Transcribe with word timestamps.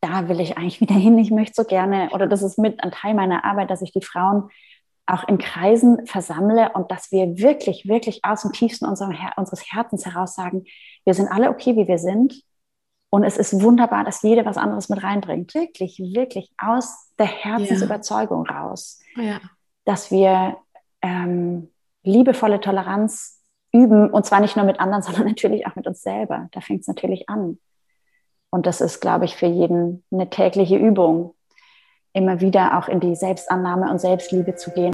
da 0.00 0.28
will 0.28 0.40
ich 0.40 0.56
eigentlich 0.56 0.80
wieder 0.80 0.94
hin. 0.94 1.18
Ich 1.18 1.30
möchte 1.30 1.54
so 1.54 1.64
gerne, 1.64 2.10
oder 2.12 2.26
das 2.26 2.42
ist 2.42 2.58
mit 2.58 2.82
ein 2.82 2.90
Teil 2.90 3.14
meiner 3.14 3.44
Arbeit, 3.44 3.70
dass 3.70 3.82
ich 3.82 3.92
die 3.92 4.02
Frauen 4.02 4.50
auch 5.06 5.26
in 5.26 5.38
Kreisen 5.38 6.06
versammle 6.06 6.70
und 6.74 6.90
dass 6.90 7.10
wir 7.10 7.38
wirklich, 7.38 7.88
wirklich 7.88 8.20
aus 8.24 8.42
dem 8.42 8.52
tiefsten 8.52 8.86
Her 8.86 9.32
unseres 9.36 9.72
Herzens 9.72 10.04
heraus 10.04 10.34
sagen, 10.34 10.64
wir 11.04 11.14
sind 11.14 11.28
alle 11.28 11.48
okay, 11.48 11.76
wie 11.76 11.88
wir 11.88 11.98
sind. 11.98 12.42
Und 13.10 13.24
es 13.24 13.38
ist 13.38 13.62
wunderbar, 13.62 14.04
dass 14.04 14.22
jeder 14.22 14.44
was 14.44 14.58
anderes 14.58 14.90
mit 14.90 15.02
reinbringt. 15.02 15.54
Wirklich, 15.54 15.98
wirklich 15.98 16.52
aus 16.58 17.10
der 17.18 17.26
Herzensüberzeugung 17.26 18.44
ja. 18.46 18.60
raus. 18.60 19.00
Ja. 19.16 19.40
Dass 19.86 20.10
wir 20.10 20.58
ähm, 21.00 21.70
liebevolle 22.02 22.60
Toleranz 22.60 23.42
üben 23.72 24.10
und 24.10 24.26
zwar 24.26 24.40
nicht 24.40 24.56
nur 24.56 24.66
mit 24.66 24.78
anderen, 24.78 25.02
sondern 25.04 25.26
natürlich 25.26 25.66
auch 25.66 25.74
mit 25.74 25.86
uns 25.86 26.02
selber. 26.02 26.48
Da 26.52 26.60
fängt 26.60 26.82
es 26.82 26.86
natürlich 26.86 27.30
an. 27.30 27.58
Und 28.50 28.66
das 28.66 28.80
ist, 28.80 29.00
glaube 29.00 29.26
ich, 29.26 29.36
für 29.36 29.46
jeden 29.46 30.02
eine 30.10 30.30
tägliche 30.30 30.76
Übung, 30.76 31.34
immer 32.14 32.40
wieder 32.40 32.78
auch 32.78 32.88
in 32.88 33.00
die 33.00 33.14
Selbstannahme 33.14 33.90
und 33.90 34.00
Selbstliebe 34.00 34.54
zu 34.54 34.70
gehen. 34.70 34.92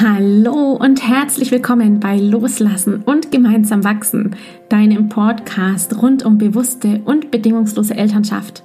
Hallo 0.00 0.78
und 0.80 1.06
herzlich 1.06 1.50
willkommen 1.50 2.00
bei 2.00 2.16
Loslassen 2.16 3.02
und 3.02 3.30
gemeinsam 3.30 3.84
wachsen, 3.84 4.34
deinem 4.70 5.10
Podcast 5.10 6.00
rund 6.00 6.24
um 6.24 6.38
bewusste 6.38 7.02
und 7.04 7.30
bedingungslose 7.30 7.94
Elternschaft. 7.94 8.64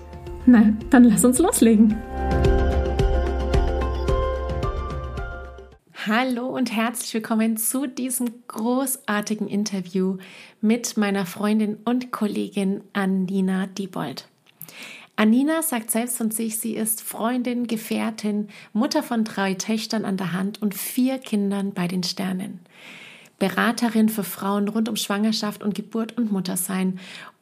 Na, 0.45 0.73
dann 0.89 1.03
lass 1.03 1.23
uns 1.23 1.37
loslegen. 1.37 1.95
Hallo 6.07 6.47
und 6.47 6.71
herzlich 6.75 7.13
willkommen 7.13 7.57
zu 7.57 7.85
diesem 7.85 8.27
großartigen 8.47 9.47
Interview 9.47 10.17
mit 10.59 10.97
meiner 10.97 11.27
Freundin 11.27 11.77
und 11.85 12.11
Kollegin 12.11 12.81
Anina 12.93 13.67
Diebold. 13.67 14.27
Anina 15.15 15.61
sagt 15.61 15.91
selbst 15.91 16.17
von 16.17 16.31
sich, 16.31 16.57
sie 16.57 16.75
ist 16.75 17.03
Freundin, 17.03 17.67
Gefährtin, 17.67 18.47
Mutter 18.73 19.03
von 19.03 19.23
drei 19.23 19.53
Töchtern 19.53 20.05
an 20.05 20.17
der 20.17 20.33
Hand 20.33 20.59
und 20.59 20.73
vier 20.73 21.19
Kindern 21.19 21.73
bei 21.73 21.87
den 21.87 22.01
Sternen. 22.01 22.61
Beraterin 23.41 24.07
für 24.07 24.23
Frauen 24.23 24.67
rund 24.67 24.87
um 24.87 24.95
Schwangerschaft 24.95 25.63
und 25.63 25.73
Geburt 25.73 26.15
und 26.15 26.31
Muttersein 26.31 26.99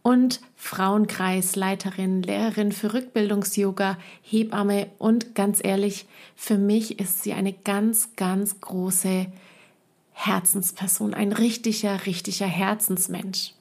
und 0.10 0.42
Frauenkreisleiterin, 0.56 2.24
Lehrerin 2.24 2.72
für 2.72 2.96
Rückbildungs-Yoga, 2.96 3.96
Hebamme 4.24 4.88
und 4.98 5.36
ganz 5.36 5.60
ehrlich, 5.64 6.08
für 6.36 6.58
mich 6.58 7.00
ist 7.00 7.22
sie 7.22 7.34
eine 7.34 7.54
ganz, 7.54 8.16
ganz 8.16 8.60
große 8.60 9.28
Herzensperson, 10.14 11.14
ein 11.14 11.32
richtiger, 11.32 12.08
richtiger 12.08 12.48
Herzensmensch. 12.48 13.54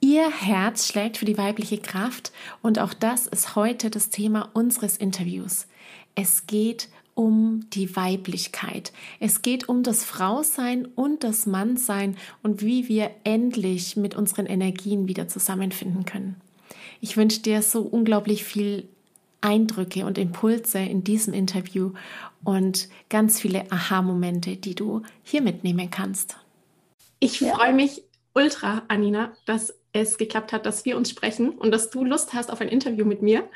Ihr 0.00 0.30
Herz 0.30 0.86
schlägt 0.86 1.18
für 1.18 1.26
die 1.26 1.36
weibliche 1.36 1.76
Kraft 1.76 2.32
und 2.62 2.78
auch 2.78 2.94
das 2.94 3.26
ist 3.26 3.54
heute 3.54 3.90
das 3.90 4.08
Thema 4.08 4.48
unseres 4.54 4.96
Interviews. 4.96 5.66
Es 6.14 6.46
geht 6.46 6.88
um 7.14 7.68
die 7.70 7.94
Weiblichkeit. 7.94 8.92
Es 9.20 9.42
geht 9.42 9.68
um 9.68 9.82
das 9.82 10.04
Frausein 10.04 10.86
und 10.86 11.24
das 11.24 11.46
Mannsein 11.46 12.16
und 12.42 12.62
wie 12.62 12.88
wir 12.88 13.10
endlich 13.24 13.96
mit 13.96 14.14
unseren 14.14 14.46
Energien 14.46 15.08
wieder 15.08 15.28
zusammenfinden 15.28 16.04
können. 16.04 16.40
Ich 17.00 17.16
wünsche 17.16 17.40
dir 17.40 17.62
so 17.62 17.82
unglaublich 17.82 18.44
viel 18.44 18.88
Eindrücke 19.40 20.06
und 20.06 20.18
Impulse 20.18 20.78
in 20.78 21.04
diesem 21.04 21.34
Interview 21.34 21.92
und 22.44 22.88
ganz 23.08 23.40
viele 23.40 23.70
Aha-Momente, 23.70 24.56
die 24.56 24.74
du 24.74 25.02
hier 25.22 25.42
mitnehmen 25.42 25.90
kannst. 25.90 26.36
Ich 27.18 27.40
ja. 27.40 27.54
freue 27.54 27.74
mich 27.74 28.02
ultra, 28.34 28.82
Anina, 28.88 29.32
dass 29.44 29.74
es 29.92 30.16
geklappt 30.16 30.52
hat, 30.52 30.64
dass 30.64 30.84
wir 30.84 30.96
uns 30.96 31.10
sprechen 31.10 31.50
und 31.50 31.70
dass 31.70 31.90
du 31.90 32.04
Lust 32.04 32.32
hast 32.32 32.50
auf 32.50 32.60
ein 32.60 32.68
Interview 32.68 33.04
mit 33.04 33.20
mir. 33.20 33.48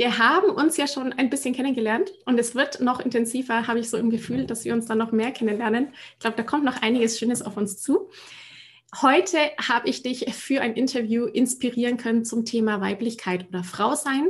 Wir 0.00 0.16
haben 0.16 0.48
uns 0.48 0.78
ja 0.78 0.86
schon 0.86 1.12
ein 1.12 1.28
bisschen 1.28 1.54
kennengelernt 1.54 2.10
und 2.24 2.40
es 2.40 2.54
wird 2.54 2.80
noch 2.80 3.00
intensiver, 3.00 3.66
habe 3.66 3.80
ich 3.80 3.90
so 3.90 3.98
im 3.98 4.08
Gefühl, 4.08 4.46
dass 4.46 4.64
wir 4.64 4.72
uns 4.72 4.86
dann 4.86 4.96
noch 4.96 5.12
mehr 5.12 5.30
kennenlernen. 5.30 5.88
Ich 6.14 6.20
glaube, 6.20 6.38
da 6.38 6.42
kommt 6.42 6.64
noch 6.64 6.80
einiges 6.80 7.18
Schönes 7.18 7.42
auf 7.42 7.58
uns 7.58 7.82
zu. 7.82 8.08
Heute 9.02 9.36
habe 9.58 9.90
ich 9.90 10.02
dich 10.02 10.32
für 10.32 10.62
ein 10.62 10.72
Interview 10.72 11.26
inspirieren 11.26 11.98
können 11.98 12.24
zum 12.24 12.46
Thema 12.46 12.80
Weiblichkeit 12.80 13.46
oder 13.50 13.62
Frausein. 13.62 14.28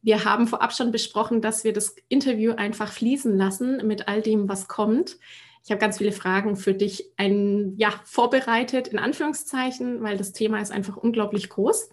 Wir 0.00 0.24
haben 0.24 0.46
vorab 0.46 0.72
schon 0.72 0.92
besprochen, 0.92 1.42
dass 1.42 1.64
wir 1.64 1.72
das 1.72 1.96
Interview 2.08 2.52
einfach 2.52 2.92
fließen 2.92 3.36
lassen 3.36 3.84
mit 3.88 4.06
all 4.06 4.22
dem, 4.22 4.48
was 4.48 4.68
kommt. 4.68 5.18
Ich 5.64 5.72
habe 5.72 5.80
ganz 5.80 5.98
viele 5.98 6.12
Fragen 6.12 6.54
für 6.54 6.72
dich 6.72 7.06
ein, 7.16 7.74
ja, 7.78 7.92
vorbereitet, 8.04 8.86
in 8.86 9.00
Anführungszeichen, 9.00 10.04
weil 10.04 10.16
das 10.16 10.30
Thema 10.30 10.60
ist 10.60 10.70
einfach 10.70 10.96
unglaublich 10.96 11.48
groß. 11.48 11.88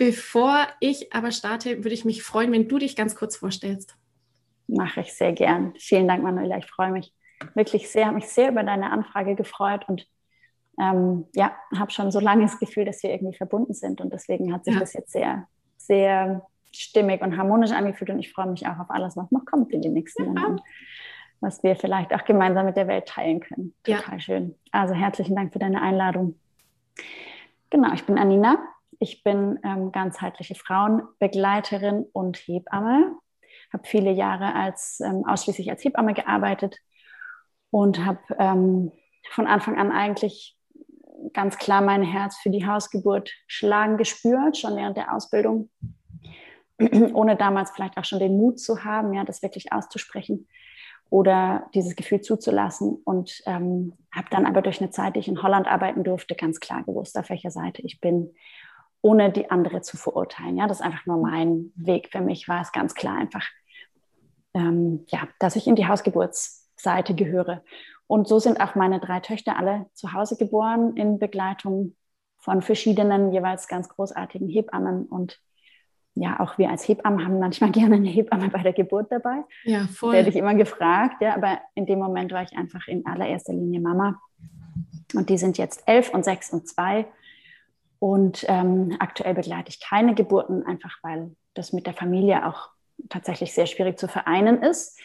Bevor 0.00 0.66
ich 0.80 1.12
aber 1.12 1.30
starte, 1.30 1.84
würde 1.84 1.92
ich 1.92 2.06
mich 2.06 2.22
freuen, 2.22 2.52
wenn 2.52 2.68
du 2.68 2.78
dich 2.78 2.96
ganz 2.96 3.14
kurz 3.14 3.36
vorstellst. 3.36 3.98
Mache 4.66 5.02
ich 5.02 5.12
sehr 5.12 5.34
gern. 5.34 5.74
Vielen 5.76 6.08
Dank, 6.08 6.22
Manuela. 6.22 6.56
Ich 6.56 6.64
freue 6.64 6.90
mich 6.90 7.12
wirklich 7.54 7.90
sehr, 7.90 8.06
habe 8.06 8.14
mich 8.14 8.28
sehr 8.28 8.48
über 8.48 8.62
deine 8.62 8.92
Anfrage 8.92 9.34
gefreut 9.34 9.86
und 9.88 10.06
ähm, 10.80 11.26
ja, 11.34 11.54
habe 11.76 11.90
schon 11.90 12.10
so 12.10 12.18
lange 12.18 12.44
das 12.44 12.58
Gefühl, 12.58 12.86
dass 12.86 13.02
wir 13.02 13.10
irgendwie 13.10 13.36
verbunden 13.36 13.74
sind 13.74 14.00
und 14.00 14.10
deswegen 14.10 14.54
hat 14.54 14.64
sich 14.64 14.72
ja. 14.72 14.80
das 14.80 14.94
jetzt 14.94 15.12
sehr, 15.12 15.46
sehr 15.76 16.46
stimmig 16.72 17.20
und 17.20 17.36
harmonisch 17.36 17.72
angefühlt 17.72 18.08
und 18.08 18.20
ich 18.20 18.32
freue 18.32 18.46
mich 18.46 18.66
auch 18.66 18.78
auf 18.78 18.88
alles, 18.88 19.18
was 19.18 19.30
noch 19.30 19.44
kommt 19.44 19.70
in 19.70 19.82
den 19.82 19.92
nächsten 19.92 20.22
ja. 20.22 20.28
Monaten, 20.30 20.60
was 21.40 21.62
wir 21.62 21.76
vielleicht 21.76 22.14
auch 22.14 22.24
gemeinsam 22.24 22.64
mit 22.64 22.78
der 22.78 22.88
Welt 22.88 23.04
teilen 23.04 23.40
können. 23.40 23.74
Total 23.84 24.14
ja. 24.14 24.18
schön. 24.18 24.54
Also 24.72 24.94
herzlichen 24.94 25.36
Dank 25.36 25.52
für 25.52 25.58
deine 25.58 25.82
Einladung. 25.82 26.36
Genau, 27.68 27.92
ich 27.92 28.04
bin 28.04 28.16
Anina, 28.16 28.66
ich 29.00 29.24
bin 29.24 29.58
ähm, 29.64 29.92
ganzheitliche 29.92 30.54
Frauenbegleiterin 30.54 32.06
und 32.12 32.36
Hebamme, 32.36 33.16
habe 33.72 33.88
viele 33.88 34.12
Jahre 34.12 34.54
als, 34.54 35.00
ähm, 35.00 35.24
ausschließlich 35.26 35.70
als 35.70 35.82
Hebamme 35.82 36.12
gearbeitet 36.12 36.76
und 37.70 38.04
habe 38.04 38.20
ähm, 38.38 38.92
von 39.30 39.46
Anfang 39.46 39.78
an 39.78 39.90
eigentlich 39.90 40.56
ganz 41.32 41.56
klar 41.56 41.80
mein 41.80 42.02
Herz 42.02 42.36
für 42.36 42.50
die 42.50 42.66
Hausgeburt 42.66 43.32
schlagen 43.46 43.96
gespürt, 43.96 44.58
schon 44.58 44.76
während 44.76 44.98
der 44.98 45.14
Ausbildung, 45.14 45.70
ohne 47.14 47.36
damals 47.36 47.70
vielleicht 47.70 47.96
auch 47.96 48.04
schon 48.04 48.18
den 48.18 48.36
Mut 48.36 48.60
zu 48.60 48.84
haben, 48.84 49.14
ja, 49.14 49.24
das 49.24 49.42
wirklich 49.42 49.72
auszusprechen 49.72 50.46
oder 51.08 51.68
dieses 51.74 51.96
Gefühl 51.96 52.20
zuzulassen. 52.20 52.96
Und 53.04 53.42
ähm, 53.46 53.94
habe 54.12 54.28
dann 54.30 54.46
aber 54.46 54.62
durch 54.62 54.80
eine 54.80 54.90
Zeit, 54.90 55.16
die 55.16 55.20
ich 55.20 55.28
in 55.28 55.42
Holland 55.42 55.66
arbeiten 55.66 56.04
durfte, 56.04 56.34
ganz 56.34 56.60
klar 56.60 56.84
gewusst, 56.84 57.18
auf 57.18 57.30
welcher 57.30 57.50
Seite 57.50 57.82
ich 57.82 58.00
bin 58.00 58.34
ohne 59.02 59.30
die 59.30 59.50
andere 59.50 59.80
zu 59.80 59.96
verurteilen. 59.96 60.56
Ja, 60.56 60.66
das 60.66 60.80
ist 60.80 60.86
einfach 60.86 61.06
nur 61.06 61.18
mein 61.18 61.72
Weg. 61.74 62.08
Für 62.10 62.20
mich 62.20 62.48
war 62.48 62.60
es 62.60 62.72
ganz 62.72 62.94
klar 62.94 63.16
einfach, 63.16 63.46
ähm, 64.54 65.04
ja, 65.08 65.28
dass 65.38 65.56
ich 65.56 65.66
in 65.66 65.76
die 65.76 65.86
Hausgeburtsseite 65.86 67.14
gehöre. 67.14 67.62
Und 68.06 68.28
so 68.28 68.38
sind 68.38 68.60
auch 68.60 68.74
meine 68.74 68.98
drei 68.98 69.20
Töchter 69.20 69.56
alle 69.56 69.86
zu 69.94 70.12
Hause 70.12 70.36
geboren 70.36 70.96
in 70.96 71.18
Begleitung 71.18 71.96
von 72.38 72.62
verschiedenen, 72.62 73.32
jeweils 73.32 73.68
ganz 73.68 73.88
großartigen 73.88 74.48
Hebammen. 74.48 75.06
Und 75.06 75.40
ja, 76.14 76.40
auch 76.40 76.58
wir 76.58 76.70
als 76.70 76.88
Hebammen 76.88 77.24
haben 77.24 77.38
manchmal 77.38 77.70
gerne 77.72 77.96
eine 77.96 78.08
Hebamme 78.08 78.48
bei 78.48 78.62
der 78.62 78.72
Geburt 78.72 79.10
dabei. 79.10 79.44
Ja, 79.64 79.86
voll. 79.86 80.14
Werde 80.14 80.28
ich 80.28 80.36
immer 80.36 80.54
gefragt. 80.54 81.22
Ja, 81.22 81.34
aber 81.34 81.60
in 81.74 81.86
dem 81.86 82.00
Moment 82.00 82.32
war 82.32 82.42
ich 82.42 82.56
einfach 82.56 82.86
in 82.88 83.06
allererster 83.06 83.52
Linie 83.52 83.80
Mama. 83.80 84.20
Und 85.14 85.28
die 85.30 85.38
sind 85.38 85.58
jetzt 85.58 85.82
elf 85.86 86.12
und 86.12 86.24
sechs 86.24 86.52
und 86.52 86.68
zwei. 86.68 87.06
Und 88.00 88.44
ähm, 88.48 88.96
aktuell 88.98 89.34
begleite 89.34 89.68
ich 89.68 89.80
keine 89.80 90.14
Geburten, 90.14 90.66
einfach 90.66 90.96
weil 91.02 91.36
das 91.54 91.72
mit 91.72 91.86
der 91.86 91.94
Familie 91.94 92.46
auch 92.48 92.70
tatsächlich 93.08 93.54
sehr 93.54 93.66
schwierig 93.66 93.98
zu 93.98 94.08
vereinen 94.08 94.62
ist. 94.62 94.98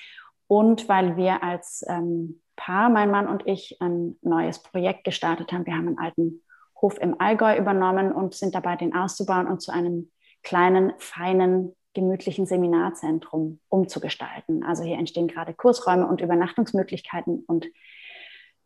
Und 0.48 0.90
weil 0.90 1.18
wir 1.18 1.44
als 1.44 1.86
ähm, 1.88 2.42
Paar, 2.56 2.90
mein 2.90 3.12
Mann 3.12 3.28
und 3.28 3.46
ich, 3.46 3.78
ein 3.82 4.18
neues 4.22 4.60
Projekt 4.60 5.04
gestartet 5.04 5.52
haben. 5.52 5.66
Wir 5.66 5.76
haben 5.76 5.88
einen 5.88 6.00
alten 6.00 6.42
Hof 6.82 6.98
im 7.00 7.20
Allgäu 7.20 7.58
übernommen 7.58 8.12
und 8.12 8.34
sind 8.34 8.56
dabei, 8.56 8.76
den 8.76 8.96
auszubauen 8.96 9.48
und 9.48 9.62
zu 9.62 9.74
einem 9.74 10.12
kleinen, 10.44 10.94
feinen, 10.98 11.76
gemütlichen 11.94 12.46
Seminarzentrum 12.46 13.60
umzugestalten. 13.70 14.64
Also 14.64 14.84
hier 14.84 14.98
entstehen 14.98 15.28
gerade 15.28 15.54
Kursräume 15.54 16.08
und 16.08 16.22
Übernachtungsmöglichkeiten 16.22 17.44
und 17.48 17.66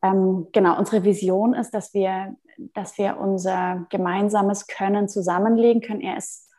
ähm, 0.02 0.48
genau, 0.52 0.78
unsere 0.78 1.04
Vision 1.04 1.54
ist, 1.54 1.72
dass 1.72 1.94
wir, 1.94 2.36
dass 2.74 2.98
wir 2.98 3.18
unser 3.18 3.86
gemeinsames 3.90 4.68
Können 4.68 5.08
zusammenlegen 5.08 5.82
können. 5.82 6.02
Er 6.02 6.18
ist 6.18 6.50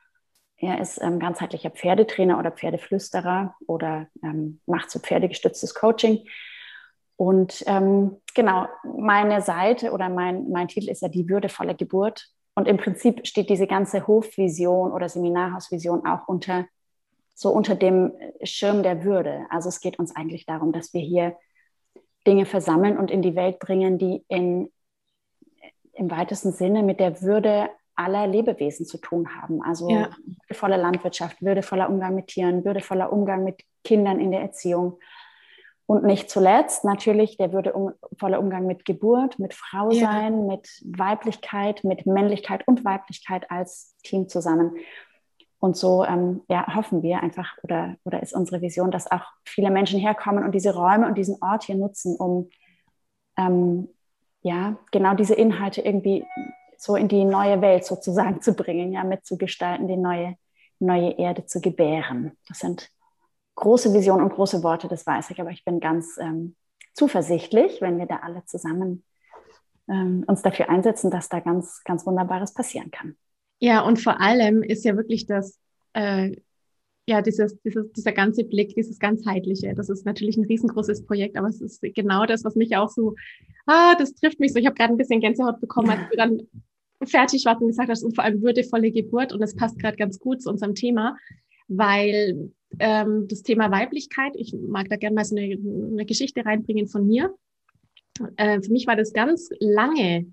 er 0.62 0.78
ist 0.78 1.00
ähm, 1.00 1.18
ganzheitlicher 1.18 1.70
Pferdetrainer 1.70 2.38
oder 2.38 2.50
Pferdeflüsterer 2.50 3.54
oder 3.66 4.08
ähm, 4.22 4.60
macht 4.66 4.90
so 4.90 4.98
pferdegestütztes 4.98 5.74
Coaching. 5.74 6.26
Und 7.16 7.64
ähm, 7.66 8.16
genau, 8.34 8.66
meine 8.84 9.40
Seite 9.40 9.92
oder 9.92 10.10
mein, 10.10 10.50
mein 10.50 10.68
Titel 10.68 10.90
ist 10.90 11.00
ja 11.00 11.08
die 11.08 11.28
würdevolle 11.30 11.74
Geburt. 11.74 12.28
Und 12.54 12.68
im 12.68 12.76
Prinzip 12.76 13.26
steht 13.26 13.48
diese 13.48 13.66
ganze 13.66 14.06
Hofvision 14.06 14.92
oder 14.92 15.08
Seminarhausvision 15.08 16.06
auch 16.06 16.28
unter 16.28 16.66
so 17.34 17.48
unter 17.50 17.74
dem 17.74 18.12
Schirm 18.42 18.82
der 18.82 19.02
Würde. 19.02 19.46
Also 19.48 19.70
es 19.70 19.80
geht 19.80 19.98
uns 19.98 20.14
eigentlich 20.14 20.44
darum, 20.44 20.72
dass 20.72 20.92
wir 20.92 21.00
hier 21.00 21.36
Dinge 22.26 22.46
versammeln 22.46 22.98
und 22.98 23.10
in 23.10 23.22
die 23.22 23.34
Welt 23.34 23.58
bringen, 23.58 23.98
die 23.98 24.24
in, 24.28 24.70
im 25.92 26.10
weitesten 26.10 26.52
Sinne 26.52 26.82
mit 26.82 27.00
der 27.00 27.22
Würde 27.22 27.70
aller 27.94 28.26
Lebewesen 28.26 28.86
zu 28.86 28.98
tun 28.98 29.28
haben. 29.36 29.62
Also 29.62 29.90
ja. 29.90 30.08
würdevolle 30.48 30.76
Landwirtschaft, 30.76 31.42
würdevoller 31.42 31.90
Umgang 31.90 32.14
mit 32.14 32.28
Tieren, 32.28 32.64
würdevoller 32.64 33.12
Umgang 33.12 33.44
mit 33.44 33.62
Kindern 33.84 34.20
in 34.20 34.30
der 34.30 34.40
Erziehung. 34.40 34.98
Und 35.86 36.04
nicht 36.04 36.30
zuletzt 36.30 36.84
natürlich 36.84 37.36
der 37.36 37.52
würdevolle 37.52 38.38
Umgang 38.38 38.64
mit 38.64 38.84
Geburt, 38.84 39.38
mit 39.38 39.54
Frausein, 39.54 40.40
ja. 40.40 40.46
mit 40.46 40.68
Weiblichkeit, 40.84 41.82
mit 41.82 42.06
Männlichkeit 42.06 42.66
und 42.68 42.84
Weiblichkeit 42.84 43.50
als 43.50 43.96
Team 44.04 44.28
zusammen. 44.28 44.76
Und 45.60 45.76
so 45.76 46.04
ähm, 46.04 46.42
ja, 46.48 46.74
hoffen 46.74 47.02
wir 47.02 47.22
einfach 47.22 47.56
oder, 47.62 47.96
oder 48.04 48.22
ist 48.22 48.34
unsere 48.34 48.62
Vision, 48.62 48.90
dass 48.90 49.10
auch 49.10 49.24
viele 49.44 49.70
Menschen 49.70 50.00
herkommen 50.00 50.42
und 50.42 50.54
diese 50.54 50.74
Räume 50.74 51.06
und 51.06 51.18
diesen 51.18 51.36
Ort 51.42 51.64
hier 51.64 51.76
nutzen, 51.76 52.16
um 52.16 52.48
ähm, 53.36 53.88
ja, 54.42 54.78
genau 54.90 55.14
diese 55.14 55.34
Inhalte 55.34 55.82
irgendwie 55.82 56.24
so 56.78 56.96
in 56.96 57.08
die 57.08 57.26
neue 57.26 57.60
Welt 57.60 57.84
sozusagen 57.84 58.40
zu 58.40 58.54
bringen, 58.54 58.92
ja, 58.92 59.04
mitzugestalten, 59.04 59.86
die 59.86 59.98
neue, 59.98 60.36
neue 60.78 61.10
Erde 61.18 61.44
zu 61.44 61.60
gebären. 61.60 62.32
Das 62.48 62.60
sind 62.60 62.90
große 63.56 63.92
Visionen 63.92 64.24
und 64.24 64.32
große 64.32 64.62
Worte, 64.62 64.88
das 64.88 65.06
weiß 65.06 65.30
ich, 65.30 65.40
aber 65.42 65.50
ich 65.50 65.62
bin 65.62 65.78
ganz 65.80 66.16
ähm, 66.16 66.56
zuversichtlich, 66.94 67.82
wenn 67.82 67.98
wir 67.98 68.06
da 68.06 68.20
alle 68.22 68.46
zusammen 68.46 69.04
ähm, 69.88 70.24
uns 70.26 70.40
dafür 70.40 70.70
einsetzen, 70.70 71.10
dass 71.10 71.28
da 71.28 71.40
ganz, 71.40 71.84
ganz 71.84 72.06
Wunderbares 72.06 72.54
passieren 72.54 72.90
kann. 72.90 73.16
Ja, 73.60 73.82
und 73.82 74.00
vor 74.00 74.20
allem 74.20 74.62
ist 74.62 74.84
ja 74.84 74.96
wirklich 74.96 75.26
das, 75.26 75.58
äh, 75.92 76.34
ja, 77.06 77.22
dieses, 77.22 77.60
dieses, 77.62 77.92
dieser 77.92 78.12
ganze 78.12 78.44
Blick, 78.44 78.74
dieses 78.74 78.98
ganzheitliche, 78.98 79.74
das 79.74 79.90
ist 79.90 80.06
natürlich 80.06 80.36
ein 80.36 80.44
riesengroßes 80.44 81.04
Projekt, 81.04 81.36
aber 81.36 81.48
es 81.48 81.60
ist 81.60 81.82
genau 81.94 82.24
das, 82.24 82.44
was 82.44 82.56
mich 82.56 82.76
auch 82.76 82.88
so, 82.88 83.14
ah, 83.66 83.94
das 83.98 84.14
trifft 84.14 84.40
mich 84.40 84.52
so. 84.52 84.58
Ich 84.58 84.66
habe 84.66 84.76
gerade 84.76 84.94
ein 84.94 84.96
bisschen 84.96 85.20
Gänsehaut 85.20 85.60
bekommen, 85.60 85.90
als 85.90 86.08
du 86.10 86.16
dann 86.16 86.42
fertig 87.04 87.44
warst 87.44 87.60
und 87.60 87.68
gesagt 87.68 87.90
hast, 87.90 88.02
und 88.02 88.14
vor 88.14 88.24
allem 88.24 88.42
würdevolle 88.42 88.90
Geburt. 88.90 89.32
Und 89.32 89.40
das 89.40 89.54
passt 89.54 89.78
gerade 89.78 89.96
ganz 89.96 90.18
gut 90.18 90.42
zu 90.42 90.50
unserem 90.50 90.74
Thema, 90.74 91.16
weil 91.68 92.52
ähm, 92.78 93.26
das 93.28 93.42
Thema 93.42 93.70
Weiblichkeit, 93.70 94.32
ich 94.36 94.54
mag 94.54 94.88
da 94.88 94.96
gerne 94.96 95.14
mal 95.14 95.24
so 95.24 95.36
eine, 95.36 95.54
eine 95.54 96.06
Geschichte 96.06 96.44
reinbringen 96.44 96.88
von 96.88 97.06
mir. 97.06 97.34
Äh, 98.36 98.60
für 98.62 98.72
mich 98.72 98.86
war 98.86 98.96
das 98.96 99.12
ganz 99.12 99.50
lange 99.58 100.26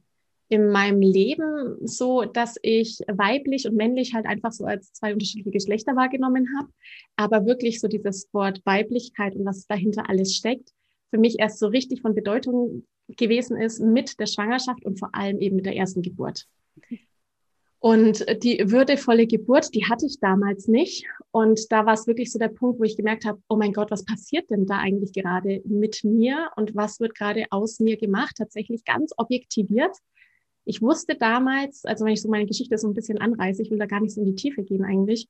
in 0.50 0.70
meinem 0.70 1.02
Leben 1.02 1.76
so, 1.86 2.24
dass 2.24 2.56
ich 2.62 3.00
weiblich 3.08 3.68
und 3.68 3.76
männlich 3.76 4.14
halt 4.14 4.26
einfach 4.26 4.52
so 4.52 4.66
als 4.66 4.94
zwei 4.94 5.14
unterschiedliche 5.14 5.52
Geschlechter 5.52 5.96
wahrgenommen 5.96 6.48
habe. 6.58 6.70
Aber 7.16 7.46
wirklich 7.46 7.80
so 7.80 7.88
dieses 7.88 8.30
Wort 8.34 8.62
Weiblichkeit 8.66 9.36
und 9.36 9.46
was 9.46 9.68
dahinter 9.68 10.10
alles 10.10 10.36
steckt, 10.36 10.72
für 11.10 11.18
mich 11.18 11.40
erst 11.40 11.60
so 11.60 11.68
richtig 11.68 12.02
von 12.02 12.16
Bedeutung 12.16 12.86
gewesen 13.08 13.58
ist 13.58 13.80
mit 13.80 14.20
der 14.20 14.26
Schwangerschaft 14.26 14.86
und 14.86 15.00
vor 15.00 15.14
allem 15.14 15.40
eben 15.40 15.56
mit 15.56 15.66
der 15.66 15.76
ersten 15.76 16.02
Geburt. 16.02 16.46
Und 17.80 18.26
die 18.44 18.72
würdevolle 18.72 19.28
Geburt, 19.28 19.74
die 19.76 19.86
hatte 19.86 20.08
ich 20.08 20.20
damals 20.20 20.68
nicht. 20.68 21.06
Und 21.32 21.72
da 21.72 21.86
war 21.86 21.94
es 21.94 22.08
wirklich 22.08 22.32
so 22.32 22.40
der 22.40 22.48
Punkt, 22.48 22.80
wo 22.80 22.84
ich 22.84 22.98
gemerkt 22.98 23.24
habe, 23.24 23.40
oh 23.50 23.56
mein 23.56 23.72
Gott, 23.72 23.92
was 23.92 24.04
passiert 24.04 24.50
denn 24.50 24.66
da 24.66 24.80
eigentlich 24.80 25.14
gerade 25.14 25.62
mit 25.64 26.04
mir 26.04 26.50
und 26.56 26.76
was 26.76 27.00
wird 27.00 27.16
gerade 27.16 27.46
aus 27.52 27.80
mir 27.80 27.98
gemacht? 27.98 28.36
Tatsächlich 28.38 28.84
ganz 28.84 29.14
objektiviert. 29.16 29.96
Ich 30.68 30.82
wusste 30.82 31.16
damals, 31.16 31.86
also 31.86 32.06
wenn 32.06 32.14
ich 32.14 32.22
so 32.22 32.30
meine 32.30 32.46
Geschichte 32.46 32.78
so 32.78 32.88
ein 32.88 32.94
bisschen 32.94 33.20
anreiße, 33.20 33.62
ich 33.62 33.72
will 33.72 33.80
da 33.80 33.86
gar 33.86 34.02
nicht 34.02 34.14
so 34.14 34.22
in 34.22 34.28
die 34.28 34.36
Tiefe 34.36 34.64
gehen 34.64 34.84
eigentlich. 34.84 35.28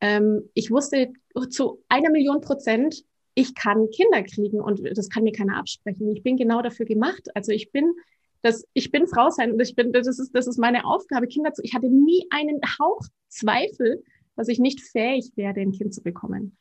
Ähm, 0.00 0.48
ich 0.54 0.70
wusste 0.70 1.12
zu 1.50 1.82
einer 1.88 2.10
Million 2.10 2.40
Prozent, 2.40 3.04
ich 3.34 3.54
kann 3.54 3.90
Kinder 3.90 4.22
kriegen 4.22 4.60
und 4.60 4.80
das 4.96 5.08
kann 5.08 5.24
mir 5.24 5.32
keiner 5.32 5.56
absprechen. 5.56 6.10
Ich 6.14 6.22
bin 6.22 6.36
genau 6.36 6.62
dafür 6.62 6.86
gemacht. 6.86 7.28
Also 7.34 7.52
ich 7.52 7.70
bin 7.72 7.94
dass 8.42 8.64
ich 8.74 8.92
bin 8.92 9.08
Frau 9.08 9.30
sein 9.30 9.52
und 9.52 9.60
ich 9.60 9.74
bin, 9.74 9.92
das 9.92 10.06
ist, 10.06 10.30
das 10.32 10.46
ist 10.46 10.58
meine 10.58 10.84
Aufgabe, 10.84 11.26
Kinder 11.26 11.52
zu, 11.52 11.62
ich 11.64 11.74
hatte 11.74 11.88
nie 11.88 12.26
einen 12.30 12.60
Hauch 12.78 13.00
Zweifel, 13.28 14.04
dass 14.36 14.48
ich 14.48 14.60
nicht 14.60 14.80
fähig 14.80 15.32
werde, 15.34 15.60
ein 15.60 15.72
Kind 15.72 15.92
zu 15.92 16.02
bekommen. 16.02 16.56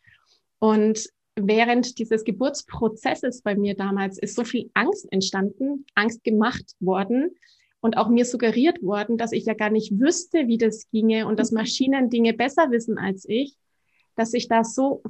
Und 0.60 1.08
während 1.36 2.00
dieses 2.00 2.24
Geburtsprozesses 2.24 3.42
bei 3.42 3.56
mir 3.56 3.76
damals 3.76 4.18
ist 4.18 4.36
so 4.36 4.44
viel 4.44 4.72
Angst 4.74 5.08
entstanden, 5.12 5.86
Angst 5.94 6.24
gemacht 6.24 6.74
worden 6.80 7.36
und 7.86 7.98
auch 7.98 8.10
mir 8.10 8.26
suggeriert 8.26 8.82
worden, 8.82 9.16
dass 9.16 9.32
ich 9.32 9.46
ja 9.46 9.54
gar 9.54 9.70
nicht 9.70 10.00
wüsste, 10.00 10.48
wie 10.48 10.58
das 10.58 10.90
ginge 10.90 11.28
und 11.28 11.38
dass 11.38 11.52
mhm. 11.52 11.60
Maschinen 11.60 12.10
Dinge 12.10 12.34
besser 12.34 12.72
wissen 12.72 12.98
als 12.98 13.26
ich, 13.30 13.56
dass 14.16 14.34
ich 14.34 14.48
da 14.48 14.64
so 14.64 15.04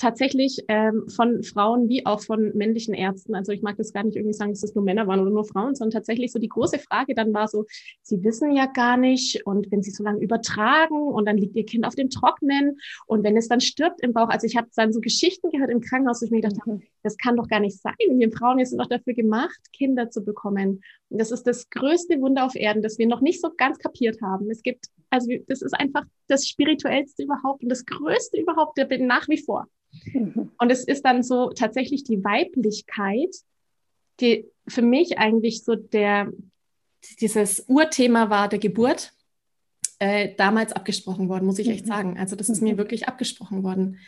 tatsächlich 0.00 0.64
ähm, 0.68 1.08
von 1.08 1.42
Frauen 1.42 1.88
wie 1.88 2.06
auch 2.06 2.20
von 2.20 2.56
männlichen 2.56 2.94
Ärzten. 2.94 3.34
Also 3.34 3.52
ich 3.52 3.62
mag 3.62 3.76
das 3.76 3.92
gar 3.92 4.02
nicht 4.02 4.16
irgendwie 4.16 4.34
sagen, 4.34 4.52
dass 4.52 4.60
das 4.60 4.74
nur 4.74 4.84
Männer 4.84 5.06
waren 5.06 5.20
oder 5.20 5.30
nur 5.30 5.44
Frauen, 5.44 5.74
sondern 5.74 5.92
tatsächlich 5.92 6.32
so 6.32 6.38
die 6.38 6.48
große 6.48 6.78
Frage 6.78 7.14
dann 7.14 7.34
war 7.34 7.48
so, 7.48 7.66
sie 8.02 8.22
wissen 8.24 8.52
ja 8.52 8.66
gar 8.66 8.96
nicht 8.96 9.46
und 9.46 9.70
wenn 9.70 9.82
sie 9.82 9.90
so 9.90 10.02
lange 10.02 10.20
übertragen 10.20 11.02
und 11.02 11.26
dann 11.26 11.36
liegt 11.36 11.56
ihr 11.56 11.66
Kind 11.66 11.84
auf 11.84 11.94
dem 11.94 12.08
Trocknen 12.08 12.78
und 13.06 13.24
wenn 13.24 13.36
es 13.36 13.48
dann 13.48 13.60
stirbt 13.60 14.00
im 14.00 14.12
Bauch, 14.12 14.28
also 14.28 14.46
ich 14.46 14.56
habe 14.56 14.68
dann 14.74 14.92
so 14.92 15.00
Geschichten 15.00 15.50
gehört 15.50 15.70
im 15.70 15.80
Krankenhaus, 15.80 16.22
wo 16.22 16.26
ich 16.26 16.30
mir 16.30 16.40
gedacht 16.40 16.60
habe, 16.60 16.80
das 17.02 17.16
kann 17.16 17.36
doch 17.36 17.48
gar 17.48 17.60
nicht 17.60 17.80
sein. 17.80 17.94
Wir 17.98 18.30
Frauen 18.32 18.58
wir 18.58 18.66
sind 18.66 18.78
doch 18.78 18.88
dafür 18.88 19.14
gemacht, 19.14 19.58
Kinder 19.72 20.10
zu 20.10 20.24
bekommen. 20.24 20.80
Das 21.10 21.32
ist 21.32 21.46
das 21.46 21.68
größte 21.70 22.20
Wunder 22.20 22.44
auf 22.44 22.54
Erden, 22.54 22.82
das 22.82 22.98
wir 22.98 23.06
noch 23.06 23.20
nicht 23.20 23.40
so 23.40 23.50
ganz 23.56 23.78
kapiert 23.78 24.22
haben. 24.22 24.50
Es 24.50 24.62
gibt, 24.62 24.86
also 25.10 25.28
das 25.48 25.60
ist 25.60 25.74
einfach 25.74 26.04
das 26.28 26.46
spirituellste 26.46 27.24
überhaupt 27.24 27.62
und 27.62 27.68
das 27.68 27.84
größte 27.84 28.40
überhaupt, 28.40 28.78
der 28.78 28.84
bin 28.84 29.06
nach 29.06 29.28
wie 29.28 29.42
vor. 29.42 29.66
Und 30.14 30.70
es 30.70 30.84
ist 30.84 31.04
dann 31.04 31.22
so 31.24 31.50
tatsächlich 31.50 32.04
die 32.04 32.22
Weiblichkeit, 32.22 33.34
die 34.20 34.46
für 34.68 34.82
mich 34.82 35.18
eigentlich 35.18 35.64
so 35.64 35.74
der, 35.74 36.30
dieses 37.20 37.64
Urthema 37.66 38.30
war 38.30 38.48
der 38.48 38.60
Geburt, 38.60 39.12
äh, 39.98 40.34
damals 40.36 40.72
abgesprochen 40.72 41.28
worden, 41.28 41.46
muss 41.46 41.58
ich 41.58 41.68
echt 41.68 41.86
mhm. 41.86 41.88
sagen. 41.88 42.18
Also 42.18 42.36
das 42.36 42.48
ist 42.48 42.62
mir 42.62 42.74
mhm. 42.74 42.78
wirklich 42.78 43.08
abgesprochen 43.08 43.62
worden. 43.62 43.98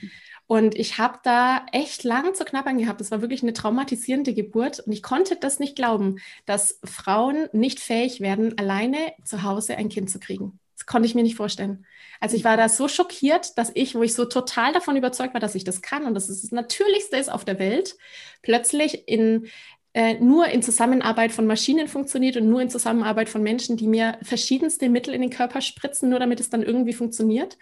Und 0.52 0.74
ich 0.74 0.98
habe 0.98 1.18
da 1.22 1.64
echt 1.72 2.04
lange 2.04 2.34
zu 2.34 2.44
knabbern 2.44 2.76
gehabt. 2.76 3.00
Das 3.00 3.10
war 3.10 3.22
wirklich 3.22 3.42
eine 3.42 3.54
traumatisierende 3.54 4.34
Geburt. 4.34 4.80
Und 4.80 4.92
ich 4.92 5.02
konnte 5.02 5.36
das 5.36 5.58
nicht 5.58 5.76
glauben, 5.76 6.16
dass 6.44 6.78
Frauen 6.84 7.48
nicht 7.54 7.80
fähig 7.80 8.20
werden, 8.20 8.58
alleine 8.58 9.14
zu 9.24 9.44
Hause 9.44 9.78
ein 9.78 9.88
Kind 9.88 10.10
zu 10.10 10.20
kriegen. 10.20 10.60
Das 10.76 10.84
konnte 10.84 11.06
ich 11.06 11.14
mir 11.14 11.22
nicht 11.22 11.36
vorstellen. 11.36 11.86
Also 12.20 12.36
ich 12.36 12.44
war 12.44 12.58
da 12.58 12.68
so 12.68 12.86
schockiert, 12.86 13.56
dass 13.56 13.70
ich, 13.72 13.94
wo 13.94 14.02
ich 14.02 14.12
so 14.12 14.26
total 14.26 14.74
davon 14.74 14.94
überzeugt 14.94 15.32
war, 15.32 15.40
dass 15.40 15.54
ich 15.54 15.64
das 15.64 15.80
kann 15.80 16.04
und 16.04 16.12
dass 16.12 16.28
es 16.28 16.42
das 16.42 16.52
Natürlichste 16.52 17.16
ist 17.16 17.32
auf 17.32 17.46
der 17.46 17.58
Welt, 17.58 17.96
plötzlich 18.42 19.08
in, 19.08 19.46
äh, 19.94 20.20
nur 20.20 20.48
in 20.48 20.60
Zusammenarbeit 20.60 21.32
von 21.32 21.46
Maschinen 21.46 21.88
funktioniert 21.88 22.36
und 22.36 22.50
nur 22.50 22.60
in 22.60 22.68
Zusammenarbeit 22.68 23.30
von 23.30 23.42
Menschen, 23.42 23.78
die 23.78 23.88
mir 23.88 24.18
verschiedenste 24.20 24.90
Mittel 24.90 25.14
in 25.14 25.22
den 25.22 25.30
Körper 25.30 25.62
spritzen, 25.62 26.10
nur 26.10 26.18
damit 26.18 26.40
es 26.40 26.50
dann 26.50 26.62
irgendwie 26.62 26.92
funktioniert. 26.92 27.56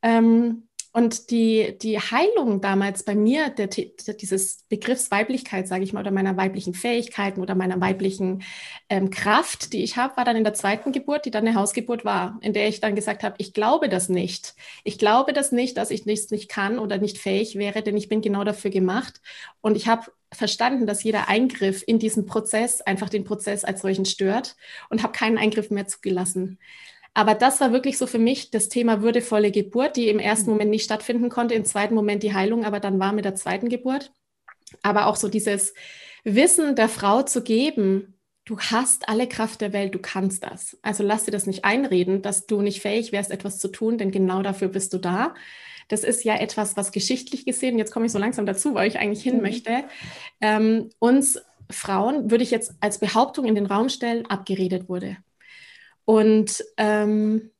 Ähm, 0.00 0.62
und 0.96 1.30
die, 1.30 1.76
die 1.76 1.98
Heilung 1.98 2.62
damals 2.62 3.02
bei 3.02 3.14
mir, 3.14 3.50
der, 3.50 3.66
der, 3.66 4.14
dieses 4.14 4.62
Begriffs 4.70 5.10
Weiblichkeit, 5.10 5.68
sage 5.68 5.84
ich 5.84 5.92
mal, 5.92 6.00
oder 6.00 6.10
meiner 6.10 6.38
weiblichen 6.38 6.72
Fähigkeiten 6.72 7.42
oder 7.42 7.54
meiner 7.54 7.78
weiblichen 7.82 8.44
ähm, 8.88 9.10
Kraft, 9.10 9.74
die 9.74 9.84
ich 9.84 9.98
habe, 9.98 10.16
war 10.16 10.24
dann 10.24 10.36
in 10.36 10.44
der 10.44 10.54
zweiten 10.54 10.92
Geburt, 10.92 11.26
die 11.26 11.30
dann 11.30 11.46
eine 11.46 11.54
Hausgeburt 11.54 12.06
war, 12.06 12.38
in 12.40 12.54
der 12.54 12.66
ich 12.68 12.80
dann 12.80 12.94
gesagt 12.94 13.24
habe, 13.24 13.34
ich 13.36 13.52
glaube 13.52 13.90
das 13.90 14.08
nicht. 14.08 14.54
Ich 14.84 14.98
glaube 14.98 15.34
das 15.34 15.52
nicht, 15.52 15.76
dass 15.76 15.90
ich 15.90 16.06
nichts 16.06 16.30
nicht 16.30 16.48
kann 16.48 16.78
oder 16.78 16.96
nicht 16.96 17.18
fähig 17.18 17.56
wäre, 17.56 17.82
denn 17.82 17.98
ich 17.98 18.08
bin 18.08 18.22
genau 18.22 18.42
dafür 18.42 18.70
gemacht. 18.70 19.20
Und 19.60 19.76
ich 19.76 19.88
habe 19.88 20.10
verstanden, 20.32 20.86
dass 20.86 21.04
jeder 21.04 21.28
Eingriff 21.28 21.84
in 21.86 21.98
diesen 21.98 22.24
Prozess 22.24 22.80
einfach 22.80 23.10
den 23.10 23.24
Prozess 23.24 23.66
als 23.66 23.82
solchen 23.82 24.06
stört 24.06 24.56
und 24.88 25.02
habe 25.02 25.12
keinen 25.12 25.36
Eingriff 25.36 25.68
mehr 25.68 25.86
zugelassen. 25.86 26.58
Aber 27.16 27.34
das 27.34 27.62
war 27.62 27.72
wirklich 27.72 27.96
so 27.96 28.06
für 28.06 28.18
mich 28.18 28.50
das 28.50 28.68
Thema 28.68 29.00
würdevolle 29.00 29.50
Geburt, 29.50 29.96
die 29.96 30.10
im 30.10 30.18
ersten 30.18 30.50
mhm. 30.50 30.56
Moment 30.56 30.70
nicht 30.70 30.84
stattfinden 30.84 31.30
konnte, 31.30 31.54
im 31.54 31.64
zweiten 31.64 31.94
Moment 31.94 32.22
die 32.22 32.34
Heilung, 32.34 32.66
aber 32.66 32.78
dann 32.78 32.98
war 32.98 33.14
mit 33.14 33.24
der 33.24 33.34
zweiten 33.34 33.70
Geburt. 33.70 34.12
Aber 34.82 35.06
auch 35.06 35.16
so 35.16 35.28
dieses 35.28 35.72
Wissen 36.24 36.76
der 36.76 36.90
Frau 36.90 37.22
zu 37.22 37.42
geben, 37.42 38.18
du 38.44 38.58
hast 38.58 39.08
alle 39.08 39.26
Kraft 39.26 39.62
der 39.62 39.72
Welt, 39.72 39.94
du 39.94 39.98
kannst 39.98 40.44
das. 40.44 40.76
Also 40.82 41.02
lass 41.02 41.24
dir 41.24 41.30
das 41.30 41.46
nicht 41.46 41.64
einreden, 41.64 42.20
dass 42.20 42.44
du 42.44 42.60
nicht 42.60 42.82
fähig 42.82 43.12
wärst, 43.12 43.30
etwas 43.30 43.58
zu 43.60 43.68
tun, 43.68 43.96
denn 43.96 44.10
genau 44.10 44.42
dafür 44.42 44.68
bist 44.68 44.92
du 44.92 44.98
da. 44.98 45.34
Das 45.88 46.04
ist 46.04 46.22
ja 46.22 46.36
etwas, 46.36 46.76
was 46.76 46.92
geschichtlich 46.92 47.46
gesehen, 47.46 47.78
jetzt 47.78 47.92
komme 47.92 48.04
ich 48.04 48.12
so 48.12 48.18
langsam 48.18 48.44
dazu, 48.44 48.74
weil 48.74 48.88
ich 48.88 48.98
eigentlich 48.98 49.22
hin 49.22 49.36
mhm. 49.36 49.42
möchte, 49.42 49.84
ähm, 50.42 50.90
uns 50.98 51.40
Frauen, 51.70 52.30
würde 52.30 52.44
ich 52.44 52.50
jetzt 52.50 52.74
als 52.80 52.98
Behauptung 52.98 53.46
in 53.46 53.54
den 53.54 53.64
Raum 53.64 53.88
stellen, 53.88 54.26
abgeredet 54.26 54.90
wurde. 54.90 55.16
Und 56.06 56.64
ähm, 56.78 57.50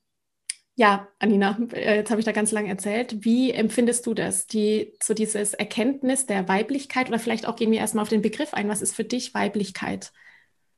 ja, 0.76 1.08
Anina, 1.18 1.58
äh, 1.72 1.96
jetzt 1.96 2.10
habe 2.10 2.20
ich 2.20 2.24
da 2.24 2.32
ganz 2.32 2.52
lange 2.52 2.68
erzählt. 2.68 3.24
Wie 3.24 3.50
empfindest 3.50 4.06
du 4.06 4.14
das? 4.14 4.46
Die, 4.46 4.94
so 5.02 5.14
dieses 5.14 5.52
Erkenntnis 5.52 6.26
der 6.26 6.48
Weiblichkeit 6.48 7.08
oder 7.08 7.18
vielleicht 7.18 7.46
auch 7.46 7.56
gehen 7.56 7.72
wir 7.72 7.80
erstmal 7.80 8.02
auf 8.02 8.08
den 8.08 8.22
Begriff 8.22 8.54
ein. 8.54 8.68
Was 8.68 8.82
ist 8.82 8.94
für 8.94 9.04
dich 9.04 9.34
Weiblichkeit? 9.34 10.12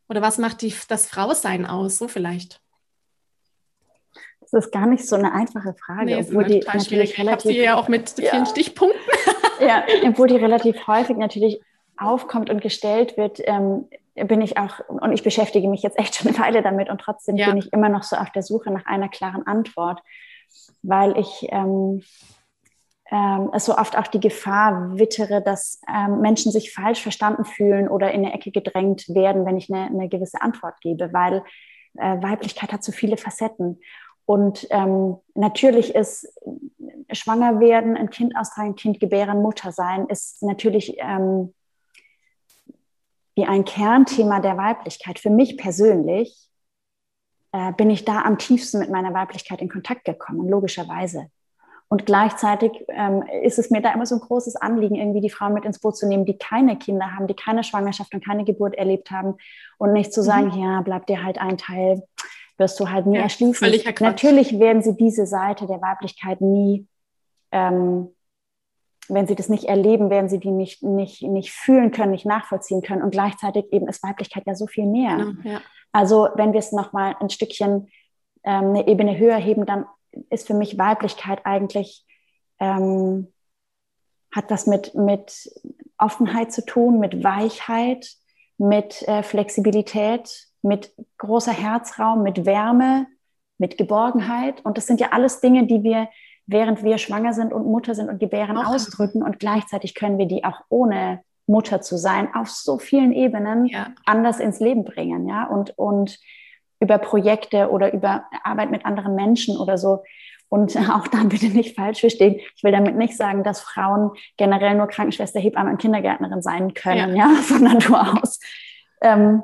Oder 0.09 0.23
was 0.23 0.39
macht 0.39 0.63
die, 0.63 0.73
das 0.89 1.07
Frausein 1.07 1.67
aus? 1.67 1.99
So 1.99 2.09
vielleicht. 2.09 2.61
Das 4.41 4.53
ist 4.65 4.73
gar 4.73 4.87
nicht 4.87 5.07
so 5.07 5.17
eine 5.17 5.33
einfache 5.33 5.75
Frage. 5.75 6.07
Nee, 6.07 6.17
obwohl 6.17 6.45
die 6.45 6.61
total 6.61 6.81
schwierig. 6.81 7.19
Relativ, 7.19 7.51
ich 7.51 7.57
habe 7.57 7.61
sie 7.61 7.65
ja 7.65 7.77
auch 7.77 7.89
mit 7.89 8.19
ja. 8.19 8.31
vielen 8.31 8.47
Stichpunkten. 8.47 9.01
ja, 9.61 9.85
obwohl 10.05 10.29
die 10.29 10.37
relativ 10.37 10.87
häufig 10.87 11.19
natürlich 11.19 11.61
aufkommt 11.99 12.51
und 12.51 12.61
gestellt 12.61 13.17
wird, 13.17 13.41
ähm, 13.45 13.89
bin 14.15 14.41
ich 14.41 14.59
auch, 14.59 14.81
und 14.89 15.13
ich 15.13 15.23
beschäftige 15.23 15.69
mich 15.69 15.83
jetzt 15.83 15.99
echt 15.99 16.15
schon 16.15 16.29
eine 16.29 16.39
Weile 16.39 16.63
damit 16.63 16.89
und 16.89 17.01
trotzdem 17.01 17.37
ja. 17.37 17.49
bin 17.49 17.59
ich 17.59 17.73
immer 17.73 17.89
noch 17.89 18.03
so 18.03 18.17
auf 18.17 18.31
der 18.31 18.43
Suche 18.43 18.71
nach 18.71 18.87
einer 18.87 19.09
klaren 19.09 19.47
Antwort, 19.47 20.03
weil 20.83 21.17
ich 21.19 21.47
ähm, 21.51 22.03
ähm, 23.11 23.51
so 23.59 23.77
oft 23.77 23.97
auch 23.97 24.07
die 24.07 24.21
Gefahr 24.21 24.99
wittere, 24.99 25.43
dass 25.43 25.81
ähm, 25.89 26.21
Menschen 26.21 26.53
sich 26.53 26.73
falsch 26.73 27.03
verstanden 27.03 27.45
fühlen 27.45 27.89
oder 27.89 28.13
in 28.13 28.25
eine 28.25 28.35
Ecke 28.35 28.51
gedrängt 28.51 29.09
werden, 29.09 29.47
wenn 29.47 29.57
ich 29.57 29.73
eine, 29.73 29.87
eine 29.87 30.09
gewisse 30.09 30.43
Antwort 30.43 30.81
gebe, 30.81 31.13
weil 31.13 31.43
äh, 31.97 32.23
Weiblichkeit 32.23 32.73
hat 32.73 32.85
so 32.85 32.93
viele 32.93 33.17
Facetten. 33.17 33.81
Und 34.27 34.67
ähm, 34.71 35.17
natürlich 35.35 35.95
ist 35.95 36.29
schwanger 37.13 37.61
werden, 37.61 37.97
ein 37.97 38.11
Kind 38.11 38.37
austragen, 38.37 38.77
Kind 38.77 39.01
gebären, 39.01 39.41
Mutter 39.41 39.73
sein, 39.73 40.07
ist 40.09 40.43
natürlich 40.43 40.97
ähm, 40.99 41.55
wie 43.39 43.45
ein 43.45 43.65
Kernthema 43.65 44.41
der 44.41 44.57
Weiblichkeit. 44.57 45.21
Für 45.21 45.31
mich 45.31 45.57
persönlich 45.57 46.37
äh, 47.53 47.73
bin 47.75 47.89
ich 47.89 48.05
da 48.05 48.23
am 48.23 48.37
tiefsten 48.37 48.81
mit 48.81 48.91
meiner 48.91 49.15
Weiblichkeit 49.15 49.63
in 49.63 49.69
Kontakt 49.69 50.05
gekommen, 50.05 50.49
logischerweise. 50.49 51.29
Und 51.87 52.05
gleichzeitig 52.05 52.73
ähm, 52.89 53.23
ist 53.45 53.61
es 53.61 53.71
mir 53.71 53.81
da 53.81 53.95
immer 53.95 54.07
so 54.07 54.17
ein 54.17 54.21
großes 54.21 54.57
Anliegen, 54.57 54.97
irgendwie 54.97 55.21
die 55.21 55.31
Frauen 55.31 55.55
mit 55.55 55.65
ins 55.65 55.79
Boot 55.79 55.97
zu 55.97 56.09
nehmen, 56.09 56.25
die 56.25 56.37
keine 56.37 56.77
Kinder 56.79 57.15
haben, 57.15 57.29
die 57.29 57.35
keine 57.35 57.63
Schwangerschaft 57.63 58.13
und 58.13 58.25
keine 58.25 58.45
Geburt 58.45 58.75
erlebt 58.75 59.13
haben 59.13 59.37
und 59.79 59.93
nicht 59.93 60.13
zu 60.13 60.21
sagen, 60.21 60.49
mhm. 60.49 60.61
ja, 60.61 60.81
bleibt 60.81 61.09
dir 61.09 61.23
halt 61.23 61.39
ein 61.39 61.59
Teil, 61.59 62.03
wirst 62.57 62.81
du 62.81 62.91
halt 62.91 63.07
nie 63.07 63.19
ja, 63.19 63.23
erschließen. 63.23 63.71
Natürlich 64.01 64.59
werden 64.59 64.83
sie 64.83 64.97
diese 64.97 65.27
Seite 65.27 65.69
der 65.69 65.81
Weiblichkeit 65.81 66.41
nie 66.41 66.89
ähm, 67.53 68.09
wenn 69.09 69.27
sie 69.27 69.35
das 69.35 69.49
nicht 69.49 69.65
erleben, 69.65 70.11
werden 70.11 70.29
sie 70.29 70.39
die 70.39 70.51
nicht, 70.51 70.83
nicht, 70.83 71.23
nicht 71.23 71.53
fühlen 71.53 71.91
können, 71.91 72.13
nicht 72.13 72.27
nachvollziehen 72.27 72.83
können. 72.83 73.03
Und 73.03 73.11
gleichzeitig 73.11 73.73
eben 73.73 73.89
ist 73.89 74.03
Weiblichkeit 74.03 74.45
ja 74.47 74.55
so 74.55 74.67
viel 74.67 74.87
mehr. 74.87 75.17
Genau, 75.17 75.33
ja. 75.45 75.61
Also 75.93 76.29
wenn 76.35 76.53
wir 76.53 76.59
es 76.59 76.73
nochmal 76.73 77.17
ein 77.21 77.31
Stückchen 77.31 77.89
ähm, 78.45 78.71
eine 78.71 78.87
Ebene 78.87 79.19
höher 79.19 79.37
heben, 79.37 79.67
dann 79.67 79.87
ist 80.31 80.47
für 80.47 80.55
mich 80.55 80.79
Weiblichkeit 80.79 81.41
eigentlich, 81.45 82.05
ähm, 82.61 83.33
hat 84.35 84.51
das 84.51 84.67
mit, 84.67 84.95
mit 84.95 85.51
Offenheit 85.97 86.53
zu 86.53 86.65
tun, 86.65 87.01
mit 87.01 87.25
Weichheit, 87.25 88.11
mit 88.59 89.07
äh, 89.09 89.23
Flexibilität, 89.23 90.47
mit 90.63 90.93
großer 91.19 91.53
Herzraum, 91.53 92.23
mit 92.23 92.45
Wärme, 92.45 93.07
mit 93.59 93.79
Geborgenheit. 93.79 94.65
Und 94.65 94.77
das 94.77 94.87
sind 94.87 95.01
ja 95.01 95.09
alles 95.13 95.41
Dinge, 95.41 95.67
die 95.67 95.83
wir 95.83 96.09
während 96.49 96.83
wir 96.83 96.99
schwanger 96.99 97.35
sind 97.35 97.53
und 97.53 97.67
Mutter 97.67 97.95
sind 97.95 98.09
und 98.09 98.19
gebären, 98.19 98.57
auch 98.57 98.75
ausdrücken. 98.75 99.23
Und 99.23 99.39
gleichzeitig 99.39 99.95
können 99.95 100.19
wir 100.19 100.27
die 100.27 100.45
auch 100.45 100.63
ohne 100.71 101.21
Mutter 101.47 101.81
zu 101.81 101.97
sein 101.97 102.35
auf 102.35 102.51
so 102.51 102.79
vielen 102.79 103.13
Ebenen 103.13 103.67
ja. 103.67 103.89
anders 104.07 104.41
ins 104.41 104.59
Leben 104.59 104.85
bringen. 104.85 105.29
Ja, 105.29 105.45
und, 105.45 105.77
und 105.79 106.19
über 106.81 106.99
Projekte 106.99 107.71
oder 107.71 107.93
über 107.93 108.25
Arbeit 108.45 108.71
mit 108.71 108.87
anderen 108.87 109.15
Menschen 109.15 109.59
oder 109.59 109.77
so. 109.77 110.03
Und 110.49 110.75
auch 110.91 111.07
da 111.09 111.25
bitte 111.25 111.49
nicht 111.49 111.77
falsch 111.77 112.01
verstehen. 112.01 112.41
Ich 112.57 112.65
will 112.65 112.73
damit 112.73 112.97
nicht 112.97 113.17
sagen, 113.17 113.45
dass 113.45 113.61
Frauen 113.61 114.13
generell 114.39 114.75
nur 114.75 114.87
Krankenschwester, 114.87 115.41
Hebamme 115.41 115.71
und 115.71 115.79
Kindergärtnerin 115.79 116.41
sein 116.41 116.73
können, 116.73 117.15
ja, 117.15 117.29
ja 117.29 117.35
von 117.43 117.63
Natur 117.63 118.23
aus. 118.23 118.41
Ähm, 119.03 119.43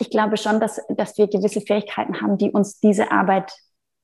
ich 0.00 0.10
glaube 0.10 0.36
schon, 0.36 0.58
dass, 0.58 0.80
dass 0.88 1.16
wir 1.16 1.28
gewisse 1.28 1.60
Fähigkeiten 1.60 2.20
haben, 2.20 2.38
die 2.38 2.50
uns 2.50 2.80
diese 2.80 3.12
Arbeit 3.12 3.52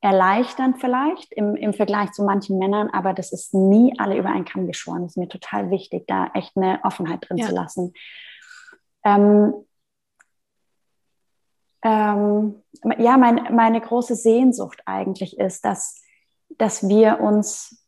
erleichtern 0.04 0.75
vielleicht 0.75 1.32
im, 1.32 1.56
im 1.56 1.73
Vergleich 1.73 2.12
zu 2.12 2.25
manchen 2.25 2.58
Männern, 2.58 2.90
aber 2.90 3.14
das 3.14 3.32
ist 3.32 3.54
nie 3.54 3.94
alle 3.99 4.18
über 4.18 4.28
einen 4.28 4.44
Kamm 4.44 4.66
geschoren. 4.66 5.00
Das 5.00 5.12
ist 5.12 5.16
mir 5.16 5.30
total 5.30 5.70
wichtig, 5.70 6.06
da 6.06 6.30
echt 6.34 6.54
eine 6.58 6.78
Offenheit 6.84 7.26
drin 7.26 7.38
ja. 7.38 7.46
zu 7.46 7.54
lassen. 7.54 7.94
Ähm, 9.02 9.54
ähm, 11.82 12.62
ja, 12.99 13.16
mein, 13.16 13.54
meine 13.56 13.80
große 13.80 14.14
Sehnsucht 14.14 14.82
eigentlich 14.84 15.38
ist, 15.38 15.64
dass, 15.64 16.02
dass 16.58 16.87
wir 16.87 17.20
uns 17.20 17.87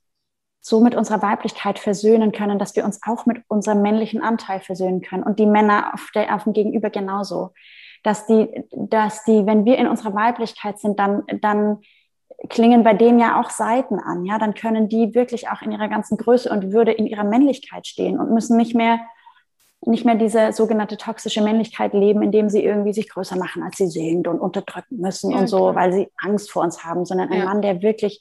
so 0.63 0.81
mit 0.81 0.95
unserer 0.95 1.21
Weiblichkeit 1.21 1.79
versöhnen 1.79 2.33
können, 2.33 2.59
dass 2.59 2.75
wir 2.75 2.87
uns 2.87 2.99
auch 3.07 3.27
mit 3.27 3.43
unserem 3.49 3.83
männlichen 3.83 4.23
Anteil 4.23 4.61
versöhnen 4.61 5.03
können 5.03 5.23
und 5.23 5.39
die 5.39 5.45
Männer 5.45 5.93
auf, 5.93 6.09
der, 6.15 6.35
auf 6.35 6.45
dem 6.45 6.55
Gegenüber 6.55 6.89
genauso. 6.89 7.53
Dass 8.03 8.27
die, 8.27 8.65
dass 8.71 9.23
die, 9.25 9.45
wenn 9.45 9.67
wir 9.67 9.77
in 9.77 9.87
unserer 9.87 10.15
Weiblichkeit 10.15 10.79
sind, 10.79 10.99
dann, 10.99 11.25
dann 11.43 11.83
klingen 12.49 12.85
bei 12.85 12.95
denen 12.95 13.19
ja 13.19 13.41
auch 13.41 13.51
Seiten 13.51 13.99
an. 13.99 14.25
Ja, 14.25 14.39
dann 14.39 14.55
können 14.55 14.89
die 14.89 15.15
wirklich 15.15 15.49
auch 15.49 15.63
in 15.63 15.73
ihrer 15.73 15.89
ganzen 15.89 16.17
Größe 16.17 16.51
und 16.51 16.73
Würde 16.73 16.93
in 16.93 17.07
ihrer 17.07 17.25
Männlichkeit 17.25 17.87
stehen 17.87 18.19
und 18.19 18.33
müssen 18.33 18.57
nicht 18.57 18.75
mehr 18.75 19.01
nicht 19.83 20.05
mehr 20.05 20.17
diese 20.17 20.53
sogenannte 20.53 20.97
toxische 20.97 21.43
Männlichkeit 21.43 21.93
leben, 21.93 22.23
indem 22.23 22.49
sie 22.49 22.65
irgendwie 22.65 22.93
sich 22.93 23.09
größer 23.09 23.37
machen, 23.37 23.63
als 23.63 23.77
sie 23.77 23.87
sind 23.87 24.27
und 24.27 24.41
unterdrücken 24.41 24.97
müssen 24.97 25.31
ja, 25.31 25.39
und 25.39 25.47
so, 25.47 25.59
klar. 25.59 25.75
weil 25.77 25.93
sie 25.93 26.09
Angst 26.17 26.51
vor 26.51 26.63
uns 26.63 26.85
haben, 26.85 27.05
sondern 27.05 27.31
ein 27.31 27.41
ja. 27.41 27.45
Mann, 27.45 27.63
der 27.63 27.83
wirklich 27.83 28.21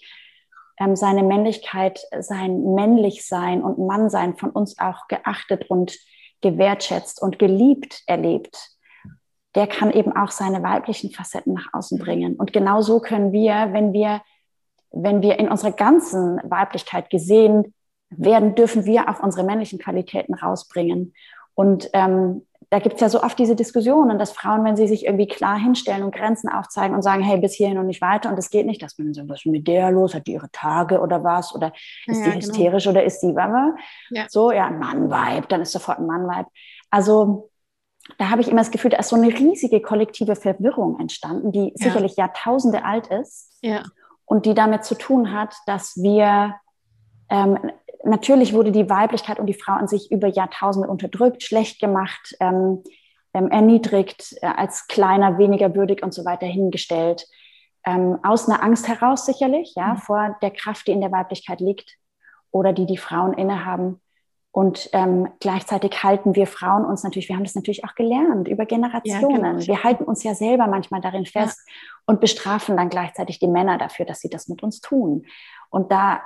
ähm, 0.80 0.96
seine 0.96 1.24
Männlichkeit, 1.24 2.02
sein 2.20 2.76
Männlichsein 2.76 3.64
und 3.64 3.80
Mannsein 3.80 4.36
von 4.36 4.52
uns 4.52 4.78
auch 4.78 5.08
geachtet 5.08 5.70
und 5.70 5.98
gewertschätzt 6.42 7.22
und 7.22 7.40
geliebt 7.40 8.04
erlebt 8.06 8.75
der 9.56 9.68
kann 9.68 9.92
eben 9.92 10.16
auch 10.16 10.32
seine 10.32 10.62
weiblichen 10.64 11.12
Facetten 11.12 11.54
nach 11.54 11.74
außen 11.74 11.98
bringen. 11.98 12.36
Und 12.36 12.54
genau 12.54 12.82
so 12.82 13.00
können 13.00 13.32
wir, 13.32 13.70
wenn 13.72 13.94
wir, 13.94 14.22
wenn 14.92 15.22
wir 15.22 15.40
in 15.40 15.50
unserer 15.50 15.72
ganzen 15.72 16.40
Weiblichkeit 16.44 17.10
gesehen 17.10 17.74
werden, 18.10 18.56
dürfen 18.56 18.86
wir 18.86 19.10
auch 19.10 19.22
unsere 19.22 19.46
männlichen 19.46 19.80
Qualitäten 19.80 20.34
rausbringen. 20.34 21.14
Und 21.54 21.90
ähm, 21.94 22.46
da 22.70 22.80
gibt 22.80 22.96
es 22.96 23.02
ja 23.02 23.10
so 23.10 23.22
oft 23.22 23.38
diese 23.38 23.56
Diskussionen, 23.56 24.18
dass 24.20 24.32
Frauen, 24.32 24.66
wenn 24.66 24.76
sie 24.76 24.88
sich 24.88 25.06
irgendwie 25.06 25.28
klar 25.28 25.58
hinstellen 25.58 26.04
und 26.04 26.14
Grenzen 26.14 26.50
aufzeigen 26.50 26.96
und 26.96 27.04
sagen, 27.04 27.24
hey, 27.24 27.40
bis 27.40 27.54
hierhin 27.54 27.78
und 27.78 27.88
nicht 27.88 28.02
weiter 28.02 28.30
und 28.30 28.38
es 28.38 28.50
geht 28.50 28.66
nicht, 28.66 28.82
dass 28.82 28.98
man 28.98 29.14
so, 29.14 29.28
was 29.30 29.40
ist 29.40 29.46
mit 29.46 29.68
der 29.68 29.92
los? 29.92 30.14
Hat 30.14 30.28
die 30.28 30.34
ihre 30.34 30.52
Tage 30.52 31.00
oder 31.00 31.24
was? 31.24 31.54
Oder 31.56 31.72
ist 32.08 32.20
ja, 32.20 32.26
die 32.26 32.32
genau. 32.32 32.36
hysterisch 32.38 32.84
genau. 32.84 32.98
oder 32.98 33.06
ist 33.06 33.20
die 33.22 33.36
Wamme? 33.36 33.76
Ja. 34.10 34.26
So, 34.28 34.52
ja, 34.52 34.66
ein 34.66 34.80
Mann-Vibe, 34.80 35.48
dann 35.48 35.62
ist 35.62 35.72
sofort 35.72 36.00
ein 36.00 36.08
Mann-Vibe. 36.08 36.48
Also 36.90 37.50
da 38.18 38.30
habe 38.30 38.42
ich 38.42 38.48
immer 38.48 38.62
das 38.62 38.72
Gefühl, 38.72 38.92
da 38.92 38.98
ist 38.98 39.10
so 39.10 39.16
eine 39.16 39.28
riesige 39.28 39.82
kollektive 39.82 40.36
Verwirrung 40.36 41.00
entstanden, 41.00 41.52
die 41.52 41.70
ja. 41.70 41.74
sicherlich 41.76 42.16
Jahrtausende 42.16 42.86
alt 42.86 43.08
ist 43.08 43.58
ja. 43.62 43.84
und 44.26 44.46
die 44.46 44.54
damit 44.54 44.84
zu 44.84 44.96
tun 44.96 45.34
hat, 45.34 45.56
dass 45.66 45.96
wir 45.98 46.56
ähm, 47.30 47.58
natürlich 48.04 48.54
wurde 48.54 48.72
die 48.72 48.90
Weiblichkeit 48.90 49.40
und 49.40 49.48
die 49.48 49.54
Frau 49.54 49.74
an 49.74 49.88
sich 49.88 50.12
über 50.12 50.28
Jahrtausende 50.28 50.88
unterdrückt, 50.88 51.44
schlecht 51.44 51.80
gemacht, 51.80 52.36
ähm, 52.40 52.84
ähm, 53.34 53.50
erniedrigt, 53.50 54.36
äh, 54.42 54.48
als 54.48 54.88
kleiner, 54.88 55.38
weniger 55.38 55.76
würdig 55.76 56.04
und 56.04 56.14
so 56.14 56.24
weiter 56.26 56.46
hingestellt. 56.46 57.28
Ähm, 57.86 58.20
aus 58.24 58.48
einer 58.48 58.64
Angst 58.64 58.88
heraus 58.88 59.26
sicherlich, 59.26 59.74
ja, 59.76 59.94
mhm. 59.94 59.98
vor 59.98 60.38
der 60.42 60.52
Kraft, 60.52 60.88
die 60.88 60.92
in 60.92 61.02
der 61.02 61.12
Weiblichkeit 61.12 61.60
liegt 61.60 61.98
oder 62.52 62.72
die 62.72 62.86
die 62.86 62.98
Frauen 62.98 63.34
innehaben. 63.34 64.02
Und 64.56 64.90
ähm, 64.94 65.28
gleichzeitig 65.42 66.02
halten 66.02 66.34
wir 66.34 66.48
Frauen 66.48 66.86
uns 66.86 67.04
natürlich, 67.04 67.28
wir 67.28 67.36
haben 67.36 67.44
das 67.44 67.56
natürlich 67.56 67.84
auch 67.84 67.94
gelernt 67.94 68.48
über 68.48 68.66
Generationen. 68.66 69.44
Ja, 69.44 69.52
genau. 69.52 69.68
Wir 69.68 69.84
halten 69.84 70.06
uns 70.06 70.24
ja 70.24 70.34
selber 70.34 70.68
manchmal 70.68 71.02
darin 71.02 71.26
fest 71.26 71.60
ja. 71.68 71.74
und 72.06 72.22
bestrafen 72.22 72.78
dann 72.78 72.88
gleichzeitig 72.88 73.40
die 73.40 73.50
Männer 73.50 73.78
dafür, 73.78 74.06
dass 74.06 74.22
sie 74.22 74.30
das 74.30 74.48
mit 74.48 74.64
uns 74.64 74.80
tun. 74.80 75.26
Und 75.70 75.92
da, 75.92 76.22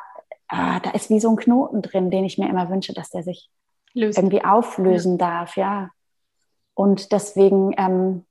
äh, 0.48 0.79
da 0.79 0.91
ist 0.93 1.09
wie 1.09 1.19
so 1.19 1.31
ein 1.31 1.38
Knoten 1.38 1.81
drin, 1.81 2.12
den 2.12 2.24
ich 2.24 2.38
mir 2.38 2.48
immer 2.48 2.69
wünsche, 2.69 2.93
dass 2.93 3.09
der 3.09 3.24
sich 3.24 3.50
Lösen. 3.95 4.19
irgendwie 4.19 4.45
auflösen 4.45 5.13
ja. 5.13 5.17
darf, 5.17 5.57
ja. 5.57 5.89
Und 6.75 7.12
deswegen 7.12 7.74
ähm, 7.77 8.27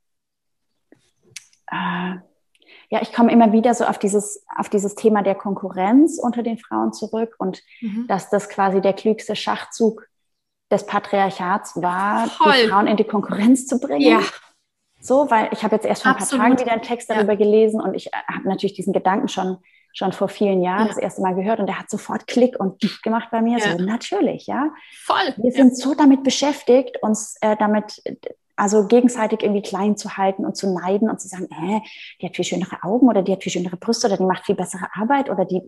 äh, 1.73 2.19
ja, 2.91 3.03
ich 3.03 3.13
komme 3.13 3.31
immer 3.31 3.53
wieder 3.53 3.75
so 3.75 3.85
auf 3.85 3.99
dieses, 3.99 4.45
auf 4.57 4.69
dieses 4.69 4.95
Thema 4.95 5.23
der 5.23 5.35
Konkurrenz 5.35 6.19
unter 6.19 6.43
den 6.43 6.59
Frauen 6.59 6.93
zurück 6.93 7.35
und 7.39 7.63
mhm. 7.81 8.07
dass 8.09 8.31
das 8.31 8.49
quasi 8.49 8.81
der 8.81 8.95
klügste 8.95 9.37
Schachzug 9.37 10.09
des 10.71 10.87
Patriarchats 10.87 11.81
war, 11.81 12.29
Voll. 12.29 12.53
die 12.63 12.69
Frauen 12.69 12.87
in 12.87 12.97
die 12.97 13.05
Konkurrenz 13.05 13.67
zu 13.67 13.79
bringen. 13.79 14.01
Ja. 14.01 14.21
So, 15.01 15.31
weil 15.31 15.49
ich 15.53 15.63
habe 15.63 15.77
jetzt 15.77 15.87
erst 15.87 16.03
vor 16.03 16.13
ein 16.13 16.19
paar 16.19 16.29
Tagen 16.29 16.59
wieder 16.59 16.73
einen 16.73 16.83
Text 16.83 17.09
darüber 17.09 17.33
ja. 17.33 17.39
gelesen 17.39 17.81
und 17.81 17.95
ich 17.95 18.09
äh, 18.09 18.17
habe 18.33 18.49
natürlich 18.49 18.75
diesen 18.75 18.93
Gedanken 18.93 19.29
schon, 19.29 19.59
schon 19.93 20.13
vor 20.13 20.29
vielen 20.29 20.63
Jahren 20.63 20.83
ja. 20.83 20.89
das 20.89 20.99
erste 20.99 21.23
Mal 21.23 21.35
gehört 21.35 21.61
und 21.61 21.67
der 21.67 21.79
hat 21.79 21.89
sofort 21.89 22.27
Klick 22.27 22.59
und 22.59 22.81
gemacht 23.03 23.29
bei 23.31 23.41
mir. 23.41 23.59
Ja. 23.59 23.79
So, 23.79 23.85
natürlich, 23.85 24.47
ja. 24.47 24.71
Voll. 25.05 25.35
Wir 25.37 25.53
sind 25.53 25.77
so 25.77 25.95
damit 25.95 26.25
beschäftigt, 26.25 27.03
uns 27.03 27.37
äh, 27.43 27.57
damit 27.57 28.03
also 28.59 28.87
gegenseitig 28.87 29.43
irgendwie 29.43 29.63
klein 29.63 29.97
zu 29.97 30.17
halten 30.17 30.45
und 30.45 30.57
zu 30.57 30.73
neiden 30.73 31.09
und 31.09 31.21
zu 31.21 31.29
sagen, 31.29 31.47
äh, 31.51 31.81
die 32.21 32.27
hat 32.27 32.37
viel 32.37 32.45
schönere 32.45 32.83
Augen 32.83 33.09
oder 33.09 33.23
die 33.23 33.33
hat 33.33 33.43
viel 33.43 33.53
schönere 33.53 33.77
Brüste 33.77 34.09
oder 34.09 34.17
die 34.17 34.25
macht 34.25 34.47
viel 34.47 34.57
bessere 34.57 34.89
Arbeit 34.95 35.31
oder 35.31 35.45
die 35.45 35.63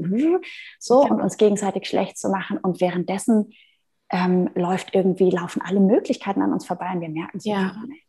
so 0.78 1.04
ja. 1.04 1.10
und 1.10 1.20
uns 1.20 1.36
gegenseitig 1.36 1.86
schlecht 1.86 2.18
zu 2.18 2.28
machen 2.28 2.58
und 2.58 2.80
währenddessen 2.80 3.52
ähm, 4.10 4.50
läuft 4.54 4.94
irgendwie 4.94 5.30
laufen 5.30 5.62
alle 5.62 5.78
Möglichkeiten 5.78 6.42
an 6.42 6.52
uns 6.52 6.66
vorbei 6.66 6.90
und 6.92 7.00
wir 7.00 7.08
merken 7.08 7.38
es 7.38 7.44
ja. 7.44 7.76
nicht. 7.86 8.02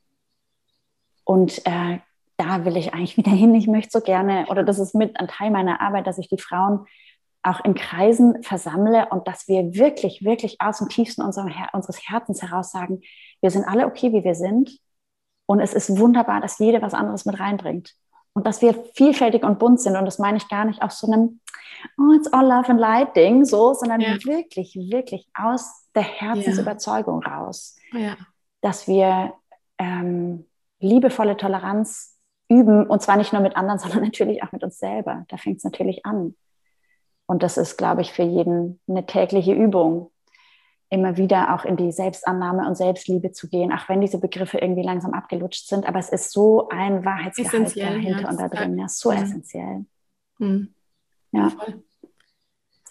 Und 1.23 1.65
äh, 1.65 1.99
da 2.37 2.65
will 2.65 2.75
ich 2.75 2.93
eigentlich 2.93 3.17
wieder 3.17 3.31
hin. 3.31 3.53
Ich 3.53 3.67
möchte 3.67 3.91
so 3.91 4.03
gerne, 4.03 4.47
oder 4.49 4.63
das 4.63 4.79
ist 4.79 4.95
mit 4.95 5.19
ein 5.19 5.27
Teil 5.27 5.51
meiner 5.51 5.79
Arbeit, 5.79 6.07
dass 6.07 6.17
ich 6.17 6.27
die 6.27 6.39
Frauen 6.39 6.87
auch 7.43 7.63
in 7.63 7.75
Kreisen 7.75 8.41
versammle 8.41 9.07
und 9.09 9.27
dass 9.27 9.47
wir 9.47 9.75
wirklich, 9.75 10.23
wirklich 10.23 10.59
aus 10.59 10.79
dem 10.79 10.89
tiefsten 10.89 11.21
Her 11.21 11.69
unseres 11.73 12.07
Herzens 12.07 12.41
heraus 12.41 12.71
sagen, 12.71 13.01
wir 13.41 13.51
sind 13.51 13.65
alle 13.65 13.85
okay, 13.85 14.13
wie 14.13 14.23
wir 14.23 14.35
sind. 14.35 14.79
Und 15.45 15.59
es 15.59 15.73
ist 15.73 15.97
wunderbar, 15.97 16.39
dass 16.39 16.59
jeder 16.59 16.81
was 16.81 16.93
anderes 16.93 17.25
mit 17.25 17.39
reinbringt. 17.39 17.93
Und 18.33 18.47
dass 18.47 18.61
wir 18.61 18.73
vielfältig 18.95 19.43
und 19.43 19.59
bunt 19.59 19.81
sind. 19.81 19.97
Und 19.97 20.05
das 20.05 20.19
meine 20.19 20.37
ich 20.37 20.47
gar 20.47 20.63
nicht 20.63 20.81
auf 20.81 20.91
so 20.91 21.11
einem, 21.11 21.41
oh, 21.97 22.13
it's 22.13 22.31
all 22.31 22.47
love 22.47 22.69
and 22.69 22.79
light 22.79 23.15
Ding, 23.15 23.43
so, 23.43 23.73
sondern 23.73 23.99
ja. 23.99 24.15
wirklich, 24.23 24.75
wirklich 24.75 25.27
aus 25.33 25.89
der 25.93 26.03
Herzensüberzeugung 26.03 27.23
ja. 27.25 27.37
raus. 27.37 27.75
Ja. 27.91 28.15
Dass 28.61 28.87
wir 28.87 29.33
ähm, 29.77 30.45
liebevolle 30.79 31.35
Toleranz 31.35 32.17
üben. 32.47 32.87
Und 32.87 33.01
zwar 33.01 33.17
nicht 33.17 33.33
nur 33.33 33.41
mit 33.41 33.55
anderen, 33.55 33.79
sondern 33.79 34.03
natürlich 34.03 34.43
auch 34.43 34.51
mit 34.51 34.63
uns 34.63 34.77
selber. 34.77 35.25
Da 35.27 35.37
fängt 35.37 35.57
es 35.57 35.63
natürlich 35.63 36.05
an. 36.05 36.35
Und 37.25 37.43
das 37.43 37.57
ist, 37.57 37.77
glaube 37.77 38.01
ich, 38.01 38.11
für 38.11 38.23
jeden 38.23 38.79
eine 38.87 39.05
tägliche 39.05 39.53
Übung, 39.53 40.10
immer 40.91 41.15
wieder 41.15 41.55
auch 41.55 41.63
in 41.63 41.77
die 41.77 41.91
Selbstannahme 41.91 42.67
und 42.67 42.75
Selbstliebe 42.75 43.31
zu 43.31 43.47
gehen, 43.49 43.71
auch 43.71 43.87
wenn 43.87 44.01
diese 44.01 44.19
Begriffe 44.19 44.57
irgendwie 44.57 44.83
langsam 44.83 45.13
abgelutscht 45.13 45.67
sind. 45.67 45.87
Aber 45.87 45.99
es 45.99 46.09
ist 46.09 46.31
so 46.31 46.67
ein 46.69 47.05
Wahrheitsgehalt 47.05 47.77
dahinter 47.77 48.21
ja, 48.21 48.29
und 48.29 48.39
da 48.39 48.49
drin. 48.49 48.77
Ja, 48.77 48.89
so 48.89 49.11
ja. 49.11 49.21
essentiell. 49.21 49.85
Mhm. 50.37 50.73
Ja. 51.31 51.49
Voll. 51.49 51.81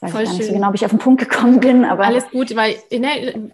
Weiß 0.00 0.12
Voll 0.12 0.22
ich 0.22 0.28
gar 0.28 0.36
nicht 0.38 0.46
so 0.46 0.52
genau, 0.54 0.68
ob 0.70 0.74
ich 0.74 0.84
auf 0.86 0.90
den 0.90 0.98
Punkt 0.98 1.20
gekommen 1.20 1.60
bin. 1.60 1.84
Aber 1.84 2.06
Alles 2.06 2.30
gut, 2.30 2.56
weil 2.56 2.76
ne, 2.90 3.52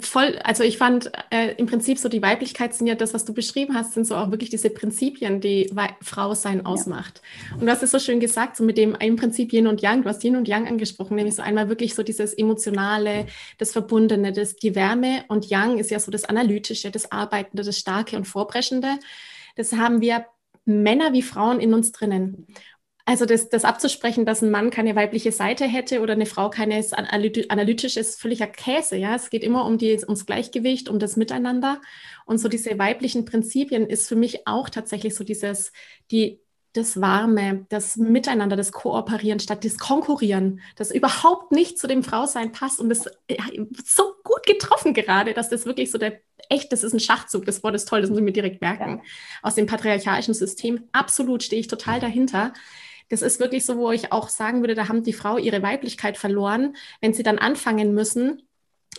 voll, 0.00 0.38
also 0.44 0.62
ich 0.62 0.78
fand 0.78 1.10
äh, 1.30 1.54
im 1.56 1.66
Prinzip 1.66 1.98
so 1.98 2.08
die 2.08 2.22
Weiblichkeit 2.22 2.74
sind 2.74 2.86
ja 2.86 2.94
das, 2.94 3.14
was 3.14 3.24
du 3.24 3.34
beschrieben 3.34 3.74
hast, 3.74 3.92
sind 3.92 4.06
so 4.06 4.16
auch 4.16 4.30
wirklich 4.30 4.50
diese 4.50 4.70
Prinzipien, 4.70 5.40
die 5.40 5.70
We 5.72 5.88
Frau 6.02 6.34
sein 6.34 6.64
ausmacht. 6.66 7.20
Ja. 7.50 7.56
Und 7.56 7.66
du 7.66 7.72
hast 7.72 7.82
es 7.82 7.90
so 7.90 7.98
schön 7.98 8.20
gesagt, 8.20 8.56
so 8.56 8.64
mit 8.64 8.78
dem 8.78 8.94
im 8.94 9.16
Prinzip 9.16 9.52
Yin 9.52 9.66
und 9.66 9.82
Yang, 9.82 10.02
du 10.02 10.08
hast 10.08 10.24
Yin 10.24 10.36
und 10.36 10.48
Yang 10.48 10.68
angesprochen, 10.68 11.16
nämlich 11.16 11.34
so 11.34 11.42
einmal 11.42 11.68
wirklich 11.68 11.94
so 11.94 12.02
dieses 12.02 12.34
Emotionale, 12.34 13.26
das 13.58 13.72
Verbundene, 13.72 14.32
das, 14.32 14.56
die 14.56 14.74
Wärme 14.74 15.24
und 15.28 15.50
Yang 15.50 15.78
ist 15.78 15.90
ja 15.90 15.98
so 15.98 16.10
das 16.10 16.24
Analytische, 16.24 16.90
das 16.90 17.10
Arbeitende, 17.10 17.62
das 17.62 17.78
Starke 17.78 18.16
und 18.16 18.26
Vorbrechende. 18.26 18.98
Das 19.56 19.72
haben 19.72 20.00
wir 20.00 20.26
Männer 20.64 21.12
wie 21.12 21.22
Frauen 21.22 21.60
in 21.60 21.74
uns 21.74 21.92
drinnen. 21.92 22.46
Also 23.04 23.26
das, 23.26 23.48
das 23.48 23.64
abzusprechen, 23.64 24.24
dass 24.24 24.42
ein 24.42 24.50
Mann 24.52 24.70
keine 24.70 24.94
weibliche 24.94 25.32
Seite 25.32 25.64
hätte 25.64 26.00
oder 26.00 26.12
eine 26.12 26.26
Frau 26.26 26.50
keine 26.50 26.84
analytische, 26.92 27.98
ist 27.98 28.20
völliger 28.20 28.46
Käse. 28.46 28.96
Ja, 28.96 29.16
es 29.16 29.28
geht 29.28 29.42
immer 29.42 29.64
um 29.66 29.76
die, 29.76 29.98
ums 30.04 30.24
Gleichgewicht, 30.24 30.88
um 30.88 31.00
das 31.00 31.16
Miteinander. 31.16 31.80
Und 32.26 32.38
so 32.38 32.48
diese 32.48 32.78
weiblichen 32.78 33.24
Prinzipien 33.24 33.88
ist 33.88 34.08
für 34.08 34.14
mich 34.14 34.46
auch 34.46 34.68
tatsächlich 34.68 35.16
so 35.16 35.24
dieses, 35.24 35.72
die, 36.12 36.40
das 36.74 37.00
Warme, 37.00 37.66
das 37.70 37.96
Miteinander, 37.96 38.56
das 38.56 38.70
Kooperieren 38.70 39.40
statt 39.40 39.64
das 39.64 39.78
Konkurrieren, 39.78 40.60
das 40.76 40.90
überhaupt 40.90 41.50
nicht 41.50 41.78
zu 41.78 41.88
dem 41.88 42.04
Frausein 42.04 42.52
passt 42.52 42.80
und 42.80 42.88
das 42.88 43.10
ja, 43.28 43.44
so 43.84 44.14
gut 44.22 44.46
getroffen 44.46 44.94
gerade, 44.94 45.34
dass 45.34 45.50
das 45.50 45.66
wirklich 45.66 45.90
so 45.90 45.98
der 45.98 46.20
echt, 46.48 46.72
das 46.72 46.82
ist 46.82 46.92
ein 46.92 47.00
Schachzug, 47.00 47.44
das 47.44 47.62
Wort 47.62 47.74
ist 47.74 47.88
toll, 47.88 48.00
das 48.00 48.10
müssen 48.10 48.24
wir 48.24 48.32
direkt 48.32 48.60
merken. 48.60 48.98
Ja. 48.98 49.02
Aus 49.42 49.54
dem 49.54 49.66
patriarchalischen 49.66 50.34
System, 50.34 50.88
absolut 50.92 51.42
stehe 51.42 51.60
ich 51.60 51.66
total 51.66 52.00
dahinter 52.00 52.52
das 53.12 53.20
ist 53.20 53.40
wirklich 53.40 53.66
so, 53.66 53.76
wo 53.76 53.90
ich 53.90 54.10
auch 54.10 54.30
sagen 54.30 54.62
würde, 54.62 54.74
da 54.74 54.88
haben 54.88 55.02
die 55.02 55.12
Frau 55.12 55.36
ihre 55.36 55.62
Weiblichkeit 55.62 56.16
verloren, 56.16 56.74
wenn 57.02 57.12
sie 57.12 57.22
dann 57.22 57.36
anfangen 57.36 57.92
müssen, 57.92 58.40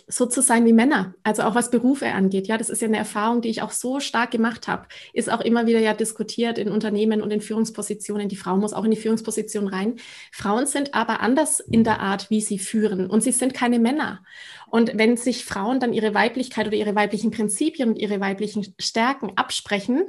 so 0.06 0.26
zu 0.26 0.40
sein 0.40 0.64
wie 0.66 0.72
Männer, 0.72 1.14
also 1.24 1.42
auch 1.42 1.56
was 1.56 1.72
Berufe 1.72 2.06
angeht. 2.12 2.46
Ja, 2.46 2.56
das 2.56 2.70
ist 2.70 2.80
ja 2.80 2.86
eine 2.86 2.96
Erfahrung, 2.96 3.40
die 3.40 3.48
ich 3.48 3.60
auch 3.62 3.72
so 3.72 3.98
stark 3.98 4.30
gemacht 4.30 4.68
habe. 4.68 4.86
Ist 5.14 5.32
auch 5.32 5.40
immer 5.40 5.66
wieder 5.66 5.80
ja 5.80 5.94
diskutiert 5.94 6.58
in 6.58 6.68
Unternehmen 6.68 7.22
und 7.22 7.32
in 7.32 7.40
Führungspositionen. 7.40 8.28
Die 8.28 8.36
Frau 8.36 8.56
muss 8.56 8.72
auch 8.72 8.84
in 8.84 8.92
die 8.92 8.96
Führungsposition 8.96 9.66
rein. 9.66 9.96
Frauen 10.30 10.66
sind 10.66 10.94
aber 10.94 11.20
anders 11.20 11.58
in 11.58 11.82
der 11.82 11.98
Art, 11.98 12.30
wie 12.30 12.40
sie 12.40 12.60
führen 12.60 13.10
und 13.10 13.22
sie 13.22 13.32
sind 13.32 13.52
keine 13.52 13.80
Männer. 13.80 14.22
Und 14.68 14.92
wenn 14.98 15.16
sich 15.16 15.44
Frauen 15.44 15.80
dann 15.80 15.92
ihre 15.92 16.14
Weiblichkeit 16.14 16.66
oder 16.66 16.76
ihre 16.76 16.94
weiblichen 16.94 17.30
Prinzipien 17.30 17.90
und 17.90 17.98
ihre 17.98 18.20
weiblichen 18.20 18.74
Stärken 18.80 19.32
absprechen, 19.36 20.04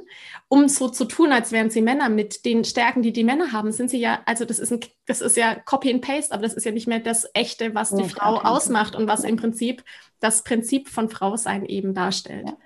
um 0.48 0.68
so 0.68 0.88
zu 0.88 1.04
tun, 1.04 1.32
als 1.32 1.52
wären 1.52 1.70
sie 1.70 1.82
Männer 1.82 2.08
mit 2.08 2.44
den 2.44 2.64
Stärken, 2.64 3.02
die 3.02 3.12
die 3.12 3.24
Männer 3.24 3.52
haben, 3.52 3.72
sind 3.72 3.90
sie 3.90 4.00
ja, 4.00 4.22
also 4.26 4.44
das 4.44 4.58
ist, 4.58 4.72
ein, 4.72 4.80
das 5.06 5.20
ist 5.20 5.36
ja 5.36 5.54
Copy 5.54 5.92
and 5.92 6.02
Paste, 6.02 6.32
aber 6.32 6.42
das 6.42 6.54
ist 6.54 6.64
ja 6.64 6.72
nicht 6.72 6.88
mehr 6.88 7.00
das 7.00 7.28
Echte, 7.34 7.74
was 7.74 7.90
die 7.90 8.02
ja, 8.02 8.08
Frau 8.08 8.38
ausmacht 8.38 8.96
und 8.96 9.06
was 9.06 9.24
im 9.24 9.36
Prinzip 9.36 9.84
das 10.20 10.42
Prinzip 10.42 10.88
von 10.88 11.08
Frausein 11.08 11.64
eben 11.64 11.94
darstellt. 11.94 12.46
Ja. 12.46 12.56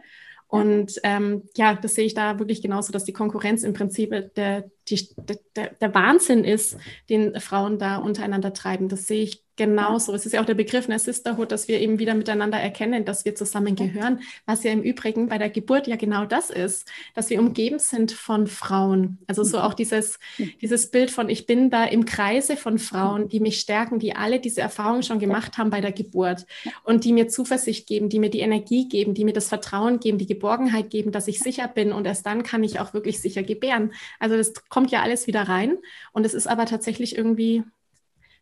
Und 0.50 0.94
ähm, 1.05 1.48
ja, 1.57 1.74
das 1.74 1.94
sehe 1.94 2.07
ich 2.07 2.14
da 2.14 2.40
wirklich 2.40 2.61
genauso, 2.61 2.92
dass 2.92 3.05
die 3.05 3.12
Konkurrenz 3.12 3.62
im 3.62 3.72
Prinzip 3.72 4.35
der, 4.35 4.68
die, 4.90 5.09
der, 5.57 5.70
der 5.70 5.94
Wahnsinn 5.94 6.44
ist, 6.44 6.76
den 7.09 7.38
Frauen 7.40 7.79
da 7.79 7.96
untereinander 7.96 8.53
treiben. 8.53 8.88
Das 8.88 9.07
sehe 9.07 9.22
ich 9.22 9.44
Genauso. 9.61 10.14
Es 10.14 10.24
ist 10.24 10.33
ja 10.33 10.40
auch 10.40 10.46
der 10.46 10.55
Begriff 10.55 10.88
einer 10.88 10.98
Sisterhood, 10.98 11.53
dass 11.53 11.68
wir 11.68 11.81
eben 11.81 11.98
wieder 11.98 12.14
miteinander 12.14 12.57
erkennen, 12.57 13.05
dass 13.05 13.26
wir 13.26 13.35
zusammengehören, 13.35 14.20
was 14.46 14.64
ja 14.64 14.72
im 14.72 14.81
Übrigen 14.81 15.29
bei 15.29 15.37
der 15.37 15.50
Geburt 15.50 15.87
ja 15.87 15.96
genau 15.96 16.24
das 16.24 16.48
ist, 16.48 16.88
dass 17.14 17.29
wir 17.29 17.38
umgeben 17.38 17.79
sind 17.79 18.11
von 18.11 18.46
Frauen. 18.46 19.18
Also 19.26 19.44
so 19.44 19.61
auch 19.61 19.74
dieses, 19.74 20.18
dieses 20.62 20.90
Bild 20.90 21.11
von, 21.11 21.29
ich 21.29 21.44
bin 21.44 21.68
da 21.68 21.85
im 21.85 22.07
Kreise 22.07 22.57
von 22.57 22.79
Frauen, 22.79 23.29
die 23.29 23.38
mich 23.38 23.61
stärken, 23.61 23.98
die 23.98 24.16
alle 24.16 24.40
diese 24.40 24.62
Erfahrungen 24.62 25.03
schon 25.03 25.18
gemacht 25.18 25.59
haben 25.59 25.68
bei 25.68 25.83
der 25.83 25.92
Geburt 25.92 26.46
und 26.85 27.05
die 27.05 27.12
mir 27.12 27.29
Zuversicht 27.29 27.87
geben, 27.87 28.09
die 28.09 28.18
mir 28.18 28.31
die 28.31 28.40
Energie 28.40 28.88
geben, 28.88 29.12
die 29.12 29.26
mir 29.26 29.35
das 29.35 29.48
Vertrauen 29.48 30.00
geben, 30.00 30.16
die 30.16 30.26
Geborgenheit 30.26 30.88
geben, 30.88 31.12
dass 31.12 31.29
ich 31.29 31.38
sicher 31.38 31.68
bin 31.68 31.92
und 31.92 32.07
erst 32.07 32.24
dann 32.24 32.44
kann 32.44 32.64
ich 32.64 32.81
auch 32.81 32.94
wirklich 32.94 33.20
sicher 33.20 33.42
gebären. 33.42 33.92
Also 34.20 34.38
das 34.38 34.55
kommt 34.70 34.79
ja 34.88 35.02
alles 35.02 35.26
wieder 35.26 35.42
rein 35.42 35.78
und 36.12 36.26
es 36.26 36.34
ist 36.34 36.46
aber 36.46 36.66
tatsächlich 36.66 37.16
irgendwie 37.16 37.64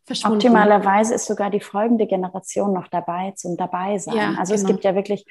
verschwunden. 0.05 0.37
Optimalerweise 0.37 1.15
ist 1.15 1.27
sogar 1.27 1.51
die 1.51 1.61
folgende 1.61 2.07
Generation 2.07 2.73
noch 2.73 2.89
dabei 2.89 3.33
zum 3.37 3.57
Dabeisein. 3.57 4.17
Ja, 4.17 4.35
also 4.39 4.55
genau. 4.55 4.65
es 4.65 4.67
gibt 4.67 4.85
ja 4.85 4.95
wirklich 4.95 5.25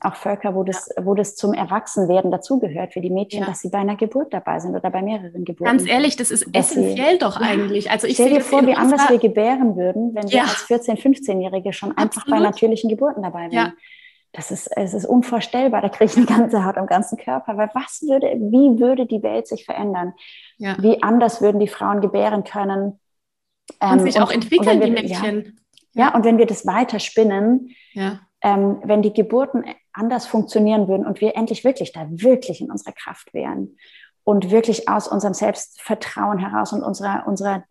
auch 0.00 0.16
Völker, 0.16 0.54
wo 0.54 0.64
das, 0.64 0.90
ja. 0.94 1.04
wo 1.06 1.14
das 1.14 1.36
zum 1.36 1.54
Erwachsenwerden 1.54 2.30
dazugehört 2.30 2.92
für 2.92 3.00
die 3.00 3.10
Mädchen, 3.10 3.40
ja. 3.40 3.46
dass 3.46 3.60
sie 3.60 3.70
bei 3.70 3.78
einer 3.78 3.96
Geburt 3.96 4.32
dabei 4.34 4.58
sind 4.58 4.74
oder 4.74 4.90
bei 4.90 5.02
mehreren 5.02 5.44
Geburten. 5.44 5.78
Ganz 5.78 5.88
ehrlich, 5.88 6.16
das 6.16 6.30
ist 6.30 6.46
essentiell 6.52 7.12
sie, 7.12 7.18
doch 7.18 7.40
eigentlich. 7.40 7.90
Also 7.90 8.06
ich 8.06 8.14
stell 8.14 8.30
dir 8.30 8.40
vor, 8.40 8.66
wie 8.66 8.74
anders 8.74 9.08
wir 9.08 9.18
gebären 9.18 9.76
würden, 9.76 10.14
wenn 10.14 10.30
wir 10.30 10.42
als 10.42 10.66
14-, 10.68 11.00
15-Jährige 11.00 11.72
schon 11.72 11.90
Absolut. 11.92 12.16
einfach 12.16 12.26
bei 12.26 12.38
natürlichen 12.38 12.90
Geburten 12.90 13.22
dabei 13.22 13.50
wären. 13.50 13.74
Das 14.34 14.50
ist, 14.50 14.66
es 14.76 14.94
ist 14.94 15.06
unvorstellbar. 15.06 15.80
Da 15.80 15.88
kriege 15.88 16.10
ich 16.10 16.16
eine 16.16 16.26
ganze 16.26 16.64
Haut 16.64 16.76
am 16.76 16.86
ganzen 16.86 17.16
Körper. 17.16 17.56
Weil 17.56 17.70
was 17.72 18.02
würde, 18.02 18.26
wie 18.26 18.80
würde 18.80 19.06
die 19.06 19.22
Welt 19.22 19.46
sich 19.46 19.64
verändern? 19.64 20.12
Wie 20.58 21.02
anders 21.02 21.40
würden 21.40 21.60
die 21.60 21.68
Frauen 21.68 22.00
gebären 22.00 22.42
können? 22.42 22.98
Ähm, 23.80 23.92
und 23.92 24.00
sich 24.00 24.20
auch 24.20 24.32
entwickeln, 24.32 24.80
wir, 24.80 24.86
die 24.86 24.92
Mädchen. 24.92 25.60
Ja, 25.92 26.06
ja, 26.06 26.14
und 26.14 26.24
wenn 26.24 26.38
wir 26.38 26.46
das 26.46 26.66
weiter 26.66 26.98
spinnen, 26.98 27.70
ja. 27.92 28.20
ähm, 28.42 28.80
wenn 28.84 29.02
die 29.02 29.12
Geburten 29.12 29.64
anders 29.92 30.26
funktionieren 30.26 30.88
würden 30.88 31.06
und 31.06 31.20
wir 31.20 31.36
endlich 31.36 31.64
wirklich 31.64 31.92
da 31.92 32.06
wirklich 32.10 32.60
in 32.60 32.70
unserer 32.70 32.92
Kraft 32.92 33.32
wären 33.32 33.76
und 34.24 34.50
wirklich 34.50 34.88
aus 34.88 35.06
unserem 35.06 35.34
Selbstvertrauen 35.34 36.38
heraus 36.38 36.72
und 36.72 36.82
unserer, 36.82 37.24
unserer 37.28 37.64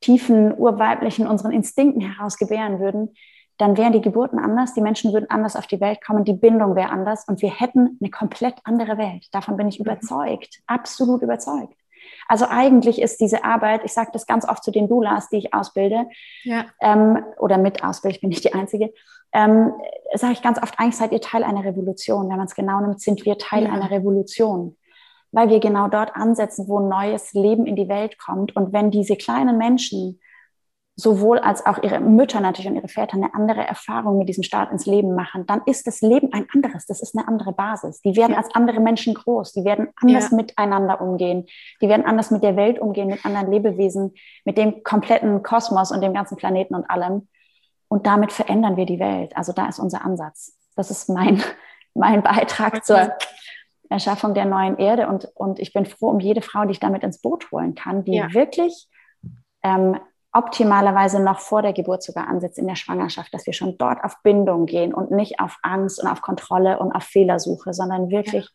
tiefen, 0.00 0.56
urweiblichen, 0.56 1.26
unseren 1.26 1.50
Instinkten 1.50 2.00
heraus 2.00 2.36
gebären 2.36 2.78
würden, 2.78 3.14
dann 3.58 3.76
wären 3.76 3.92
die 3.92 4.00
Geburten 4.00 4.38
anders, 4.38 4.74
die 4.74 4.80
Menschen 4.80 5.12
würden 5.12 5.30
anders 5.30 5.56
auf 5.56 5.66
die 5.66 5.80
Welt 5.80 6.04
kommen, 6.04 6.24
die 6.24 6.34
Bindung 6.34 6.76
wäre 6.76 6.90
anders 6.90 7.24
und 7.26 7.40
wir 7.42 7.50
hätten 7.50 7.98
eine 8.00 8.10
komplett 8.10 8.56
andere 8.64 8.98
Welt. 8.98 9.28
Davon 9.32 9.56
bin 9.56 9.68
ich 9.68 9.78
mhm. 9.78 9.86
überzeugt, 9.86 10.60
absolut 10.66 11.22
überzeugt. 11.22 11.74
Also 12.28 12.46
eigentlich 12.48 13.00
ist 13.00 13.20
diese 13.20 13.44
Arbeit, 13.44 13.82
ich 13.84 13.92
sage 13.92 14.10
das 14.12 14.26
ganz 14.26 14.48
oft 14.48 14.62
zu 14.62 14.70
den 14.70 14.88
Doulas, 14.88 15.28
die 15.28 15.38
ich 15.38 15.54
ausbilde, 15.54 16.06
ja. 16.44 16.66
ähm, 16.80 17.24
oder 17.38 17.58
mit 17.58 17.82
ausbilde, 17.82 18.16
ich 18.16 18.20
bin 18.20 18.30
nicht 18.30 18.44
die 18.44 18.54
Einzige, 18.54 18.92
ähm, 19.32 19.72
sage 20.14 20.32
ich 20.32 20.42
ganz 20.42 20.62
oft, 20.62 20.78
eigentlich 20.78 20.96
seid 20.96 21.12
ihr 21.12 21.20
Teil 21.20 21.44
einer 21.44 21.64
Revolution. 21.64 22.28
Wenn 22.28 22.36
man 22.36 22.46
es 22.46 22.54
genau 22.54 22.80
nimmt, 22.80 23.00
sind 23.00 23.24
wir 23.24 23.38
Teil 23.38 23.64
ja. 23.64 23.72
einer 23.72 23.90
Revolution. 23.90 24.76
Weil 25.32 25.50
wir 25.50 25.60
genau 25.60 25.88
dort 25.88 26.14
ansetzen, 26.14 26.68
wo 26.68 26.80
neues 26.80 27.32
Leben 27.32 27.66
in 27.66 27.76
die 27.76 27.88
Welt 27.88 28.18
kommt. 28.18 28.56
Und 28.56 28.72
wenn 28.72 28.90
diese 28.90 29.16
kleinen 29.16 29.58
Menschen 29.58 30.20
sowohl 30.98 31.38
als 31.38 31.64
auch 31.66 31.82
ihre 31.82 32.00
Mütter 32.00 32.40
natürlich 32.40 32.70
und 32.70 32.76
ihre 32.76 32.88
Väter 32.88 33.14
eine 33.14 33.34
andere 33.34 33.60
Erfahrung 33.60 34.16
mit 34.16 34.30
diesem 34.30 34.42
Start 34.42 34.72
ins 34.72 34.86
Leben 34.86 35.14
machen, 35.14 35.46
dann 35.46 35.60
ist 35.66 35.86
das 35.86 36.00
Leben 36.00 36.32
ein 36.32 36.46
anderes. 36.54 36.86
Das 36.86 37.02
ist 37.02 37.14
eine 37.14 37.28
andere 37.28 37.52
Basis. 37.52 38.00
Die 38.00 38.16
werden 38.16 38.34
als 38.34 38.54
andere 38.54 38.80
Menschen 38.80 39.12
groß. 39.12 39.52
Die 39.52 39.64
werden 39.64 39.88
anders 40.00 40.30
ja. 40.30 40.36
miteinander 40.36 41.02
umgehen. 41.02 41.46
Die 41.82 41.88
werden 41.90 42.06
anders 42.06 42.30
mit 42.30 42.42
der 42.42 42.56
Welt 42.56 42.78
umgehen, 42.78 43.08
mit 43.08 43.26
anderen 43.26 43.52
Lebewesen, 43.52 44.14
mit 44.46 44.56
dem 44.56 44.82
kompletten 44.84 45.42
Kosmos 45.42 45.92
und 45.92 46.00
dem 46.00 46.14
ganzen 46.14 46.38
Planeten 46.38 46.74
und 46.74 46.88
allem. 46.88 47.28
Und 47.88 48.06
damit 48.06 48.32
verändern 48.32 48.78
wir 48.78 48.86
die 48.86 48.98
Welt. 48.98 49.36
Also 49.36 49.52
da 49.52 49.68
ist 49.68 49.78
unser 49.78 50.02
Ansatz. 50.02 50.56
Das 50.76 50.90
ist 50.90 51.10
mein, 51.10 51.42
mein 51.94 52.22
Beitrag 52.22 52.86
zur 52.86 53.12
Erschaffung 53.90 54.32
der 54.32 54.46
neuen 54.46 54.78
Erde. 54.78 55.08
Und, 55.08 55.30
und 55.34 55.58
ich 55.58 55.74
bin 55.74 55.84
froh 55.84 56.08
um 56.08 56.20
jede 56.20 56.40
Frau, 56.40 56.64
die 56.64 56.72
ich 56.72 56.80
damit 56.80 57.02
ins 57.02 57.20
Boot 57.20 57.50
holen 57.52 57.74
kann, 57.74 58.02
die 58.02 58.14
ja. 58.14 58.32
wirklich 58.32 58.88
ähm, 59.62 59.98
optimalerweise 60.36 61.18
noch 61.18 61.40
vor 61.40 61.62
der 61.62 61.72
Geburt 61.72 62.02
sogar 62.02 62.28
ansetzt 62.28 62.58
in 62.58 62.66
der 62.66 62.76
Schwangerschaft, 62.76 63.32
dass 63.32 63.46
wir 63.46 63.54
schon 63.54 63.78
dort 63.78 64.04
auf 64.04 64.22
Bindung 64.22 64.66
gehen 64.66 64.92
und 64.92 65.10
nicht 65.10 65.40
auf 65.40 65.56
Angst 65.62 66.02
und 66.02 66.08
auf 66.08 66.20
Kontrolle 66.20 66.78
und 66.78 66.92
auf 66.92 67.04
Fehlersuche, 67.04 67.72
sondern 67.72 68.10
wirklich, 68.10 68.44
ja. 68.44 68.50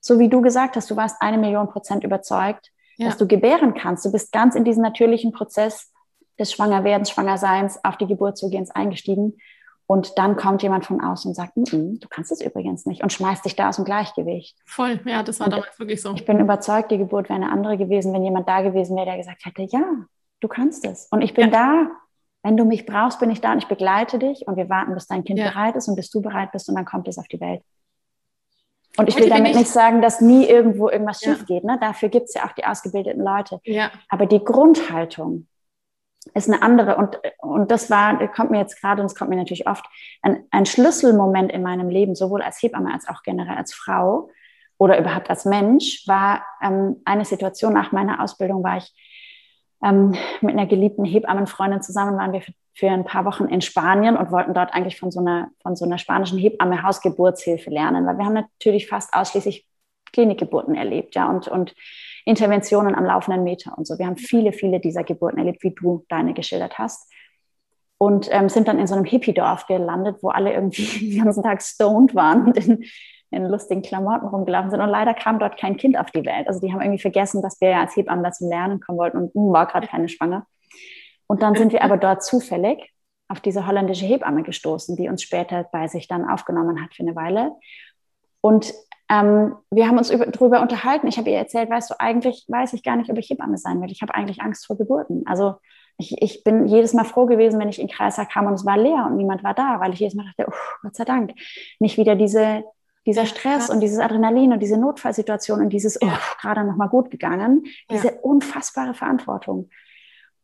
so 0.00 0.18
wie 0.18 0.30
du 0.30 0.40
gesagt 0.40 0.76
hast, 0.76 0.90
du 0.90 0.96
warst 0.96 1.20
eine 1.20 1.36
Million 1.36 1.68
Prozent 1.68 2.02
überzeugt, 2.02 2.70
ja. 2.96 3.06
dass 3.06 3.18
du 3.18 3.26
gebären 3.26 3.74
kannst. 3.74 4.06
Du 4.06 4.12
bist 4.12 4.32
ganz 4.32 4.54
in 4.54 4.64
diesen 4.64 4.82
natürlichen 4.82 5.32
Prozess 5.32 5.92
des 6.38 6.50
Schwangerwerdens, 6.50 7.10
Schwangerseins 7.10 7.78
auf 7.84 7.98
die 7.98 8.06
Geburt 8.06 8.38
zu 8.38 8.48
gehen 8.48 8.66
eingestiegen. 8.72 9.36
Und 9.86 10.18
dann 10.18 10.36
kommt 10.36 10.62
jemand 10.62 10.86
von 10.86 11.00
außen 11.00 11.30
und 11.30 11.34
sagt, 11.34 11.56
mm 11.56 11.62
-mm, 11.62 12.00
du 12.00 12.08
kannst 12.08 12.32
es 12.32 12.40
übrigens 12.40 12.86
nicht 12.86 13.02
und 13.02 13.12
schmeißt 13.12 13.44
dich 13.44 13.56
da 13.56 13.68
aus 13.68 13.76
dem 13.76 13.84
Gleichgewicht. 13.84 14.56
Voll, 14.64 15.00
ja, 15.04 15.22
das 15.22 15.40
war 15.40 15.46
und 15.46 15.52
damals 15.52 15.78
wirklich 15.78 16.00
so. 16.00 16.12
Ich 16.14 16.26
bin 16.26 16.40
überzeugt, 16.40 16.90
die 16.90 16.98
Geburt 16.98 17.28
wäre 17.28 17.40
eine 17.40 17.50
andere 17.50 17.76
gewesen, 17.76 18.12
wenn 18.12 18.22
jemand 18.22 18.48
da 18.48 18.60
gewesen 18.60 18.96
wäre, 18.96 19.06
der 19.06 19.16
gesagt 19.16 19.44
hätte, 19.44 19.62
ja, 19.62 20.06
du 20.40 20.48
kannst 20.48 20.84
es. 20.84 21.08
Und 21.10 21.22
ich 21.22 21.34
bin 21.34 21.50
ja. 21.50 21.86
da. 21.86 21.90
Wenn 22.44 22.56
du 22.56 22.64
mich 22.64 22.86
brauchst, 22.86 23.18
bin 23.18 23.30
ich 23.30 23.40
da 23.40 23.52
und 23.52 23.58
ich 23.58 23.66
begleite 23.66 24.18
dich 24.18 24.46
und 24.46 24.56
wir 24.56 24.68
warten, 24.68 24.94
bis 24.94 25.08
dein 25.08 25.24
Kind 25.24 25.40
ja. 25.40 25.50
bereit 25.50 25.74
ist 25.74 25.88
und 25.88 25.96
bis 25.96 26.08
du 26.08 26.22
bereit 26.22 26.52
bist 26.52 26.68
und 26.68 26.76
dann 26.76 26.84
kommt 26.84 27.08
es 27.08 27.18
auf 27.18 27.26
die 27.26 27.40
Welt. 27.40 27.62
Und 28.96 29.08
ich 29.08 29.16
will 29.18 29.28
damit 29.28 29.54
nicht 29.54 29.68
sagen, 29.68 30.00
dass 30.02 30.20
nie 30.20 30.46
irgendwo 30.46 30.88
irgendwas 30.88 31.20
ja. 31.20 31.34
schief 31.34 31.46
geht. 31.46 31.64
Ne? 31.64 31.78
Dafür 31.80 32.08
gibt 32.08 32.26
es 32.26 32.34
ja 32.34 32.46
auch 32.46 32.52
die 32.52 32.64
ausgebildeten 32.64 33.22
Leute. 33.22 33.60
Ja. 33.64 33.90
Aber 34.08 34.26
die 34.26 34.42
Grundhaltung 34.42 35.46
ist 36.34 36.48
eine 36.48 36.62
andere. 36.62 36.96
Und, 36.96 37.20
und 37.38 37.70
das 37.70 37.90
war, 37.90 38.26
kommt 38.28 38.50
mir 38.50 38.58
jetzt 38.58 38.80
gerade, 38.80 39.00
und 39.02 39.06
es 39.06 39.14
kommt 39.14 39.30
mir 39.30 39.36
natürlich 39.36 39.66
oft, 39.66 39.84
ein, 40.22 40.44
ein 40.50 40.66
Schlüsselmoment 40.66 41.52
in 41.52 41.62
meinem 41.62 41.88
Leben, 41.88 42.14
sowohl 42.14 42.42
als 42.42 42.62
Hebamme 42.62 42.92
als 42.92 43.08
auch 43.08 43.22
generell 43.22 43.56
als 43.56 43.74
Frau 43.74 44.30
oder 44.78 44.98
überhaupt 44.98 45.28
als 45.30 45.44
Mensch, 45.44 46.06
war 46.06 46.44
ähm, 46.62 47.00
eine 47.04 47.24
Situation 47.24 47.72
nach 47.72 47.92
meiner 47.92 48.22
Ausbildung, 48.22 48.62
war 48.62 48.78
ich 48.78 48.92
ähm, 49.82 50.14
mit 50.40 50.52
einer 50.52 50.66
geliebten 50.66 51.04
Hebammenfreundin 51.04 51.82
zusammen 51.82 52.16
waren 52.16 52.32
wir 52.32 52.40
für, 52.40 52.52
für, 52.74 52.90
ein 52.90 53.04
paar 53.04 53.24
Wochen 53.24 53.44
in 53.44 53.60
Spanien 53.60 54.16
und 54.16 54.30
wollten 54.30 54.54
dort 54.54 54.74
eigentlich 54.74 54.98
von 54.98 55.10
so 55.10 55.20
einer, 55.20 55.50
von 55.62 55.76
so 55.76 55.84
einer 55.84 55.98
spanischen 55.98 56.38
Hebamme 56.38 56.82
Hausgeburtshilfe 56.82 57.70
lernen, 57.70 58.06
weil 58.06 58.18
wir 58.18 58.24
haben 58.24 58.34
natürlich 58.34 58.88
fast 58.88 59.14
ausschließlich 59.14 59.66
Klinikgeburten 60.12 60.74
erlebt, 60.74 61.14
ja, 61.14 61.28
und, 61.28 61.48
und 61.48 61.74
Interventionen 62.24 62.94
am 62.94 63.04
laufenden 63.04 63.44
Meter 63.44 63.76
und 63.76 63.86
so. 63.86 63.98
Wir 63.98 64.06
haben 64.06 64.16
viele, 64.16 64.52
viele 64.52 64.80
dieser 64.80 65.04
Geburten 65.04 65.38
erlebt, 65.38 65.62
wie 65.62 65.74
du 65.74 66.04
deine 66.08 66.34
geschildert 66.34 66.78
hast. 66.78 67.10
Und 68.00 68.28
ähm, 68.30 68.48
sind 68.48 68.68
dann 68.68 68.78
in 68.78 68.86
so 68.86 68.94
einem 68.94 69.04
Hippie-Dorf 69.04 69.66
gelandet, 69.66 70.18
wo 70.22 70.28
alle 70.28 70.52
irgendwie 70.52 70.84
den 71.10 71.24
ganzen 71.24 71.42
Tag 71.42 71.62
stoned 71.62 72.14
waren 72.14 72.46
und 72.46 72.56
in, 72.56 72.84
in 73.30 73.44
lustigen 73.46 73.82
Klamotten 73.82 74.26
rumgelaufen 74.26 74.70
sind. 74.70 74.80
Und 74.80 74.88
leider 74.88 75.14
kam 75.14 75.38
dort 75.38 75.58
kein 75.58 75.76
Kind 75.76 75.98
auf 75.98 76.10
die 76.10 76.24
Welt. 76.24 76.48
Also 76.48 76.60
die 76.60 76.72
haben 76.72 76.80
irgendwie 76.80 77.00
vergessen, 77.00 77.42
dass 77.42 77.60
wir 77.60 77.70
ja 77.70 77.80
als 77.80 77.96
Hebammen 77.96 78.32
zum 78.32 78.48
Lernen 78.48 78.80
kommen 78.80 78.98
wollten 78.98 79.18
und 79.18 79.34
nun 79.34 79.52
war 79.52 79.66
gerade 79.66 79.86
keine 79.86 80.08
Schwanger. 80.08 80.46
Und 81.26 81.42
dann 81.42 81.54
sind 81.54 81.72
wir 81.72 81.82
aber 81.82 81.98
dort 81.98 82.24
zufällig 82.24 82.90
auf 83.28 83.40
diese 83.40 83.66
holländische 83.66 84.06
Hebamme 84.06 84.42
gestoßen, 84.42 84.96
die 84.96 85.08
uns 85.08 85.22
später 85.22 85.64
bei 85.70 85.86
sich 85.86 86.08
dann 86.08 86.28
aufgenommen 86.28 86.82
hat 86.82 86.94
für 86.94 87.02
eine 87.02 87.14
Weile. 87.14 87.52
Und 88.40 88.72
ähm, 89.10 89.54
wir 89.70 89.86
haben 89.86 89.98
uns 89.98 90.10
über, 90.10 90.26
darüber 90.26 90.62
unterhalten. 90.62 91.06
Ich 91.06 91.18
habe 91.18 91.30
ihr 91.30 91.36
erzählt, 91.36 91.70
weißt 91.70 91.90
du, 91.90 91.94
eigentlich 91.98 92.46
weiß 92.48 92.72
ich 92.72 92.82
gar 92.82 92.96
nicht, 92.96 93.10
ob 93.10 93.18
ich 93.18 93.28
Hebamme 93.28 93.58
sein 93.58 93.80
will. 93.80 93.90
Ich 93.90 94.00
habe 94.00 94.14
eigentlich 94.14 94.40
Angst 94.40 94.66
vor 94.66 94.78
Geburten. 94.78 95.24
Also 95.26 95.56
ich, 95.98 96.22
ich 96.22 96.44
bin 96.44 96.66
jedes 96.66 96.94
Mal 96.94 97.04
froh 97.04 97.26
gewesen, 97.26 97.58
wenn 97.58 97.68
ich 97.68 97.80
in 97.80 97.88
Kreiser 97.88 98.24
kam 98.24 98.46
und 98.46 98.54
es 98.54 98.64
war 98.64 98.78
leer 98.78 99.06
und 99.06 99.16
niemand 99.16 99.42
war 99.44 99.54
da, 99.54 99.80
weil 99.80 99.92
ich 99.92 100.00
jedes 100.00 100.14
Mal 100.14 100.24
dachte, 100.24 100.50
oh, 100.50 100.78
Gott 100.82 100.94
sei 100.94 101.04
Dank, 101.04 101.32
nicht 101.80 101.98
wieder 101.98 102.14
diese 102.14 102.64
dieser 103.06 103.26
Stress 103.26 103.70
und 103.70 103.80
dieses 103.80 103.98
Adrenalin 103.98 104.52
und 104.52 104.60
diese 104.60 104.76
Notfallsituation 104.76 105.60
und 105.60 105.70
dieses, 105.70 106.00
oh, 106.02 106.10
gerade 106.40 106.64
noch 106.64 106.76
mal 106.76 106.88
gut 106.88 107.10
gegangen, 107.10 107.64
diese 107.90 108.12
unfassbare 108.20 108.94
Verantwortung. 108.94 109.70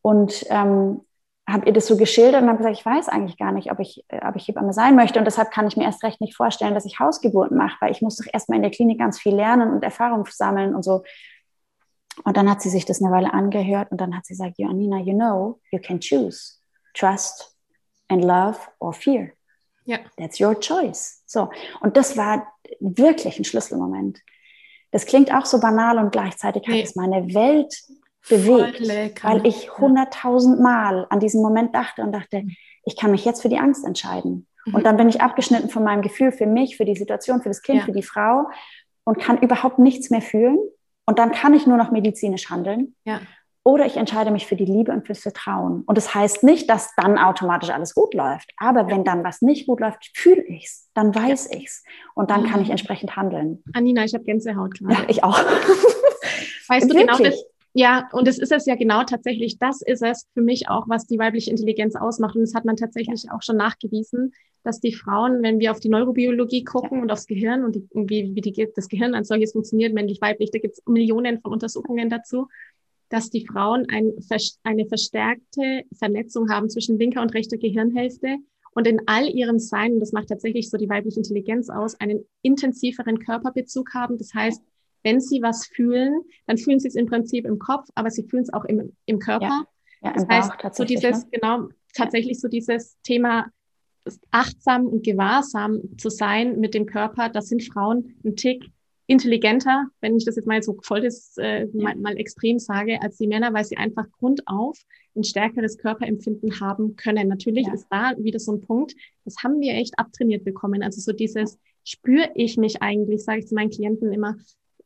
Und 0.03 0.45
ähm, 0.49 1.03
habe 1.47 1.67
ihr 1.67 1.73
das 1.75 1.87
so 1.87 1.97
geschildert 1.97 2.43
und 2.43 2.49
habe 2.49 2.59
gesagt, 2.59 2.79
ich 2.79 2.87
weiß 2.87 3.09
eigentlich 3.09 3.37
gar 3.37 3.53
nicht, 3.53 3.71
ob 3.71 3.79
ich, 3.79 4.05
äh, 4.09 4.27
ob 4.27 4.37
ich 4.37 4.49
Hebamme 4.49 4.73
sein 4.73 4.97
möchte. 4.97 5.19
Und 5.19 5.27
deshalb 5.27 5.51
kann 5.51 5.67
ich 5.67 5.77
mir 5.77 5.85
erst 5.85 6.03
recht 6.03 6.21
nicht 6.21 6.37
vorstellen, 6.37 6.75
dass 6.75 6.87
ich 6.87 6.99
Hausgeburten 6.99 7.57
mache, 7.57 7.77
weil 7.81 7.93
ich 7.93 8.01
muss 8.01 8.17
doch 8.17 8.27
erstmal 8.33 8.57
in 8.57 8.62
der 8.62 8.71
Klinik 8.71 8.99
ganz 8.99 9.21
viel 9.21 9.35
lernen 9.35 9.71
und 9.71 9.83
Erfahrung 9.83 10.27
sammeln 10.27 10.75
und 10.75 10.83
so. 10.83 11.03
Und 12.25 12.37
dann 12.37 12.49
hat 12.49 12.62
sie 12.62 12.71
sich 12.71 12.87
das 12.87 13.03
eine 13.03 13.12
Weile 13.12 13.35
angehört 13.35 13.90
und 13.90 14.01
dann 14.01 14.17
hat 14.17 14.25
sie 14.25 14.35
gesagt, 14.35 14.59
Joannina, 14.59 14.99
you 15.01 15.14
know, 15.14 15.61
you 15.71 15.81
can 15.81 16.01
choose 16.01 16.55
trust 16.95 17.55
and 18.09 18.25
love 18.25 18.59
or 18.79 18.93
fear. 18.93 19.33
Ja. 19.85 19.99
That's 20.16 20.40
your 20.40 20.59
choice. 20.59 21.23
So. 21.27 21.51
Und 21.81 21.97
das 21.97 22.16
war 22.16 22.47
wirklich 22.81 23.38
ein 23.38 23.44
Schlüsselmoment. 23.44 24.20
Das 24.90 25.07
klingt 25.07 25.33
auch 25.33 25.44
so 25.44 25.61
banal 25.61 25.99
und 25.99 26.12
gleichzeitig 26.12 26.64
nee. 26.66 26.79
hat 26.79 26.85
es 26.85 26.97
meine 26.97 27.35
Welt 27.35 27.75
bewegt, 28.29 28.81
weil 29.23 29.47
ich 29.47 29.77
hunderttausend 29.79 30.61
Mal 30.61 31.07
an 31.11 31.20
diesen 31.20 31.42
Moment 31.42 31.75
dachte 31.75 32.03
und 32.03 32.12
dachte, 32.12 32.44
ich 32.85 32.97
kann 32.97 33.11
mich 33.11 33.25
jetzt 33.25 33.42
für 33.42 33.49
die 33.49 33.59
Angst 33.59 33.85
entscheiden. 33.85 34.47
Mhm. 34.64 34.75
Und 34.75 34.85
dann 34.85 34.97
bin 34.97 35.09
ich 35.09 35.20
abgeschnitten 35.20 35.68
von 35.68 35.85
meinem 35.85 36.03
Gefühl 36.03 36.33
für 36.33 36.47
mich, 36.47 36.77
für 36.77 36.85
die 36.85 36.97
Situation, 36.97 37.42
für 37.42 37.51
das 37.51 37.62
Kind, 37.62 37.81
ja. 37.81 37.85
für 37.85 37.92
die 37.92 38.03
Frau 38.03 38.47
und 39.05 39.18
kann 39.18 39.38
überhaupt 39.38 39.79
nichts 39.79 40.11
mehr 40.11 40.23
fühlen. 40.23 40.59
Und 41.07 41.18
dann 41.18 41.33
kann 41.33 41.53
ich 41.53 41.66
nur 41.66 41.77
noch 41.77 41.90
medizinisch 41.90 42.49
handeln. 42.49 42.94
Ja. 43.05 43.20
Oder 43.66 43.87
ich 43.87 43.96
entscheide 43.96 44.31
mich 44.31 44.46
für 44.46 44.57
die 44.57 44.66
Liebe 44.66 44.92
und 44.92 45.07
fürs 45.07 45.20
Vertrauen. 45.20 45.85
Und 45.87 45.96
das 45.96 46.14
heißt 46.14 46.42
nicht, 46.42 46.68
dass 46.68 46.94
dann 46.96 47.16
automatisch 47.16 47.70
alles 47.70 47.94
gut 47.94 48.12
läuft. 48.12 48.53
Aber 48.59 48.88
wenn 48.88 49.05
dann 49.05 49.24
was 49.24 49.40
nicht 49.40 49.66
gut 49.66 49.81
läuft, 49.81 50.11
fühle 50.14 50.42
ich 50.42 50.66
es, 50.66 50.90
dann 50.92 51.14
weiß 51.14 51.48
ja. 51.50 51.59
ich 51.59 51.66
es. 51.66 51.85
Und 52.14 52.31
dann 52.31 52.44
kann 52.44 52.61
ich 52.61 52.68
entsprechend 52.68 53.16
handeln. 53.16 53.64
Anina, 53.72 54.05
ich 54.05 54.12
habe 54.12 54.24
Gänsehaut 54.24 54.74
gerade. 54.74 54.94
Ja, 54.94 55.05
ich 55.09 55.24
auch. 55.24 55.38
Weißt 56.68 56.90
du 56.90 56.94
genau 56.94 57.16
das? 57.16 57.42
Ja, 57.77 58.09
und 58.12 58.29
es 58.29 58.38
ist 58.38 58.53
es 58.53 58.66
ja 58.66 58.77
genau 58.77 59.03
tatsächlich, 59.03 59.59
das 59.59 59.83
ist 59.83 60.00
es 60.00 60.29
für 60.33 60.42
mich 60.42 60.68
auch, 60.68 60.88
was 60.88 61.07
die 61.07 61.18
weibliche 61.18 61.50
Intelligenz 61.50 61.96
ausmacht. 61.96 62.37
Und 62.37 62.42
das 62.42 62.55
hat 62.55 62.64
man 62.64 62.77
tatsächlich 62.77 63.31
auch 63.33 63.42
schon 63.42 63.57
nachgewiesen, 63.57 64.33
dass 64.62 64.79
die 64.79 64.92
Frauen, 64.92 65.42
wenn 65.42 65.59
wir 65.59 65.72
auf 65.72 65.81
die 65.81 65.88
Neurobiologie 65.88 66.62
gucken 66.62 67.03
und 67.03 67.11
aufs 67.11 67.27
Gehirn 67.27 67.64
und 67.64 67.74
die, 67.74 67.88
wie, 67.92 68.35
wie 68.35 68.40
die, 68.40 68.68
das 68.77 68.88
Gehirn 68.88 69.14
als 69.14 69.27
solches 69.27 69.53
funktioniert, 69.53 69.92
männlich, 69.92 70.20
weiblich, 70.20 70.53
da 70.53 70.61
gibt 70.61 70.74
es 70.74 70.83
Millionen 70.87 71.40
von 71.40 71.53
Untersuchungen 71.53 72.11
dazu, 72.11 72.46
dass 73.14 73.31
die 73.31 73.46
Frauen 73.46 73.87
ein, 73.90 74.12
eine 74.64 74.87
verstärkte 74.87 75.85
Vernetzung 75.96 76.50
haben 76.50 76.68
zwischen 76.68 76.98
linker 76.98 77.22
und 77.22 77.33
rechter 77.33 77.57
Gehirnhälfte 77.57 78.38
und 78.72 78.88
in 78.88 79.03
all 79.07 79.29
ihrem 79.29 79.61
Sein, 79.61 79.92
und 79.92 80.00
das 80.00 80.11
macht 80.11 80.31
tatsächlich 80.31 80.68
so 80.68 80.77
die 80.77 80.88
weibliche 80.88 81.18
Intelligenz 81.18 81.70
aus, 81.70 81.94
einen 82.00 82.24
intensiveren 82.42 83.20
Körperbezug 83.20 83.94
haben. 83.94 84.18
Das 84.18 84.35
heißt, 84.35 84.61
wenn 85.05 85.20
sie 85.20 85.42
was 85.42 85.64
fühlen, 85.64 86.22
dann 86.48 86.59
fühlen 86.59 86.81
sie 86.81 86.88
es 86.88 86.96
im 86.96 87.07
Prinzip 87.07 87.46
im 87.46 87.61
Kopf, 87.61 87.88
aber 87.94 88.11
sie 88.11 88.24
fühlen 88.24 88.42
es 88.42 88.53
auch 88.53 88.64
im, 88.64 88.96
im 89.07 89.20
Körper. 89.20 89.64
Ja, 90.03 90.11
ja 90.11 90.12
das 90.14 90.27
heißt, 90.27 90.77
so 90.77 90.85
dieses, 90.85 91.22
ne? 91.22 91.29
genau, 91.31 91.68
tatsächlich 91.94 92.40
so 92.40 92.48
dieses 92.48 92.96
Thema 93.05 93.46
achtsam 94.33 94.87
und 94.87 95.05
gewahrsam 95.05 95.83
zu 95.98 96.11
sein 96.11 96.59
mit 96.59 96.74
dem 96.74 96.87
Körper, 96.87 97.29
das 97.29 97.46
sind 97.46 97.62
Frauen 97.62 98.16
ein 98.24 98.35
Tick 98.35 98.72
intelligenter, 99.07 99.88
wenn 100.01 100.17
ich 100.17 100.25
das 100.25 100.37
jetzt 100.37 100.47
mal 100.47 100.62
so 100.62 100.79
voll 100.83 101.03
das, 101.03 101.37
äh, 101.37 101.67
mal, 101.75 101.95
mal 101.97 102.17
extrem 102.17 102.59
sage, 102.59 103.01
als 103.03 103.19
die 103.19 103.27
Männer, 103.27 103.53
weil 103.53 103.64
sie 103.64 103.77
einfach 103.77 104.07
grundauf 104.19 104.79
ein 105.14 105.25
stärkeres 105.25 105.79
Körperempfinden 105.79 106.61
haben 106.61 106.97
können. 106.97 107.29
Natürlich 107.29 107.67
ja. 107.67 107.75
ist 107.75 107.87
da 107.90 108.14
wieder 108.19 108.38
so 108.38 108.53
ein 108.53 108.61
Punkt, 108.61 108.95
das 109.25 109.43
haben 109.43 109.61
wir 109.61 109.75
echt 109.75 109.99
abtrainiert 109.99 110.45
bekommen. 110.45 110.83
Also 110.83 111.01
so 111.01 111.12
dieses, 111.12 111.59
spüre 111.85 112.31
ich 112.35 112.57
mich 112.57 112.83
eigentlich, 112.83 113.23
sage 113.23 113.40
ich 113.40 113.47
zu 113.47 113.55
meinen 113.55 113.71
Klienten 113.71 114.12
immer, 114.12 114.37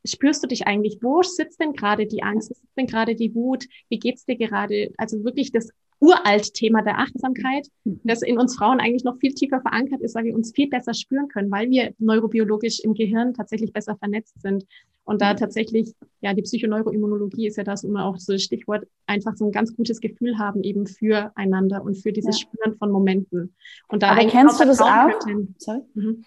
spürst 0.04 0.42
du 0.42 0.48
dich 0.48 0.66
eigentlich? 0.66 0.98
Wo 1.00 1.22
sitzt 1.22 1.60
denn 1.60 1.72
gerade 1.72 2.06
die 2.06 2.22
Angst? 2.22 2.50
Wo 2.50 2.54
sitzt 2.54 2.76
denn 2.76 2.86
gerade 2.86 3.14
die 3.14 3.34
Wut? 3.34 3.66
Wie 3.88 3.98
geht's 3.98 4.24
dir 4.24 4.36
gerade? 4.36 4.92
Also 4.96 5.24
wirklich 5.24 5.52
das 5.52 5.70
uralt 6.00 6.54
Thema 6.54 6.82
der 6.82 6.98
Achtsamkeit, 6.98 7.66
mhm. 7.84 8.00
das 8.04 8.22
in 8.22 8.38
uns 8.38 8.56
Frauen 8.56 8.80
eigentlich 8.80 9.04
noch 9.04 9.18
viel 9.18 9.34
tiefer 9.34 9.60
verankert 9.60 10.00
ist, 10.00 10.14
weil 10.14 10.24
wir 10.24 10.34
uns 10.34 10.52
viel 10.54 10.68
besser 10.68 10.94
spüren 10.94 11.28
können, 11.28 11.50
weil 11.50 11.70
wir 11.70 11.94
neurobiologisch 11.98 12.80
im 12.80 12.94
Gehirn 12.94 13.34
tatsächlich 13.34 13.72
besser 13.72 13.96
vernetzt 13.96 14.40
sind. 14.40 14.64
Und 15.04 15.22
da 15.22 15.32
mhm. 15.32 15.38
tatsächlich, 15.38 15.94
ja, 16.20 16.34
die 16.34 16.42
Psychoneuroimmunologie 16.42 17.46
ist 17.46 17.56
ja 17.56 17.64
das 17.64 17.82
immer 17.82 18.04
auch 18.04 18.18
so 18.18 18.36
Stichwort, 18.36 18.86
einfach 19.06 19.34
so 19.36 19.46
ein 19.46 19.52
ganz 19.52 19.74
gutes 19.74 20.00
Gefühl 20.00 20.38
haben 20.38 20.62
eben 20.62 20.86
füreinander 20.86 21.82
und 21.82 21.96
für 21.96 22.12
dieses 22.12 22.40
ja. 22.40 22.46
Spüren 22.46 22.76
von 22.76 22.92
Momenten. 22.92 23.54
Und 23.88 24.02
da 24.02 24.10
Aber 24.10 24.26
kennst 24.26 24.60
du 24.60 24.66
das 24.66 24.80
auch? 24.80 25.08
Sorry? 25.56 25.80
Mhm. 25.94 26.24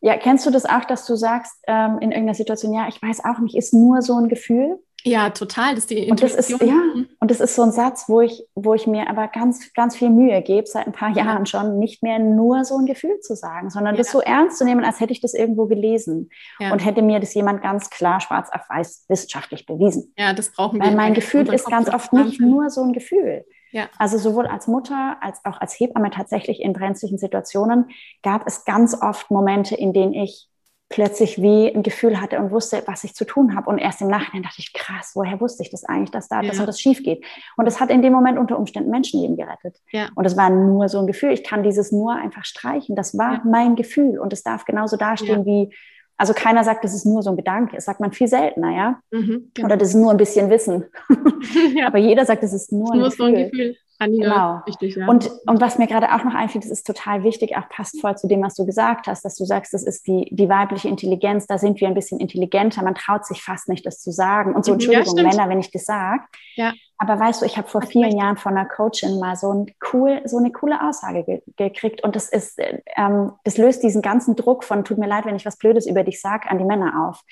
Ja, 0.00 0.16
kennst 0.16 0.46
du 0.46 0.50
das 0.50 0.64
auch, 0.64 0.84
dass 0.84 1.06
du 1.06 1.16
sagst 1.16 1.54
ähm, 1.66 1.98
in 2.00 2.12
irgendeiner 2.12 2.34
Situation, 2.34 2.72
ja, 2.72 2.86
ich 2.88 3.00
weiß 3.02 3.24
auch 3.24 3.40
nicht, 3.40 3.56
ist 3.56 3.74
nur 3.74 4.02
so 4.02 4.14
ein 4.14 4.28
Gefühl? 4.28 4.78
Ja, 5.06 5.30
total. 5.30 5.76
Das 5.76 5.86
die 5.86 6.10
und 6.10 6.20
das 6.20 6.34
ist, 6.34 6.50
ja, 6.50 6.56
mhm. 6.66 7.08
und 7.20 7.30
das 7.30 7.38
ist 7.38 7.54
so 7.54 7.62
ein 7.62 7.70
Satz, 7.70 8.08
wo 8.08 8.20
ich, 8.22 8.44
wo 8.56 8.74
ich 8.74 8.88
mir 8.88 9.08
aber 9.08 9.28
ganz, 9.28 9.72
ganz 9.72 9.96
viel 9.96 10.10
Mühe 10.10 10.42
gebe, 10.42 10.66
seit 10.66 10.88
ein 10.88 10.92
paar 10.92 11.10
Jahren 11.10 11.46
schon, 11.46 11.78
nicht 11.78 12.02
mehr 12.02 12.18
nur 12.18 12.64
so 12.64 12.76
ein 12.76 12.86
Gefühl 12.86 13.20
zu 13.20 13.36
sagen, 13.36 13.70
sondern 13.70 13.94
ja. 13.94 13.98
das 13.98 14.10
so 14.10 14.20
ernst 14.20 14.58
zu 14.58 14.64
nehmen, 14.64 14.84
als 14.84 14.98
hätte 14.98 15.12
ich 15.12 15.20
das 15.20 15.32
irgendwo 15.32 15.66
gelesen 15.66 16.30
ja. 16.58 16.72
und 16.72 16.80
hätte 16.80 17.02
mir 17.02 17.20
das 17.20 17.34
jemand 17.34 17.62
ganz 17.62 17.88
klar 17.88 18.20
schwarz 18.20 18.50
auf 18.52 18.68
weiß 18.68 19.04
wissenschaftlich 19.08 19.64
bewiesen. 19.64 20.12
Ja, 20.18 20.32
das 20.32 20.50
brauchen 20.50 20.80
wir. 20.80 20.86
Weil 20.86 20.96
mein 20.96 21.14
Gefühl 21.14 21.52
ist 21.54 21.66
ganz 21.66 21.88
oft 21.88 22.12
nicht 22.12 22.40
nur 22.40 22.68
so 22.70 22.82
ein 22.82 22.92
Gefühl. 22.92 23.44
Ja. 23.70 23.88
Also 23.98 24.18
sowohl 24.18 24.48
als 24.48 24.66
Mutter 24.66 25.18
als 25.20 25.44
auch 25.44 25.60
als 25.60 25.78
Hebamme 25.78 26.10
tatsächlich 26.10 26.60
in 26.60 26.72
brenzlichen 26.72 27.18
Situationen 27.18 27.90
gab 28.22 28.46
es 28.46 28.64
ganz 28.64 29.00
oft 29.00 29.30
Momente, 29.30 29.76
in 29.76 29.92
denen 29.92 30.14
ich 30.14 30.48
plötzlich 30.88 31.42
wie 31.42 31.74
ein 31.74 31.82
Gefühl 31.82 32.20
hatte 32.20 32.38
und 32.38 32.50
wusste, 32.52 32.82
was 32.86 33.02
ich 33.02 33.14
zu 33.14 33.24
tun 33.24 33.56
habe. 33.56 33.68
Und 33.68 33.78
erst 33.78 34.02
im 34.02 34.08
Nachhinein 34.08 34.44
dachte 34.44 34.60
ich, 34.60 34.72
krass, 34.72 35.12
woher 35.14 35.40
wusste 35.40 35.62
ich 35.62 35.70
das 35.70 35.84
eigentlich, 35.84 36.12
dass 36.12 36.28
da 36.28 36.42
ja. 36.42 36.48
das 36.48 36.60
und 36.60 36.66
das 36.66 36.80
schief 36.80 37.02
geht? 37.02 37.24
Und 37.56 37.66
es 37.66 37.80
hat 37.80 37.90
in 37.90 38.02
dem 38.02 38.12
Moment 38.12 38.38
unter 38.38 38.58
Umständen 38.58 38.90
Menschenleben 38.90 39.36
gerettet. 39.36 39.76
Ja. 39.90 40.08
Und 40.14 40.24
es 40.24 40.36
war 40.36 40.48
nur 40.50 40.88
so 40.88 41.00
ein 41.00 41.06
Gefühl. 41.06 41.32
Ich 41.32 41.42
kann 41.42 41.62
dieses 41.62 41.90
nur 41.90 42.14
einfach 42.14 42.44
streichen. 42.44 42.94
Das 42.94 43.18
war 43.18 43.34
ja. 43.34 43.42
mein 43.44 43.74
Gefühl 43.74 44.18
und 44.18 44.32
es 44.32 44.42
darf 44.42 44.64
genauso 44.64 44.96
dastehen 44.96 45.44
wie, 45.44 45.74
also 46.16 46.32
keiner 46.32 46.64
sagt, 46.64 46.84
das 46.84 46.94
ist 46.94 47.04
nur 47.04 47.22
so 47.22 47.30
ein 47.30 47.36
Gedanke. 47.36 47.76
Das 47.76 47.84
sagt 47.84 48.00
man 48.00 48.12
viel 48.12 48.28
seltener, 48.28 48.74
ja? 48.74 49.00
Mhm, 49.10 49.50
genau. 49.54 49.66
Oder 49.66 49.76
das 49.76 49.90
ist 49.90 49.94
nur 49.94 50.10
ein 50.10 50.16
bisschen 50.16 50.50
Wissen. 50.50 50.84
Aber 51.86 51.98
jeder 51.98 52.24
sagt, 52.24 52.42
das 52.42 52.52
ist 52.52 52.72
nur, 52.72 52.92
ein, 52.92 52.98
nur 52.98 53.10
Gefühl. 53.10 53.26
So 53.26 53.34
ein 53.36 53.50
Gefühl. 53.50 53.76
Anina, 53.98 54.28
genau. 54.28 54.62
Wichtig, 54.66 54.96
ja. 54.96 55.06
und, 55.08 55.30
und 55.46 55.60
was 55.60 55.78
mir 55.78 55.86
gerade 55.86 56.14
auch 56.14 56.22
noch 56.22 56.34
einfällt, 56.34 56.64
das 56.64 56.70
ist 56.70 56.86
total 56.86 57.22
wichtig, 57.22 57.56
auch 57.56 57.68
passt 57.68 57.98
voll 58.00 58.16
zu 58.16 58.28
dem, 58.28 58.42
was 58.42 58.54
du 58.54 58.66
gesagt 58.66 59.06
hast, 59.06 59.24
dass 59.24 59.36
du 59.36 59.46
sagst, 59.46 59.72
das 59.72 59.84
ist 59.84 60.06
die, 60.06 60.28
die 60.30 60.48
weibliche 60.48 60.88
Intelligenz, 60.88 61.46
da 61.46 61.56
sind 61.56 61.80
wir 61.80 61.88
ein 61.88 61.94
bisschen 61.94 62.20
intelligenter, 62.20 62.82
man 62.82 62.94
traut 62.94 63.24
sich 63.24 63.42
fast 63.42 63.68
nicht, 63.68 63.86
das 63.86 64.00
zu 64.00 64.10
sagen. 64.10 64.54
Und 64.54 64.64
so, 64.64 64.72
mhm, 64.72 64.80
Entschuldigung, 64.80 65.16
ja, 65.16 65.22
Männer, 65.22 65.48
wenn 65.48 65.60
ich 65.60 65.70
das 65.70 65.86
sage. 65.86 66.22
Ja. 66.56 66.74
Aber 66.98 67.20
weißt 67.20 67.42
du, 67.42 67.46
ich 67.46 67.58
habe 67.58 67.68
vor 67.68 67.82
vielen 67.82 68.06
recht. 68.06 68.18
Jahren 68.18 68.36
von 68.36 68.56
einer 68.56 68.66
Coachin 68.66 69.18
mal 69.18 69.36
so, 69.36 69.52
ein 69.52 69.74
cool, 69.92 70.22
so 70.24 70.38
eine 70.38 70.50
coole 70.50 70.82
Aussage 70.82 71.24
ge 71.24 71.42
gekriegt 71.56 72.02
und 72.02 72.16
das 72.16 72.28
ist, 72.28 72.58
ähm, 72.96 73.32
das 73.44 73.58
löst 73.58 73.82
diesen 73.82 74.00
ganzen 74.00 74.34
Druck 74.34 74.64
von, 74.64 74.84
tut 74.84 74.98
mir 74.98 75.06
leid, 75.06 75.26
wenn 75.26 75.36
ich 75.36 75.44
was 75.44 75.58
Blödes 75.58 75.86
über 75.86 76.04
dich 76.04 76.20
sage, 76.20 76.50
an 76.50 76.58
die 76.58 76.64
Männer 76.64 77.06
auf. 77.08 77.22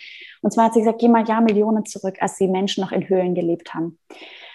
Und 0.42 0.52
zwar 0.52 0.66
hat 0.66 0.74
sie 0.74 0.80
gesagt, 0.80 1.00
geh 1.00 1.08
mal 1.08 1.26
Jahrmillionen 1.26 1.86
zurück, 1.86 2.16
als 2.20 2.36
die 2.36 2.48
Menschen 2.48 2.82
noch 2.82 2.92
in 2.92 3.08
Höhlen 3.08 3.34
gelebt 3.34 3.72
haben 3.74 3.98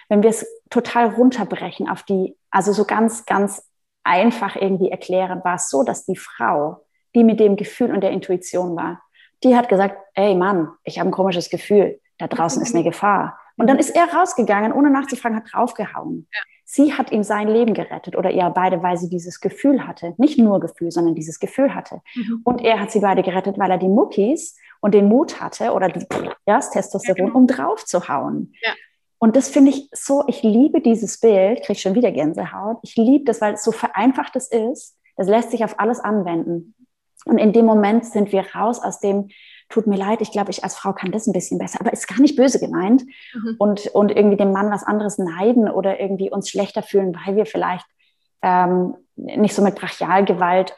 wenn 0.10 0.24
wir 0.24 0.32
es 0.32 0.46
total 0.70 1.08
runterbrechen 1.08 1.88
auf 1.88 2.04
die, 2.04 2.36
also 2.50 2.74
so 2.74 2.84
ganz, 2.84 3.26
ganz 3.26 3.64
einfach 4.04 4.56
irgendwie 4.56 4.90
erklären, 4.90 5.44
war 5.44 5.56
es 5.56 5.70
so, 5.70 5.84
dass 5.84 6.06
die 6.06 6.16
Frau, 6.16 6.84
die 7.16 7.24
mit 7.24 7.40
dem 7.40 7.56
Gefühl 7.56 7.94
und 7.94 8.02
der 8.02 8.12
Intuition 8.12 8.76
war, 8.76 9.02
die 9.44 9.56
hat 9.56 9.70
gesagt, 9.70 9.98
ey 10.16 10.36
Mann, 10.36 10.72
ich 10.84 11.00
habe 11.00 11.10
ein 11.10 11.14
komisches 11.14 11.50
Gefühl, 11.50 12.02
da 12.18 12.28
draußen 12.28 12.62
ist 12.62 12.76
eine 12.76 12.84
Gefahr. 12.90 13.40
Und 13.60 13.68
dann 13.68 13.78
ist 13.78 13.90
er 13.90 14.14
rausgegangen, 14.14 14.72
ohne 14.72 14.90
nachzufragen, 14.90 15.38
hat 15.38 15.52
draufgehauen. 15.52 16.28
Ja. 16.34 16.40
Sie 16.66 16.94
hat 16.94 17.12
ihm 17.12 17.24
sein 17.24 17.48
Leben 17.48 17.74
gerettet 17.74 18.16
oder 18.16 18.30
ihr 18.30 18.48
beide, 18.52 18.84
weil 18.84 18.96
sie 18.98 19.10
dieses 19.10 19.42
Gefühl 19.42 19.88
hatte. 19.88 20.14
Nicht 20.18 20.38
nur 20.38 20.60
Gefühl, 20.60 20.92
sondern 20.92 21.16
dieses 21.16 21.40
Gefühl 21.40 21.74
hatte. 21.74 22.02
Mhm. 22.16 22.42
Und 22.44 22.62
er 22.62 22.80
hat 22.80 22.92
sie 22.92 23.00
beide 23.00 23.24
gerettet, 23.24 23.58
weil 23.58 23.72
er 23.72 23.80
die 23.80 23.88
Muckis 23.88 24.56
und 24.80 24.94
den 24.94 25.08
Mut 25.08 25.42
hatte 25.42 25.74
oder 25.74 25.90
die, 25.90 26.06
ja, 26.46 26.58
das 26.58 26.70
Testosteron, 26.70 27.18
ja, 27.18 27.26
genau. 27.26 27.38
um 27.38 27.48
draufzuhauen. 27.48 28.54
Ja. 28.62 28.72
Und 29.18 29.36
das 29.36 29.50
finde 29.50 29.72
ich 29.72 29.90
so, 29.92 30.24
ich 30.28 30.44
liebe 30.44 30.80
dieses 30.80 31.20
Bild, 31.20 31.64
kriege 31.64 31.80
schon 31.80 31.96
wieder 31.96 32.12
Gänsehaut. 32.12 32.78
Ich 32.84 32.96
liebe 32.96 33.26
das, 33.26 33.42
weil 33.42 33.56
es 33.56 33.64
so 33.64 33.72
vereinfacht 33.72 34.36
es 34.36 34.50
ist. 34.50 34.96
Das 35.18 35.28
lässt 35.28 35.52
sich 35.52 35.66
auf 35.66 35.80
alles 35.80 36.00
anwenden. 36.00 36.76
Und 37.26 37.38
in 37.38 37.52
dem 37.52 37.66
Moment 37.66 38.06
sind 38.06 38.32
wir 38.32 38.46
raus 38.56 38.80
aus 38.82 39.00
dem, 39.00 39.30
tut 39.70 39.88
mir 39.88 39.98
leid, 39.98 40.22
ich 40.22 40.32
glaube, 40.32 40.52
ich 40.52 40.64
als 40.64 40.76
Frau 40.76 40.94
kann 40.94 41.12
das 41.12 41.28
ein 41.28 41.34
bisschen 41.34 41.60
besser, 41.60 41.80
aber 41.80 41.94
ist 41.94 42.08
gar 42.08 42.20
nicht 42.20 42.36
böse 42.36 42.60
gemeint. 42.60 43.04
Mhm. 43.34 43.56
Und, 43.60 43.88
und 43.88 44.12
irgendwie 44.12 44.38
dem 44.38 44.52
Mann 44.52 44.72
was 44.72 44.84
anderes 44.84 45.18
neiden 45.18 45.70
oder 45.70 46.00
irgendwie 46.00 46.32
uns 46.32 46.50
schlechter 46.50 46.82
fühlen, 46.82 47.16
weil 47.16 47.36
wir 47.36 47.46
vielleicht 47.46 47.86
ähm, 48.42 48.96
nicht 49.16 49.54
so 49.54 49.62
mit 49.62 49.76
Brachialgewalt 49.76 50.74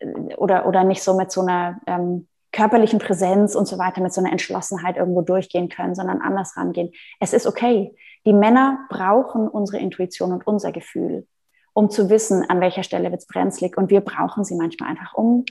äh, 0.00 0.34
oder, 0.34 0.66
oder 0.66 0.84
nicht 0.84 1.02
so 1.02 1.14
mit 1.14 1.30
so 1.30 1.42
einer 1.42 1.80
ähm, 1.86 2.26
körperlichen 2.52 2.98
Präsenz 2.98 3.54
und 3.54 3.66
so 3.66 3.78
weiter 3.78 4.02
mit 4.02 4.12
so 4.12 4.20
einer 4.20 4.32
Entschlossenheit 4.32 4.96
irgendwo 4.96 5.22
durchgehen 5.22 5.68
können, 5.68 5.94
sondern 5.94 6.20
anders 6.20 6.56
rangehen. 6.56 6.90
Es 7.18 7.32
ist 7.32 7.46
okay. 7.46 7.94
Die 8.26 8.32
Männer 8.32 8.86
brauchen 8.90 9.48
unsere 9.48 9.78
Intuition 9.78 10.32
und 10.32 10.46
unser 10.46 10.70
Gefühl, 10.70 11.26
um 11.72 11.90
zu 11.90 12.10
wissen, 12.10 12.48
an 12.48 12.60
welcher 12.60 12.82
Stelle 12.82 13.10
wird 13.10 13.22
es 13.22 13.26
brenzlig. 13.26 13.78
Und 13.78 13.90
wir 13.90 14.02
brauchen 14.02 14.44
sie 14.44 14.54
manchmal 14.54 14.90
einfach, 14.90 15.14
um 15.14 15.44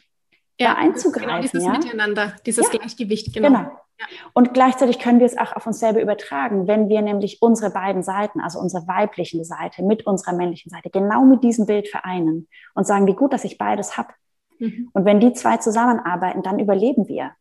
ja, 0.62 0.74
da 0.74 0.80
einzugreifen. 0.80 1.28
Genau 1.28 1.42
dieses 1.42 1.64
ja? 1.64 1.72
Miteinander, 1.72 2.34
dieses 2.46 2.72
ja. 2.72 2.80
Gleichgewicht, 2.80 3.34
genau. 3.34 3.48
genau. 3.50 3.60
Ja. 4.02 4.08
Und 4.34 4.54
gleichzeitig 4.54 5.00
können 5.00 5.20
wir 5.20 5.28
es 5.28 5.38
auch 5.38 5.56
auf 5.56 5.68
uns 5.68 5.80
selber 5.80 6.02
übertragen, 6.02 6.68
wenn 6.68 6.90
wir 6.90 7.02
nämlich 7.02 7.42
unsere 7.42 7.72
beiden 7.72 8.02
Seiten, 8.02 8.42
also 8.42 8.60
unsere 8.60 8.88
weibliche 8.88 9.44
Seite 9.46 9.84
mit 9.84 10.08
unserer 10.08 10.34
männlichen 10.34 10.72
Seite, 10.72 10.90
genau 10.90 11.24
mit 11.24 11.44
diesem 11.44 11.68
Bild 11.68 11.88
vereinen 11.88 12.48
und 12.74 12.88
sagen, 12.88 13.06
wie 13.06 13.14
gut, 13.14 13.34
dass 13.34 13.44
ich 13.44 13.58
beides 13.58 13.98
habe. 13.98 14.10
Mhm. 14.58 14.90
Und 14.94 15.06
wenn 15.06 15.20
die 15.20 15.34
zwei 15.34 15.58
zusammenarbeiten, 15.58 16.42
dann 16.42 16.60
überleben 16.60 17.08
wir. 17.08 17.32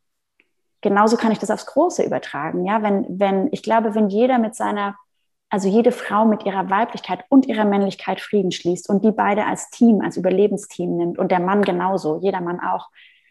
Genauso 0.83 1.17
kann 1.17 1.33
ich 1.33 1.39
das 1.39 1.51
aufs 1.51 1.67
Große 1.67 2.03
übertragen. 2.03 2.65
Ja, 2.65 2.83
wenn, 2.83 3.07
wenn, 3.09 3.49
ich 3.53 3.63
glaube, 3.63 3.95
wenn 3.95 4.09
jeder 4.09 4.39
mit 4.39 4.55
seiner, 4.55 4.97
also 5.51 5.69
jede 5.69 5.93
Frau 5.93 6.25
mit 6.25 6.45
ihrer 6.47 6.71
Weiblichkeit 6.71 7.25
und 7.29 7.47
ihrer 7.47 7.65
Männlichkeit 7.67 8.21
Frieden 8.21 8.51
schließt 8.53 8.89
und 8.89 9.05
die 9.05 9.13
beide 9.13 9.47
als 9.47 9.71
Team, 9.71 10.01
als 10.01 10.17
Überlebensteam 10.17 10.97
nimmt 10.97 11.19
und 11.19 11.31
der 11.31 11.41
Mann 11.41 11.63
genauso, 11.63 12.21
jeder 12.23 12.41
Mann 12.41 12.61
auch, 12.61 12.89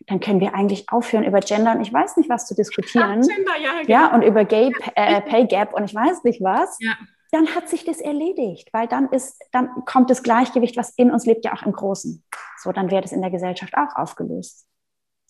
dann 0.09 0.19
können 0.19 0.39
wir 0.39 0.55
eigentlich 0.55 0.89
aufhören, 0.89 1.23
über 1.23 1.39
Gender 1.39 1.71
und 1.71 1.81
ich 1.81 1.93
weiß 1.93 2.17
nicht 2.17 2.29
was 2.29 2.47
zu 2.47 2.55
diskutieren. 2.55 3.23
Ja, 3.23 3.35
Gender, 3.35 3.57
ja, 3.61 3.71
genau. 3.81 3.89
ja 3.89 4.15
und 4.15 4.23
über 4.23 4.43
Gay 4.43 4.73
äh, 4.95 5.21
Pay 5.21 5.47
Gap 5.47 5.73
und 5.73 5.85
ich 5.85 5.95
weiß 5.95 6.23
nicht 6.23 6.41
was. 6.41 6.77
Ja 6.79 6.97
dann 7.31 7.53
hat 7.55 7.69
sich 7.69 7.85
das 7.85 7.99
erledigt, 7.99 8.69
weil 8.73 8.87
dann 8.87 9.09
ist, 9.09 9.43
dann 9.51 9.69
kommt 9.85 10.09
das 10.09 10.23
Gleichgewicht, 10.23 10.77
was 10.77 10.89
in 10.95 11.11
uns 11.11 11.25
lebt, 11.25 11.45
ja 11.45 11.53
auch 11.53 11.63
im 11.63 11.71
Großen. 11.71 12.23
So, 12.57 12.71
dann 12.71 12.89
wird 12.89 13.05
es 13.05 13.11
in 13.11 13.21
der 13.21 13.29
Gesellschaft 13.29 13.75
auch 13.75 13.95
aufgelöst. 13.95 14.67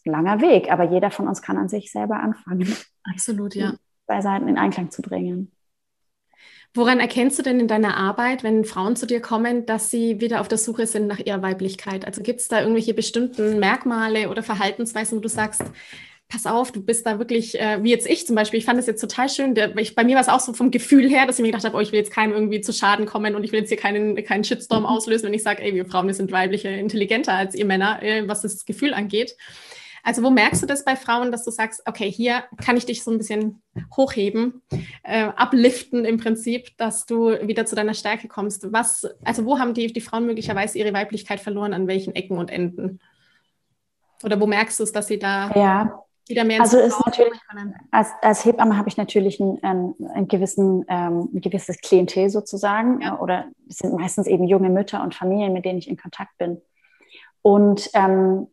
Langer 0.05 0.39
Weg, 0.39 0.71
aber 0.71 0.85
jeder 0.85 1.11
von 1.11 1.27
uns 1.27 1.41
kann 1.41 1.57
an 1.57 1.67
sich 1.67 1.91
selber 1.91 2.15
anfangen. 2.15 2.73
Absolut, 3.03 3.53
ja. 3.53 3.73
Zwei 4.05 4.21
Seiten 4.21 4.47
in 4.47 4.57
Einklang 4.57 4.91
zu 4.91 5.01
bringen. 5.01 5.51
Woran 6.75 6.99
erkennst 6.99 7.39
du 7.39 7.43
denn 7.43 7.59
in 7.59 7.67
deiner 7.67 7.97
Arbeit, 7.97 8.43
wenn 8.43 8.63
Frauen 8.63 8.95
zu 8.95 9.07
dir 9.07 9.21
kommen, 9.21 9.65
dass 9.65 9.89
sie 9.89 10.21
wieder 10.21 10.39
auf 10.39 10.47
der 10.47 10.59
Suche 10.59 10.85
sind 10.85 11.07
nach 11.07 11.19
ihrer 11.19 11.41
Weiblichkeit? 11.41 12.05
Also 12.05 12.21
gibt 12.21 12.41
es 12.41 12.47
da 12.47 12.61
irgendwelche 12.61 12.93
bestimmten 12.93 13.59
Merkmale 13.59 14.29
oder 14.29 14.43
Verhaltensweisen, 14.43 15.17
wo 15.17 15.21
du 15.21 15.29
sagst, 15.29 15.63
pass 16.29 16.45
auf, 16.45 16.71
du 16.71 16.81
bist 16.81 17.07
da 17.07 17.17
wirklich, 17.17 17.59
äh, 17.59 17.83
wie 17.83 17.89
jetzt 17.89 18.07
ich 18.07 18.27
zum 18.27 18.35
Beispiel, 18.35 18.59
ich 18.59 18.65
fand 18.65 18.77
das 18.77 18.85
jetzt 18.85 19.01
total 19.01 19.29
schön. 19.29 19.55
Der, 19.55 19.75
ich, 19.77 19.95
bei 19.95 20.03
mir 20.03 20.13
war 20.13 20.21
es 20.21 20.29
auch 20.29 20.39
so 20.39 20.53
vom 20.53 20.69
Gefühl 20.69 21.09
her, 21.09 21.25
dass 21.25 21.39
ich 21.39 21.41
mir 21.41 21.49
gedacht 21.49 21.65
habe, 21.65 21.75
oh, 21.75 21.79
ich 21.79 21.91
will 21.91 21.99
jetzt 21.99 22.11
keinem 22.11 22.33
irgendwie 22.33 22.61
zu 22.61 22.71
Schaden 22.71 23.07
kommen 23.07 23.35
und 23.35 23.43
ich 23.43 23.51
will 23.51 23.61
jetzt 23.61 23.69
hier 23.69 23.77
keinen, 23.77 24.15
keinen 24.23 24.43
Shitstorm 24.43 24.83
mhm. 24.83 24.89
auslösen, 24.89 25.25
wenn 25.25 25.33
ich 25.33 25.41
sage, 25.41 25.63
ey, 25.63 25.73
wir 25.73 25.87
Frauen, 25.87 26.05
wir 26.05 26.13
sind 26.13 26.31
weibliche, 26.31 26.69
intelligenter 26.69 27.33
als 27.33 27.55
ihr 27.55 27.65
Männer, 27.65 28.03
äh, 28.03 28.27
was 28.27 28.41
das 28.41 28.65
Gefühl 28.65 28.93
angeht. 28.93 29.35
Also 30.03 30.23
wo 30.23 30.29
merkst 30.29 30.61
du 30.61 30.65
das 30.65 30.85
bei 30.85 30.95
Frauen, 30.95 31.31
dass 31.31 31.43
du 31.43 31.51
sagst, 31.51 31.81
okay, 31.85 32.11
hier 32.11 32.43
kann 32.63 32.77
ich 32.77 32.85
dich 32.85 33.03
so 33.03 33.11
ein 33.11 33.17
bisschen 33.17 33.61
hochheben, 33.95 34.61
äh, 35.03 35.27
upliften 35.37 36.05
im 36.05 36.17
Prinzip, 36.17 36.77
dass 36.77 37.05
du 37.05 37.31
wieder 37.47 37.65
zu 37.65 37.75
deiner 37.75 37.93
Stärke 37.93 38.27
kommst? 38.27 38.71
Was, 38.71 39.07
also 39.23 39.45
wo 39.45 39.59
haben 39.59 39.73
die, 39.73 39.91
die 39.91 40.01
Frauen 40.01 40.25
möglicherweise 40.25 40.77
ihre 40.77 40.93
Weiblichkeit 40.93 41.39
verloren, 41.39 41.73
an 41.73 41.87
welchen 41.87 42.15
Ecken 42.15 42.37
und 42.37 42.51
Enden? 42.51 42.99
Oder 44.23 44.39
wo 44.39 44.47
merkst 44.47 44.79
du 44.79 44.83
es, 44.83 44.91
dass 44.91 45.07
sie 45.07 45.19
da 45.19 45.51
ja 45.55 46.03
wieder 46.29 46.43
mehr 46.43 46.61
also 46.61 46.77
ist 46.77 47.03
natürlich, 47.05 47.39
als, 47.89 48.09
als 48.21 48.45
Hebamme 48.45 48.77
habe 48.77 48.87
ich 48.87 48.97
natürlich 48.97 49.39
ein, 49.39 49.57
ein, 49.63 49.95
ein, 50.13 50.27
gewissen, 50.27 50.85
ähm, 50.87 51.27
ein 51.33 51.41
gewisses 51.41 51.81
Klientel 51.81 52.29
sozusagen 52.29 53.01
ja. 53.01 53.19
oder 53.19 53.45
es 53.67 53.77
sind 53.77 53.93
meistens 53.99 54.27
eben 54.27 54.43
junge 54.43 54.69
Mütter 54.69 55.01
und 55.01 55.15
Familien, 55.15 55.53
mit 55.53 55.65
denen 55.65 55.79
ich 55.79 55.89
in 55.89 55.97
Kontakt 55.97 56.37
bin. 56.37 56.61
Und 57.41 57.89
ähm, 57.93 58.47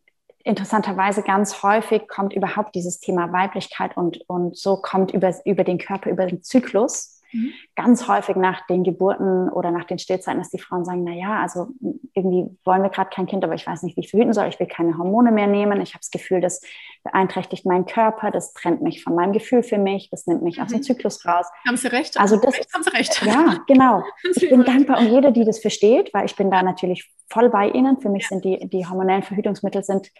interessanterweise 0.47 1.21
ganz 1.21 1.61
häufig 1.63 2.07
kommt 2.07 2.33
überhaupt 2.33 2.75
dieses 2.75 2.99
Thema 2.99 3.31
Weiblichkeit 3.31 3.95
und, 3.97 4.21
und 4.27 4.57
so 4.57 4.77
kommt 4.77 5.11
über, 5.11 5.33
über 5.45 5.63
den 5.63 5.77
Körper, 5.77 6.09
über 6.09 6.25
den 6.25 6.43
Zyklus 6.43 7.17
Mhm. 7.33 7.53
Ganz 7.75 8.07
häufig 8.07 8.35
nach 8.35 8.65
den 8.67 8.83
Geburten 8.83 9.49
oder 9.49 9.71
nach 9.71 9.83
den 9.83 9.99
Stillzeiten, 9.99 10.39
dass 10.39 10.49
die 10.49 10.59
Frauen 10.59 10.85
sagen, 10.85 11.03
na 11.03 11.13
ja, 11.13 11.41
also 11.41 11.67
irgendwie 12.13 12.45
wollen 12.63 12.83
wir 12.83 12.89
gerade 12.89 13.09
kein 13.13 13.27
Kind, 13.27 13.43
aber 13.43 13.53
ich 13.53 13.67
weiß 13.67 13.83
nicht, 13.83 13.97
wie 13.97 14.01
ich 14.01 14.09
verhüten 14.09 14.33
soll. 14.33 14.47
Ich 14.47 14.59
will 14.59 14.67
keine 14.67 14.97
Hormone 14.97 15.31
mehr 15.31 15.47
nehmen. 15.47 15.81
Ich 15.81 15.93
habe 15.93 15.99
das 15.99 16.11
Gefühl, 16.11 16.41
das 16.41 16.61
beeinträchtigt 17.03 17.65
meinen 17.65 17.85
Körper, 17.85 18.31
das 18.31 18.53
trennt 18.53 18.81
mich 18.81 19.03
von 19.03 19.15
meinem 19.15 19.33
Gefühl 19.33 19.63
für 19.63 19.77
mich, 19.77 20.09
das 20.09 20.25
nimmt 20.27 20.41
mich 20.41 20.57
mhm. 20.57 20.63
aus 20.63 20.69
dem 20.69 20.77
mhm. 20.77 20.83
Zyklus 20.83 21.25
raus. 21.25 21.47
Haben 21.67 21.77
Sie 21.77 21.87
recht? 21.87 22.19
Also 22.19 22.37
das, 22.37 22.55
haben 22.73 22.83
Sie 22.83 22.95
recht. 22.95 23.25
Ja, 23.25 23.57
genau. 23.67 24.03
Ich 24.35 24.49
bin 24.49 24.63
dankbar 24.63 24.99
um 24.99 25.07
jede, 25.07 25.31
die 25.31 25.45
das 25.45 25.59
versteht, 25.59 26.13
weil 26.13 26.25
ich 26.25 26.35
bin 26.35 26.51
da 26.51 26.61
natürlich 26.61 27.09
voll 27.29 27.49
bei 27.49 27.69
Ihnen. 27.69 27.99
Für 27.99 28.09
mich 28.09 28.23
ja. 28.23 28.29
sind 28.29 28.45
die, 28.45 28.69
die 28.69 28.85
hormonellen 28.85 29.23
Verhütungsmittel 29.23 29.83
sind 29.83 30.11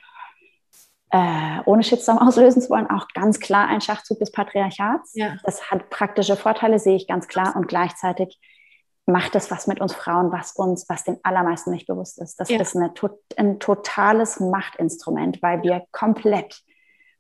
äh, 1.11 1.59
ohne 1.65 1.83
Shitstorm 1.83 2.17
auslösen 2.27 2.61
zu 2.61 2.69
wollen, 2.69 2.89
auch 2.89 3.07
ganz 3.13 3.39
klar 3.39 3.67
ein 3.67 3.81
Schachzug 3.81 4.19
des 4.19 4.31
Patriarchats. 4.31 5.13
Ja. 5.15 5.37
Das 5.43 5.71
hat 5.71 5.89
praktische 5.89 6.35
Vorteile, 6.35 6.79
sehe 6.79 6.95
ich 6.95 7.07
ganz 7.07 7.27
klar. 7.27 7.55
Und 7.55 7.67
gleichzeitig 7.67 8.39
macht 9.05 9.35
das 9.35 9.49
was 9.49 9.67
mit 9.67 9.79
uns 9.79 9.93
Frauen, 9.93 10.31
was 10.31 10.51
uns, 10.51 10.87
was 10.89 11.05
den 11.05 11.17
allermeisten 11.23 11.71
nicht 11.71 11.87
bewusst 11.87 12.19
ist. 12.19 12.39
Das 12.39 12.49
ja. 12.49 12.59
ist 12.59 12.75
eine, 12.75 12.93
ein 13.37 13.59
totales 13.59 14.39
Machtinstrument, 14.39 15.41
weil 15.41 15.63
wir 15.63 15.85
komplett 15.91 16.61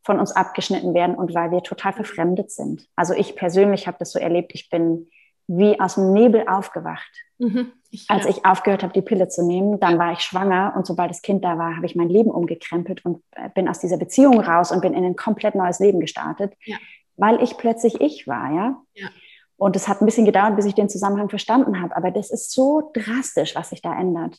von 0.03 0.19
uns 0.19 0.31
abgeschnitten 0.31 0.93
werden 0.93 1.15
und 1.15 1.33
weil 1.33 1.51
wir 1.51 1.63
total 1.63 1.93
verfremdet 1.93 2.51
sind. 2.51 2.87
Also 2.95 3.13
ich 3.13 3.35
persönlich 3.35 3.87
habe 3.87 3.97
das 3.99 4.11
so 4.11 4.19
erlebt, 4.19 4.51
ich 4.53 4.69
bin 4.69 5.09
wie 5.47 5.79
aus 5.79 5.95
dem 5.95 6.13
Nebel 6.13 6.47
aufgewacht. 6.47 7.11
Mhm. 7.39 7.71
Ich, 7.89 8.05
Als 8.09 8.25
ja. 8.25 8.31
ich 8.31 8.45
aufgehört 8.45 8.83
habe, 8.83 8.93
die 8.93 9.01
Pille 9.01 9.29
zu 9.29 9.45
nehmen, 9.45 9.79
dann 9.79 9.97
war 9.97 10.11
ich 10.11 10.19
schwanger 10.19 10.73
und 10.75 10.85
sobald 10.85 11.09
das 11.09 11.21
Kind 11.21 11.43
da 11.43 11.57
war, 11.57 11.75
habe 11.75 11.85
ich 11.85 11.95
mein 11.95 12.09
Leben 12.09 12.31
umgekrempelt 12.31 13.05
und 13.05 13.23
äh, 13.31 13.49
bin 13.55 13.69
aus 13.69 13.79
dieser 13.79 13.97
Beziehung 13.97 14.39
raus 14.39 14.71
und 14.71 14.81
bin 14.81 14.93
in 14.93 15.05
ein 15.05 15.15
komplett 15.15 15.55
neues 15.55 15.79
Leben 15.79 15.99
gestartet, 15.99 16.53
ja. 16.65 16.77
weil 17.15 17.41
ich 17.41 17.57
plötzlich 17.57 18.01
ich 18.01 18.27
war, 18.27 18.51
ja. 18.51 18.81
ja. 18.93 19.07
Und 19.55 19.75
es 19.75 19.87
hat 19.87 20.01
ein 20.01 20.05
bisschen 20.05 20.25
gedauert, 20.25 20.55
bis 20.55 20.65
ich 20.65 20.75
den 20.75 20.89
Zusammenhang 20.89 21.29
verstanden 21.29 21.81
habe. 21.81 21.95
Aber 21.95 22.11
das 22.11 22.29
ist 22.29 22.51
so 22.51 22.91
drastisch, 22.93 23.55
was 23.55 23.69
sich 23.69 23.81
da 23.81 23.97
ändert. 23.97 24.37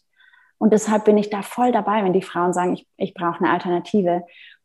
Und 0.58 0.72
deshalb 0.72 1.04
bin 1.04 1.18
ich 1.18 1.30
da 1.30 1.42
voll 1.42 1.72
dabei, 1.72 2.04
wenn 2.04 2.12
die 2.12 2.22
Frauen 2.22 2.52
sagen, 2.52 2.74
ich, 2.74 2.86
ich 2.96 3.14
brauche 3.14 3.38
eine 3.38 3.50
Alternative. 3.50 4.24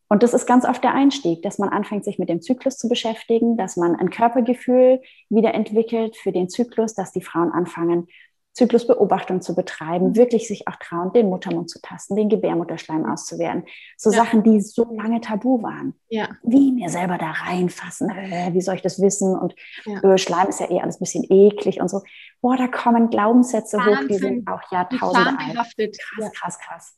Und 0.09 0.23
das 0.23 0.33
ist 0.33 0.45
ganz 0.45 0.65
oft 0.65 0.83
der 0.83 0.93
Einstieg, 0.93 1.41
dass 1.41 1.57
man 1.57 1.69
anfängt, 1.69 2.05
sich 2.05 2.19
mit 2.19 2.29
dem 2.29 2.41
Zyklus 2.41 2.77
zu 2.77 2.87
beschäftigen, 2.87 3.57
dass 3.57 3.77
man 3.77 3.95
ein 3.95 4.09
Körpergefühl 4.09 5.01
wieder 5.29 5.53
entwickelt 5.53 6.15
für 6.15 6.31
den 6.31 6.49
Zyklus, 6.49 6.93
dass 6.93 7.11
die 7.11 7.21
Frauen 7.21 7.51
anfangen, 7.51 8.07
Zyklusbeobachtung 8.53 9.41
zu 9.41 9.55
betreiben, 9.55 10.09
mhm. 10.09 10.15
wirklich 10.15 10.47
sich 10.47 10.67
auch 10.67 10.75
trauen, 10.75 11.11
den 11.13 11.29
Muttermund 11.29 11.69
zu 11.69 11.81
tasten, 11.81 12.15
den 12.15 12.29
Gebärmutterschleim 12.29 13.05
auszuwerten. 13.05 13.65
So 13.97 14.11
ja. 14.11 14.17
Sachen, 14.17 14.43
die 14.43 14.61
so 14.61 14.93
lange 14.93 15.21
tabu 15.21 15.61
waren. 15.63 15.95
Ja. 16.09 16.29
Wie 16.43 16.71
mir 16.71 16.89
selber 16.89 17.17
da 17.17 17.31
reinfassen, 17.31 18.09
äh, 18.11 18.53
wie 18.53 18.61
soll 18.61 18.75
ich 18.75 18.81
das 18.81 19.01
wissen? 19.01 19.35
Und 19.35 19.55
ja. 19.85 20.13
äh, 20.13 20.17
Schleim 20.17 20.47
ist 20.47 20.59
ja 20.59 20.69
eh 20.69 20.79
alles 20.81 20.97
ein 20.97 20.99
bisschen 20.99 21.25
eklig 21.29 21.81
und 21.81 21.89
so. 21.89 22.01
Boah, 22.41 22.55
da 22.55 22.67
kommen 22.67 23.09
Glaubenssätze 23.09 23.77
Wahnsinn. 23.77 23.97
hoch, 23.97 24.07
die 24.07 24.17
sind 24.17 24.47
auch 24.47 24.61
Jahrtausende 24.71 25.31
alt. 25.39 25.55
Krass, 25.55 25.73
ja. 26.19 26.29
krass, 26.29 26.59
krass. 26.59 26.95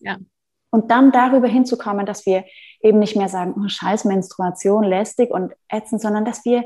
Und 0.75 0.91
dann 0.91 1.13
darüber 1.13 1.47
hinzukommen, 1.47 2.05
dass 2.05 2.25
wir 2.25 2.43
eben 2.81 2.99
nicht 2.99 3.15
mehr 3.15 3.29
sagen, 3.29 3.55
oh, 3.57 3.69
scheiß 3.69 4.03
Menstruation, 4.03 4.83
lästig 4.83 5.31
und 5.31 5.53
ätzend, 5.69 6.01
sondern 6.01 6.25
dass 6.25 6.43
wir 6.43 6.65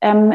ähm, 0.00 0.32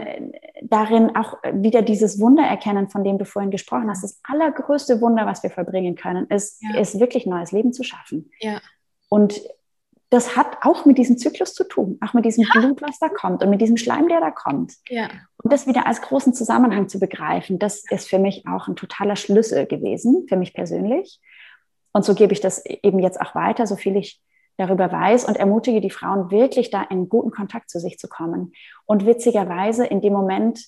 darin 0.62 1.16
auch 1.16 1.38
wieder 1.54 1.82
dieses 1.82 2.20
Wunder 2.20 2.44
erkennen, 2.44 2.90
von 2.90 3.04
dem 3.04 3.18
du 3.18 3.26
vorhin 3.26 3.50
gesprochen 3.50 3.90
hast. 3.90 4.04
Das 4.04 4.22
allergrößte 4.26 5.02
Wunder, 5.02 5.26
was 5.26 5.42
wir 5.42 5.50
vollbringen 5.50 5.96
können, 5.96 6.28
ist, 6.28 6.62
ja. 6.62 6.80
ist 6.80 7.00
wirklich 7.00 7.26
neues 7.26 7.52
Leben 7.52 7.74
zu 7.74 7.84
schaffen. 7.84 8.30
Ja. 8.40 8.62
Und 9.10 9.42
das 10.12 10.38
hat 10.38 10.58
auch 10.62 10.86
mit 10.86 11.00
diesem 11.00 11.18
Zyklus 11.18 11.56
zu 11.56 11.64
tun, 11.64 11.98
auch 12.06 12.14
mit 12.14 12.26
diesem 12.26 12.44
ja. 12.44 12.62
Blut, 12.62 12.84
was 12.84 13.00
da 13.00 13.10
kommt 13.10 13.42
und 13.42 13.50
mit 13.50 13.60
diesem 13.60 13.78
Schleim, 13.78 14.08
der 14.08 14.20
da 14.20 14.30
kommt. 14.30 14.74
Ja. 14.88 15.10
Und 15.42 15.52
das 15.52 15.66
wieder 15.66 15.88
als 15.88 16.04
großen 16.04 16.36
Zusammenhang 16.36 16.90
zu 16.90 17.00
begreifen, 17.00 17.58
das 17.58 17.84
ist 17.90 18.08
für 18.08 18.20
mich 18.20 18.46
auch 18.48 18.68
ein 18.68 18.76
totaler 18.76 19.16
Schlüssel 19.16 19.66
gewesen, 19.66 20.28
für 20.30 20.36
mich 20.36 20.54
persönlich. 20.54 21.20
Und 21.94 22.04
so 22.04 22.16
gebe 22.16 22.34
ich 22.34 22.42
das 22.42 22.66
eben 22.66 23.00
jetzt 23.00 23.22
auch 23.22 23.36
weiter, 23.36 23.66
so 23.68 23.76
viel 23.76 23.96
ich 23.96 24.22
darüber 24.58 24.92
weiß 24.92 25.26
und 25.26 25.38
ermutige 25.38 25.82
die 25.82 25.90
Frauen 25.90 26.30
wirklich 26.30 26.70
da 26.70 26.84
in 26.84 27.10
guten 27.10 27.32
Kontakt 27.32 27.70
zu 27.70 27.80
sich 27.80 27.98
zu 27.98 28.08
kommen. 28.08 28.54
Und 28.86 29.06
witzigerweise 29.06 29.86
in 29.86 30.02
dem 30.02 30.14
Moment 30.14 30.64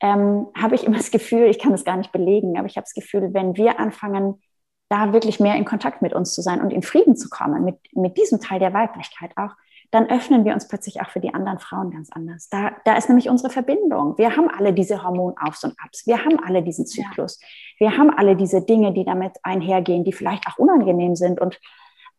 ähm, 0.00 0.46
habe 0.56 0.74
ich 0.74 0.84
immer 0.84 0.96
das 0.96 1.10
Gefühl, 1.10 1.46
ich 1.46 1.58
kann 1.58 1.72
das 1.72 1.84
gar 1.84 1.96
nicht 1.96 2.12
belegen, 2.12 2.58
aber 2.58 2.66
ich 2.66 2.76
habe 2.76 2.84
das 2.84 2.94
Gefühl, 2.94 3.32
wenn 3.32 3.56
wir 3.56 3.78
anfangen, 3.78 4.40
da 4.88 5.12
wirklich 5.12 5.40
mehr 5.40 5.56
in 5.56 5.64
Kontakt 5.64 6.02
mit 6.02 6.12
uns 6.12 6.34
zu 6.34 6.42
sein 6.42 6.60
und 6.60 6.72
in 6.72 6.82
Frieden 6.82 7.16
zu 7.16 7.28
kommen, 7.28 7.64
mit, 7.64 7.78
mit 7.94 8.16
diesem 8.18 8.40
Teil 8.40 8.58
der 8.58 8.74
Weiblichkeit 8.74 9.32
auch, 9.36 9.54
dann 9.94 10.10
öffnen 10.10 10.44
wir 10.44 10.54
uns 10.54 10.66
plötzlich 10.66 11.00
auch 11.00 11.10
für 11.10 11.20
die 11.20 11.32
anderen 11.32 11.60
Frauen 11.60 11.92
ganz 11.92 12.10
anders. 12.10 12.48
Da, 12.48 12.72
da 12.84 12.96
ist 12.96 13.08
nämlich 13.08 13.30
unsere 13.30 13.48
Verbindung. 13.48 14.18
Wir 14.18 14.36
haben 14.36 14.48
alle 14.50 14.72
diese 14.72 15.04
Hormonaufs 15.04 15.62
und 15.62 15.76
Abs. 15.80 16.04
Wir 16.04 16.24
haben 16.24 16.40
alle 16.44 16.64
diesen 16.64 16.84
Zyklus. 16.84 17.38
Ja. 17.78 17.90
Wir 17.90 17.96
haben 17.96 18.10
alle 18.10 18.34
diese 18.34 18.60
Dinge, 18.60 18.92
die 18.92 19.04
damit 19.04 19.38
einhergehen, 19.44 20.02
die 20.02 20.12
vielleicht 20.12 20.48
auch 20.48 20.58
unangenehm 20.58 21.14
sind 21.14 21.40
und 21.40 21.60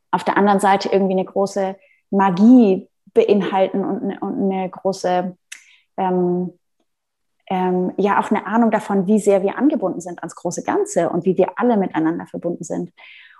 auf 0.09 0.23
der 0.23 0.37
anderen 0.37 0.61
Seite 0.61 0.87
irgendwie 0.87 1.15
eine 1.15 1.25
große 1.25 1.75
Magie 2.11 2.87
beinhalten 3.13 3.83
und 3.83 4.03
eine, 4.03 4.19
und 4.21 4.53
eine 4.53 4.69
große, 4.69 5.35
ähm, 5.97 6.53
ähm, 7.49 7.91
ja, 7.97 8.21
auch 8.21 8.31
eine 8.31 8.47
Ahnung 8.47 8.71
davon, 8.71 9.05
wie 9.05 9.19
sehr 9.19 9.43
wir 9.43 9.57
angebunden 9.57 9.99
sind 9.99 10.19
ans 10.19 10.35
große 10.35 10.63
Ganze 10.63 11.09
und 11.09 11.25
wie 11.25 11.37
wir 11.37 11.59
alle 11.59 11.75
miteinander 11.75 12.25
verbunden 12.25 12.63
sind. 12.63 12.93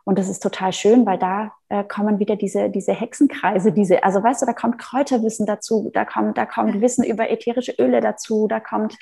Und 0.06 0.20
das 0.20 0.30
ist 0.30 0.42
total 0.42 0.72
schön, 0.72 1.06
weil 1.06 1.18
da 1.18 1.52
äh, 1.68 1.84
kommen 1.84 2.20
wieder 2.20 2.36
diese, 2.36 2.70
diese 2.70 2.94
Hexenkreise, 2.94 3.72
diese, 3.72 4.04
also 4.04 4.24
weißt 4.24 4.42
du, 4.42 4.46
da 4.46 4.54
kommt 4.54 4.78
Kräuterwissen 4.78 5.46
dazu, 5.46 5.90
da 5.94 6.06
kommt, 6.06 6.38
da 6.38 6.46
kommt 6.46 6.80
Wissen 6.80 7.04
über 7.04 7.30
ätherische 7.30 7.74
Öle 7.80 8.02
dazu, 8.02 8.48
da 8.48 8.60
kommt, 8.60 8.98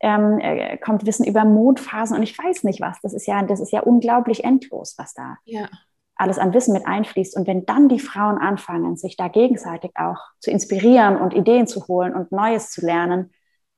ähm, 0.00 0.38
äh, 0.40 0.78
kommt 0.78 1.06
Wissen 1.06 1.26
über 1.26 1.44
Mondphasen 1.44 2.16
und 2.16 2.22
ich 2.22 2.36
weiß 2.36 2.64
nicht 2.64 2.80
was. 2.80 2.98
Das 3.02 3.12
ist 3.12 3.26
ja, 3.26 3.42
das 3.42 3.60
ist 3.60 3.72
ja 3.72 3.80
unglaublich 3.80 4.42
endlos, 4.42 4.94
was 4.96 5.12
da, 5.12 5.36
ja 5.44 5.68
alles 6.22 6.38
an 6.38 6.54
Wissen 6.54 6.72
mit 6.72 6.86
einfließt. 6.86 7.36
Und 7.36 7.46
wenn 7.46 7.66
dann 7.66 7.88
die 7.88 7.98
Frauen 7.98 8.38
anfangen, 8.38 8.96
sich 8.96 9.16
da 9.16 9.28
gegenseitig 9.28 9.90
auch 9.96 10.18
zu 10.38 10.50
inspirieren 10.50 11.16
und 11.16 11.34
Ideen 11.34 11.66
zu 11.66 11.88
holen 11.88 12.14
und 12.14 12.32
Neues 12.32 12.70
zu 12.70 12.84
lernen 12.84 13.32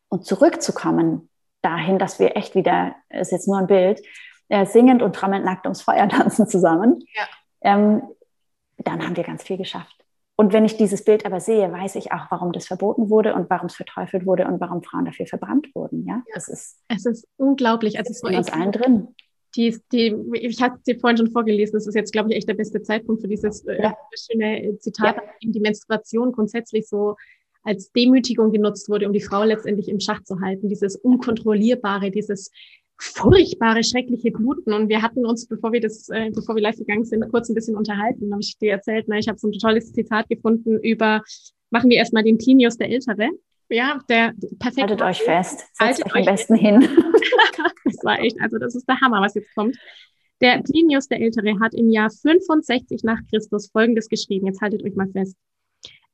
und 0.08 0.26
zurückzukommen 0.26 1.30
dahin, 1.62 1.98
dass 1.98 2.18
wir 2.18 2.36
echt 2.36 2.54
wieder, 2.54 2.94
ist 3.08 3.32
jetzt 3.32 3.48
nur 3.48 3.58
ein 3.58 3.66
Bild, 3.66 4.02
äh, 4.48 4.66
singend 4.66 5.02
und 5.02 5.14
trommelnd 5.14 5.44
nackt 5.44 5.66
ums 5.66 5.82
Feuer 5.82 6.08
tanzen 6.10 6.46
zusammen, 6.46 7.02
ja. 7.14 7.26
ähm, 7.62 8.02
dann 8.78 9.02
haben 9.02 9.16
wir 9.16 9.24
ganz 9.24 9.42
viel 9.42 9.56
geschafft. 9.56 9.96
Und 10.36 10.52
wenn 10.52 10.64
ich 10.64 10.76
dieses 10.76 11.04
Bild 11.04 11.24
aber 11.26 11.38
sehe, 11.38 11.70
weiß 11.70 11.94
ich 11.94 12.12
auch, 12.12 12.26
warum 12.30 12.50
das 12.50 12.66
verboten 12.66 13.08
wurde 13.08 13.34
und 13.34 13.48
warum 13.50 13.66
es 13.66 13.76
verteufelt 13.76 14.26
wurde 14.26 14.46
und 14.46 14.60
warum 14.60 14.82
Frauen 14.82 15.04
dafür 15.04 15.26
verbrannt 15.26 15.68
wurden. 15.74 16.04
Ja, 16.06 16.14
ja. 16.14 16.34
Es, 16.34 16.48
ist, 16.48 16.80
es 16.88 17.06
ist 17.06 17.28
unglaublich. 17.36 17.98
Also 17.98 18.10
es 18.10 18.16
ist 18.16 18.28
in 18.28 18.36
uns 18.36 18.52
allen 18.52 18.72
drin 18.72 19.14
die, 19.56 19.76
die, 19.92 20.14
ich 20.32 20.60
hatte 20.60 20.80
dir 20.86 20.98
vorhin 20.98 21.16
schon 21.16 21.30
vorgelesen, 21.30 21.74
das 21.74 21.86
ist 21.86 21.94
jetzt, 21.94 22.12
glaube 22.12 22.30
ich, 22.30 22.36
echt 22.36 22.48
der 22.48 22.54
beste 22.54 22.82
Zeitpunkt 22.82 23.22
für 23.22 23.28
dieses 23.28 23.64
äh, 23.66 23.82
ja. 23.82 23.96
schöne 24.14 24.78
Zitat, 24.78 25.16
ja. 25.16 25.22
eben 25.40 25.52
die 25.52 25.60
Menstruation 25.60 26.32
grundsätzlich 26.32 26.88
so 26.88 27.16
als 27.62 27.92
Demütigung 27.92 28.52
genutzt 28.52 28.88
wurde, 28.88 29.06
um 29.06 29.12
die 29.12 29.20
Frau 29.20 29.42
letztendlich 29.42 29.88
im 29.88 30.00
Schach 30.00 30.22
zu 30.24 30.40
halten, 30.40 30.68
dieses 30.68 30.96
unkontrollierbare, 30.96 32.10
dieses 32.10 32.50
furchtbare, 33.12 33.84
schreckliche 33.84 34.30
Bluten. 34.30 34.72
Und 34.72 34.88
wir 34.88 35.02
hatten 35.02 35.26
uns, 35.26 35.46
bevor 35.46 35.72
wir 35.72 35.80
das, 35.80 36.08
äh, 36.08 36.30
bevor 36.30 36.54
wir 36.54 36.62
live 36.62 36.76
gegangen 36.76 37.04
sind, 37.04 37.28
kurz 37.30 37.48
ein 37.48 37.54
bisschen 37.54 37.76
unterhalten. 37.76 38.30
Da 38.30 38.34
habe 38.34 38.42
ich 38.42 38.56
dir 38.58 38.72
erzählt, 38.72 39.06
na, 39.08 39.18
ich 39.18 39.28
habe 39.28 39.38
so 39.38 39.48
ein 39.48 39.52
tolles 39.52 39.92
Zitat 39.92 40.28
gefunden 40.28 40.78
über, 40.80 41.22
machen 41.70 41.90
wir 41.90 41.98
erstmal 41.98 42.22
den 42.22 42.38
Plinius 42.38 42.76
der 42.76 42.90
Ältere. 42.90 43.30
Ja, 43.68 44.00
der 44.08 44.34
perfekt. 44.58 44.88
Haltet 44.88 45.02
euch 45.02 45.22
fest. 45.22 45.64
Haltet 45.78 46.06
euch 46.06 46.14
am 46.14 46.24
besten 46.24 46.54
hin. 46.54 46.80
das 47.84 48.04
war 48.04 48.20
echt, 48.20 48.40
also 48.40 48.58
das 48.58 48.74
ist 48.74 48.88
der 48.88 49.00
Hammer, 49.00 49.20
was 49.20 49.34
jetzt 49.34 49.54
kommt. 49.54 49.76
Der 50.40 50.62
Plinius 50.62 51.08
der 51.08 51.20
Ältere 51.20 51.58
hat 51.60 51.74
im 51.74 51.90
Jahr 51.90 52.10
65 52.10 53.02
nach 53.04 53.18
Christus 53.30 53.70
Folgendes 53.70 54.08
geschrieben. 54.08 54.46
Jetzt 54.46 54.60
haltet 54.60 54.82
euch 54.84 54.94
mal 54.94 55.08
fest. 55.08 55.36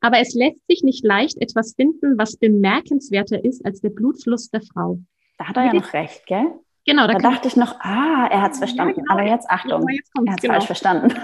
Aber 0.00 0.18
es 0.18 0.34
lässt 0.34 0.66
sich 0.68 0.82
nicht 0.82 1.04
leicht 1.04 1.40
etwas 1.40 1.74
finden, 1.74 2.16
was 2.16 2.36
bemerkenswerter 2.36 3.44
ist 3.44 3.64
als 3.64 3.80
der 3.80 3.90
Blutfluss 3.90 4.50
der 4.50 4.62
Frau. 4.62 4.98
Da 5.36 5.46
hat 5.46 5.56
er 5.56 5.66
ja 5.66 5.74
noch 5.74 5.92
recht, 5.92 6.26
gell? 6.26 6.46
Genau. 6.90 7.06
Da, 7.06 7.12
da 7.14 7.30
dachte 7.30 7.46
ich 7.46 7.54
noch, 7.54 7.78
ah, 7.78 8.26
er 8.32 8.42
hat 8.42 8.52
es 8.52 8.58
verstanden. 8.58 8.94
Ja, 8.96 9.02
genau. 9.02 9.12
Aber 9.12 9.24
jetzt 9.24 9.48
Achtung, 9.48 9.84
ja, 9.88 9.94
jetzt 9.94 10.10
er 10.12 10.32
hat 10.32 10.38
es 10.38 10.42
genau. 10.42 10.54
falsch 10.54 10.66
verstanden. 10.66 11.14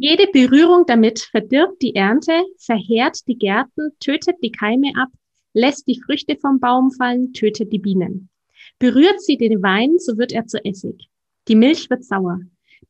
Jede 0.00 0.26
Berührung 0.32 0.84
damit 0.84 1.20
verdirbt 1.20 1.80
die 1.80 1.94
Ernte, 1.94 2.42
verheert 2.58 3.28
die 3.28 3.38
Gärten, 3.38 3.92
tötet 4.00 4.38
die 4.42 4.50
Keime 4.50 4.90
ab, 4.96 5.10
lässt 5.52 5.86
die 5.86 6.00
Früchte 6.04 6.36
vom 6.40 6.58
Baum 6.58 6.90
fallen, 6.90 7.32
tötet 7.34 7.72
die 7.72 7.78
Bienen. 7.78 8.30
Berührt 8.80 9.20
sie 9.20 9.36
den 9.36 9.62
Wein, 9.62 9.98
so 9.98 10.18
wird 10.18 10.32
er 10.32 10.48
zu 10.48 10.64
Essig. 10.64 11.08
Die 11.46 11.54
Milch 11.54 11.88
wird 11.88 12.04
sauer. 12.04 12.40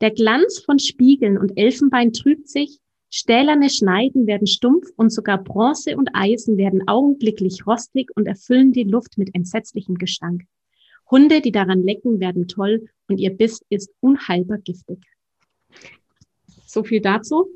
Der 0.01 0.11
Glanz 0.11 0.63
von 0.65 0.79
Spiegeln 0.79 1.37
und 1.37 1.59
Elfenbein 1.59 2.15
trübt 2.15 2.49
sich, 2.49 2.79
stählerne 3.11 3.69
Schneiden 3.69 4.27
werden 4.27 4.47
stumpf 4.47 4.89
und 4.97 5.13
sogar 5.13 5.37
Bronze 5.37 5.99
und 5.99 6.09
Eisen 6.15 6.57
werden 6.57 6.89
augenblicklich 6.89 7.67
rostig 7.67 8.11
und 8.17 8.25
erfüllen 8.25 8.73
die 8.73 8.85
Luft 8.85 9.19
mit 9.19 9.35
entsetzlichem 9.35 9.99
Gestank. 9.99 10.45
Hunde, 11.13 11.41
die 11.41 11.53
daran 11.53 11.85
lecken, 11.85 12.19
werden 12.19 12.49
toll 12.49 12.89
und 13.09 13.19
ihr 13.19 13.31
Biss 13.31 13.65
ist 13.69 13.93
unheilbar 14.01 14.59
giftig. 14.59 14.99
So 16.67 16.83
viel 16.83 17.01
dazu 17.01 17.49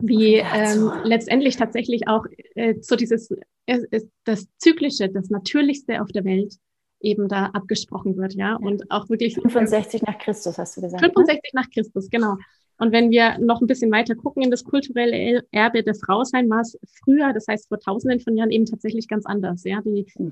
wie 0.00 0.36
ähm, 0.36 0.92
letztendlich 1.04 1.56
tatsächlich 1.56 2.06
auch 2.08 2.26
äh, 2.54 2.74
so 2.80 2.96
dieses 2.96 3.30
äh, 3.66 3.80
das 4.24 4.46
Zyklische, 4.58 5.08
das 5.08 5.30
Natürlichste 5.30 6.02
auf 6.02 6.08
der 6.08 6.24
Welt 6.24 6.54
eben 7.00 7.28
da 7.28 7.46
abgesprochen 7.46 8.16
wird, 8.16 8.34
ja. 8.34 8.56
Und 8.56 8.90
auch 8.90 9.08
wirklich. 9.10 9.34
65 9.34 10.02
nach 10.02 10.18
Christus, 10.18 10.58
hast 10.58 10.76
du 10.76 10.80
gesagt. 10.80 11.04
65 11.04 11.52
ne? 11.52 11.60
nach 11.60 11.70
Christus, 11.70 12.08
genau. 12.10 12.36
Und 12.78 12.92
wenn 12.92 13.10
wir 13.10 13.38
noch 13.38 13.60
ein 13.60 13.66
bisschen 13.66 13.92
weiter 13.92 14.14
gucken 14.16 14.42
in 14.42 14.50
das 14.50 14.64
kulturelle 14.64 15.44
Erbe 15.52 15.82
der 15.82 15.94
Frau 15.94 16.24
sein, 16.24 16.48
war 16.50 16.60
es 16.60 16.78
früher, 17.04 17.32
das 17.32 17.46
heißt 17.46 17.68
vor 17.68 17.78
tausenden 17.78 18.20
von 18.20 18.36
Jahren 18.36 18.50
eben 18.50 18.66
tatsächlich 18.66 19.06
ganz 19.06 19.26
anders. 19.26 19.62
Ja, 19.64 19.80
die 19.82 20.06
äh, 20.18 20.30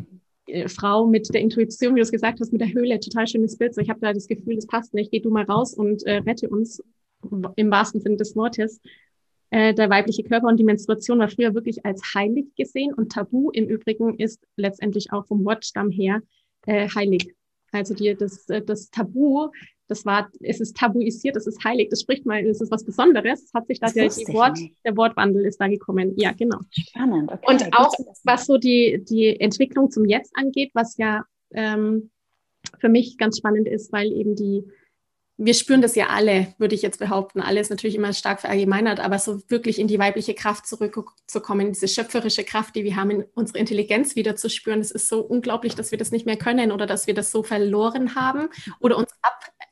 Frau 0.66 1.07
mit 1.07 1.33
der 1.33 1.40
Intuition, 1.40 1.94
wie 1.94 2.00
du 2.00 2.02
es 2.02 2.11
gesagt 2.11 2.40
hast, 2.40 2.52
mit 2.52 2.61
der 2.61 2.72
Höhle, 2.72 2.98
total 3.00 3.26
schönes 3.26 3.57
Bild. 3.57 3.74
So, 3.74 3.81
ich 3.81 3.88
habe 3.88 4.00
da 4.00 4.12
das 4.12 4.26
Gefühl, 4.26 4.57
das 4.57 4.66
passt 4.66 4.94
nicht. 4.94 5.11
Geh 5.11 5.21
du 5.21 5.31
mal 5.31 5.44
raus 5.44 5.75
und 5.75 6.02
äh, 6.04 6.17
rette 6.19 6.48
uns 6.48 6.83
im 7.56 7.71
wahrsten 7.71 8.00
Sinne 8.00 8.17
des 8.17 8.35
Wortes. 8.35 8.81
Äh, 9.50 9.75
der 9.75 9.90
weibliche 9.90 10.23
Körper 10.23 10.48
und 10.48 10.58
die 10.58 10.64
Menstruation 10.64 11.19
war 11.19 11.29
früher 11.29 11.54
wirklich 11.54 11.85
als 11.85 12.14
heilig 12.14 12.46
gesehen 12.56 12.94
und 12.94 13.12
Tabu 13.12 13.50
im 13.50 13.69
Übrigen 13.69 14.19
ist 14.19 14.40
letztendlich 14.56 15.12
auch 15.12 15.27
vom 15.27 15.44
Wortstamm 15.44 15.90
her 15.90 16.23
äh, 16.67 16.88
heilig. 16.88 17.35
Also 17.71 17.94
die, 17.94 18.14
das, 18.14 18.48
äh, 18.48 18.62
das 18.62 18.90
Tabu, 18.90 19.50
das 19.93 20.07
war, 20.07 20.31
es 20.40 20.59
ist 20.59 20.75
tabuisiert, 20.75 21.37
es 21.37 21.47
ist 21.47 21.63
heilig, 21.63 21.90
das 21.90 22.01
spricht 22.01 22.25
mal, 22.25 22.45
es 22.47 22.63
ist 22.63 22.71
was 22.71 22.83
Besonderes. 22.83 23.43
Es 23.43 23.53
hat 23.53 23.67
sich 23.67 23.79
da 23.79 23.88
der, 23.88 24.11
Wort, 24.33 24.59
der 24.87 24.97
Wortwandel 24.97 25.45
ist 25.45 25.61
da 25.61 25.69
gekommen. 25.69 26.15
Ja, 26.17 26.33
genau. 26.33 26.61
Spannend. 26.71 27.31
Okay, 27.31 27.47
und 27.47 27.77
auch 27.77 27.93
was 28.25 28.47
so 28.47 28.57
die, 28.57 29.05
die 29.07 29.38
Entwicklung 29.38 29.90
zum 29.90 30.07
Jetzt 30.07 30.33
angeht, 30.35 30.71
was 30.73 30.97
ja 30.97 31.25
ähm, 31.53 32.11
für 32.81 32.88
mich 32.88 33.19
ganz 33.19 33.37
spannend 33.37 33.69
ist, 33.69 33.93
weil 33.93 34.11
eben 34.11 34.35
die 34.35 34.65
wir 35.45 35.55
spüren 35.55 35.83
das 35.83 35.97
ja 35.97 36.09
alle, 36.09 36.55
würde 36.59 36.75
ich 36.75 36.83
jetzt 36.83 36.99
behaupten. 36.99 37.40
Alles 37.40 37.69
natürlich 37.69 37.97
immer 37.97 38.13
stark 38.13 38.40
verallgemeinert, 38.40 39.01
aber 39.01 39.19
so 39.19 39.40
wirklich 39.49 39.79
in 39.81 39.88
die 39.88 39.99
weibliche 39.99 40.35
Kraft 40.35 40.67
zurückzukommen, 40.67 41.73
diese 41.73 41.88
schöpferische 41.88 42.45
Kraft, 42.45 42.77
die 42.77 42.85
wir 42.85 42.95
haben, 42.97 43.11
in 43.11 43.25
unsere 43.35 43.59
Intelligenz 43.59 44.15
wieder 44.15 44.37
zu 44.37 44.49
spüren, 44.49 44.79
das 44.79 44.90
ist 44.90 45.09
so 45.09 45.21
unglaublich, 45.21 45.75
dass 45.75 45.90
wir 45.90 45.99
das 45.99 46.13
nicht 46.13 46.27
mehr 46.27 46.37
können 46.37 46.71
oder 46.71 46.87
dass 46.87 47.07
wir 47.07 47.15
das 47.15 47.31
so 47.31 47.43
verloren 47.43 48.15
haben 48.15 48.51
oder 48.79 48.97
uns 48.99 49.11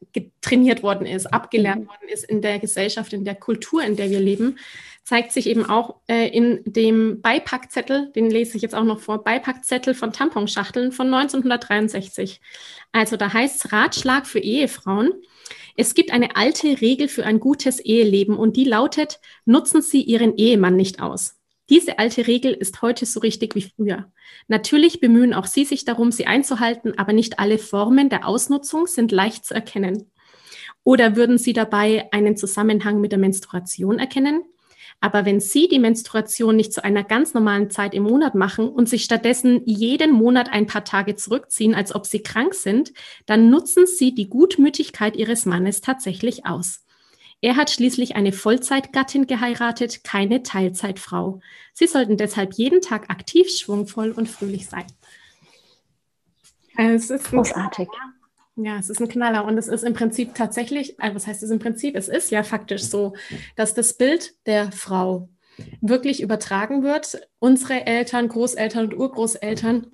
abgetrainiert 0.02 0.82
worden 0.82 1.06
ist, 1.06 1.26
abgelernt 1.26 1.82
mhm. 1.82 1.88
worden 1.88 2.08
ist 2.12 2.24
in 2.24 2.42
der 2.42 2.58
Gesellschaft, 2.58 3.12
in 3.12 3.24
der 3.24 3.34
Kultur, 3.34 3.82
in 3.82 3.96
der 3.96 4.10
wir 4.10 4.20
leben, 4.20 4.58
zeigt 5.04 5.32
sich 5.32 5.46
eben 5.46 5.64
auch 5.64 5.96
äh, 6.08 6.28
in 6.28 6.60
dem 6.64 7.20
Beipackzettel, 7.20 8.12
den 8.14 8.30
lese 8.30 8.56
ich 8.56 8.62
jetzt 8.62 8.74
auch 8.74 8.84
noch 8.84 9.00
vor, 9.00 9.24
Beipackzettel 9.24 9.94
von 9.94 10.12
Tamponschachteln 10.12 10.92
von 10.92 11.12
1963. 11.12 12.40
Also 12.92 13.16
da 13.16 13.32
heißt 13.32 13.64
es 13.64 13.72
Ratschlag 13.72 14.26
für 14.26 14.40
Ehefrauen. 14.40 15.12
Es 15.76 15.94
gibt 15.94 16.12
eine 16.12 16.36
alte 16.36 16.80
Regel 16.80 17.08
für 17.08 17.24
ein 17.24 17.40
gutes 17.40 17.80
Eheleben 17.80 18.36
und 18.36 18.56
die 18.56 18.64
lautet, 18.64 19.20
nutzen 19.44 19.82
Sie 19.82 20.02
Ihren 20.02 20.36
Ehemann 20.36 20.76
nicht 20.76 21.00
aus. 21.00 21.39
Diese 21.70 22.00
alte 22.00 22.26
Regel 22.26 22.52
ist 22.52 22.82
heute 22.82 23.06
so 23.06 23.20
richtig 23.20 23.54
wie 23.54 23.62
früher. 23.62 24.10
Natürlich 24.48 25.00
bemühen 25.00 25.32
auch 25.32 25.46
Sie 25.46 25.64
sich 25.64 25.84
darum, 25.84 26.10
sie 26.10 26.26
einzuhalten, 26.26 26.98
aber 26.98 27.12
nicht 27.12 27.38
alle 27.38 27.58
Formen 27.58 28.08
der 28.08 28.26
Ausnutzung 28.26 28.88
sind 28.88 29.12
leicht 29.12 29.44
zu 29.44 29.54
erkennen. 29.54 30.10
Oder 30.82 31.14
würden 31.14 31.38
Sie 31.38 31.52
dabei 31.52 32.08
einen 32.10 32.36
Zusammenhang 32.36 33.00
mit 33.00 33.12
der 33.12 33.20
Menstruation 33.20 34.00
erkennen? 34.00 34.42
Aber 35.00 35.24
wenn 35.24 35.38
Sie 35.38 35.68
die 35.68 35.78
Menstruation 35.78 36.56
nicht 36.56 36.72
zu 36.72 36.82
einer 36.82 37.04
ganz 37.04 37.34
normalen 37.34 37.70
Zeit 37.70 37.94
im 37.94 38.02
Monat 38.02 38.34
machen 38.34 38.68
und 38.68 38.88
sich 38.88 39.04
stattdessen 39.04 39.62
jeden 39.64 40.12
Monat 40.12 40.50
ein 40.50 40.66
paar 40.66 40.84
Tage 40.84 41.14
zurückziehen, 41.14 41.76
als 41.76 41.94
ob 41.94 42.04
Sie 42.04 42.22
krank 42.22 42.54
sind, 42.54 42.92
dann 43.26 43.48
nutzen 43.48 43.86
Sie 43.86 44.12
die 44.12 44.28
Gutmütigkeit 44.28 45.14
Ihres 45.14 45.46
Mannes 45.46 45.80
tatsächlich 45.80 46.46
aus. 46.46 46.84
Er 47.42 47.56
hat 47.56 47.70
schließlich 47.70 48.16
eine 48.16 48.32
Vollzeitgattin 48.32 49.26
geheiratet, 49.26 50.04
keine 50.04 50.42
Teilzeitfrau. 50.42 51.40
Sie 51.72 51.86
sollten 51.86 52.16
deshalb 52.16 52.54
jeden 52.54 52.82
Tag 52.82 53.08
aktiv, 53.08 53.48
schwungvoll 53.50 54.10
und 54.10 54.28
fröhlich 54.28 54.68
sein. 54.68 54.84
Also 56.76 57.14
es 57.14 57.22
ist 57.22 57.30
großartig. 57.30 57.88
Ja, 58.56 58.78
es 58.78 58.90
ist 58.90 59.00
ein 59.00 59.08
Knaller 59.08 59.46
und 59.46 59.56
es 59.56 59.68
ist 59.68 59.84
im 59.84 59.94
Prinzip 59.94 60.34
tatsächlich, 60.34 61.00
also 61.00 61.14
was 61.16 61.26
heißt 61.26 61.42
es 61.42 61.50
im 61.50 61.58
Prinzip? 61.58 61.96
Es 61.96 62.08
ist 62.08 62.30
ja 62.30 62.42
faktisch 62.42 62.82
so, 62.82 63.14
dass 63.56 63.74
das 63.74 63.94
Bild 63.94 64.34
der 64.44 64.70
Frau 64.70 65.30
wirklich 65.80 66.22
übertragen 66.22 66.82
wird. 66.82 67.20
Unsere 67.38 67.86
Eltern, 67.86 68.28
Großeltern 68.28 68.86
und 68.86 68.98
Urgroßeltern 68.98 69.86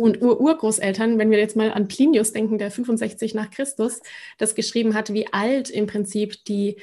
und 0.00 0.22
Ururgroßeltern, 0.22 1.18
wenn 1.18 1.30
wir 1.30 1.38
jetzt 1.38 1.56
mal 1.56 1.72
an 1.72 1.88
Plinius 1.88 2.32
denken, 2.32 2.58
der 2.58 2.70
65 2.70 3.34
nach 3.34 3.50
Christus 3.50 4.00
das 4.38 4.54
geschrieben 4.54 4.94
hat, 4.94 5.12
wie 5.12 5.32
alt 5.32 5.70
im 5.70 5.86
Prinzip 5.86 6.44
die 6.44 6.76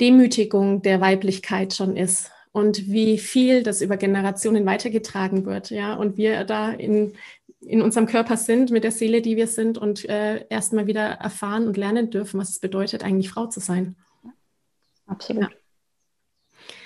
Demütigung 0.00 0.82
der 0.82 1.00
Weiblichkeit 1.00 1.74
schon 1.74 1.96
ist 1.96 2.30
und 2.52 2.90
wie 2.90 3.18
viel 3.18 3.62
das 3.62 3.80
über 3.80 3.96
Generationen 3.96 4.66
weitergetragen 4.66 5.46
wird, 5.46 5.70
ja, 5.70 5.94
und 5.94 6.16
wir 6.16 6.44
da 6.44 6.70
in 6.70 7.14
in 7.64 7.80
unserem 7.80 8.06
Körper 8.06 8.36
sind, 8.36 8.72
mit 8.72 8.82
der 8.82 8.90
Seele, 8.90 9.22
die 9.22 9.36
wir 9.36 9.46
sind 9.46 9.78
und 9.78 10.08
äh, 10.08 10.46
erstmal 10.48 10.88
wieder 10.88 11.02
erfahren 11.02 11.66
und 11.66 11.76
lernen 11.76 12.10
dürfen, 12.10 12.40
was 12.40 12.50
es 12.50 12.58
bedeutet, 12.58 13.04
eigentlich 13.04 13.30
Frau 13.30 13.46
zu 13.46 13.60
sein. 13.60 13.94
Absolut. 15.06 15.44
Ja. 15.44 15.50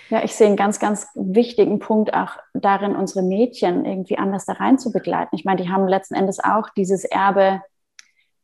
Ja, 0.08 0.22
ich 0.22 0.34
sehe 0.34 0.46
einen 0.46 0.56
ganz, 0.56 0.78
ganz 0.78 1.08
wichtigen 1.14 1.78
Punkt 1.78 2.14
auch 2.14 2.36
darin, 2.54 2.94
unsere 2.94 3.22
Mädchen 3.24 3.84
irgendwie 3.84 4.18
anders 4.18 4.46
da 4.46 4.54
rein 4.54 4.78
zu 4.78 4.92
begleiten. 4.92 5.34
Ich 5.34 5.44
meine, 5.44 5.62
die 5.62 5.70
haben 5.70 5.88
letzten 5.88 6.14
Endes 6.14 6.38
auch 6.38 6.70
dieses 6.76 7.04
Erbe 7.04 7.62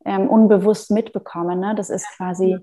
ähm, 0.04 0.28
unbewusst 0.28 0.90
mitbekommen. 0.90 1.60
Ne? 1.60 1.74
Das 1.76 1.90
ist 1.90 2.06
quasi 2.16 2.58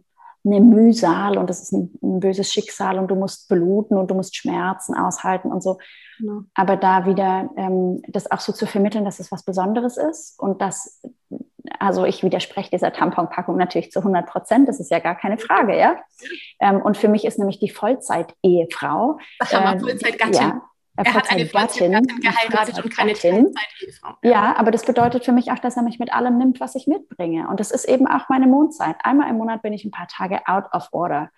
eine 0.45 0.62
Mühsal 0.62 1.38
und 1.38 1.50
das 1.50 1.62
ist 1.62 1.74
ein, 1.74 1.91
ein, 2.02 2.20
böses 2.20 2.52
Schicksal 2.52 2.97
und 2.97 3.10
du 3.10 3.16
musst 3.16 3.50
bluten 3.50 3.97
und 3.97 4.10
du 4.10 4.16
musst 4.16 4.36
Schmerzen 4.36 4.95
aushalten 4.95 5.52
und 5.52 5.62
so. 5.62 5.78
Genau. 6.18 6.41
Aber 6.54 6.78
da 6.78 7.06
wieder 7.06 7.50
ähm, 7.58 8.02
das 8.08 8.32
auch 8.32 8.39
so 8.39 8.54
zu 8.54 8.66
vermitteln, 8.66 9.06
dass 9.06 9.20
es 9.20 9.32
was 9.32 9.43
Besonderes 9.43 9.97
ist 9.97 10.39
und 10.39 10.62
dass, 10.62 11.02
also 11.80 12.05
ich 12.05 12.24
widerspreche 12.24 12.72
dieser 12.72 12.93
Tamponpackung 12.93 13.57
natürlich 13.57 13.91
zu 13.91 13.99
100 13.99 14.28
Prozent, 14.28 14.68
das 14.68 14.80
ist 14.80 14.91
ja 14.91 14.99
gar 14.99 15.16
keine 15.16 15.38
Frage, 15.38 15.78
ja. 15.78 15.97
Ähm, 16.60 16.82
und 16.82 16.97
für 16.97 17.07
mich 17.07 17.26
ist 17.26 17.39
nämlich 17.39 17.60
die 17.60 17.70
Vollzeit-Ehefrau. 17.70 19.18
Äh, 19.39 19.80
Vollzeitgattin. 19.80 20.34
Ja, 20.34 20.62
er 20.95 21.14
hat 21.14 21.32
eine 21.32 21.45
Vollzeitgattin 21.45 22.20
geheiratet 22.22 22.84
und 22.84 22.95
keine 22.95 23.14
Teilzeitehefrau. 23.14 24.16
Ja, 24.22 24.55
aber 24.57 24.72
das 24.72 24.84
bedeutet 24.84 25.26
für 25.26 25.32
mich 25.32 25.51
auch, 25.51 25.60
dass 25.60 25.78
er 25.78 25.84
mich 25.84 25.99
mit 25.99 26.14
allem 26.14 26.38
nimmt, 26.38 26.60
was 26.60 26.76
ich 26.76 26.88
mitbringe. 26.88 27.47
Und 27.47 27.60
das 27.60 27.72
ist 27.72 27.86
eben 27.86 28.07
auch 28.07 28.28
meine 28.30 28.47
Mondzeit. 28.47 28.97
Einmal 29.03 29.30
im 29.30 29.38
Monat 29.38 29.62
bin 29.62 29.74
ich 29.74 29.86
ein 29.86 29.91
paar 29.91 30.07
Tage 30.07 30.41
out 30.47 30.66
of 30.74 30.89
order. 30.91 31.30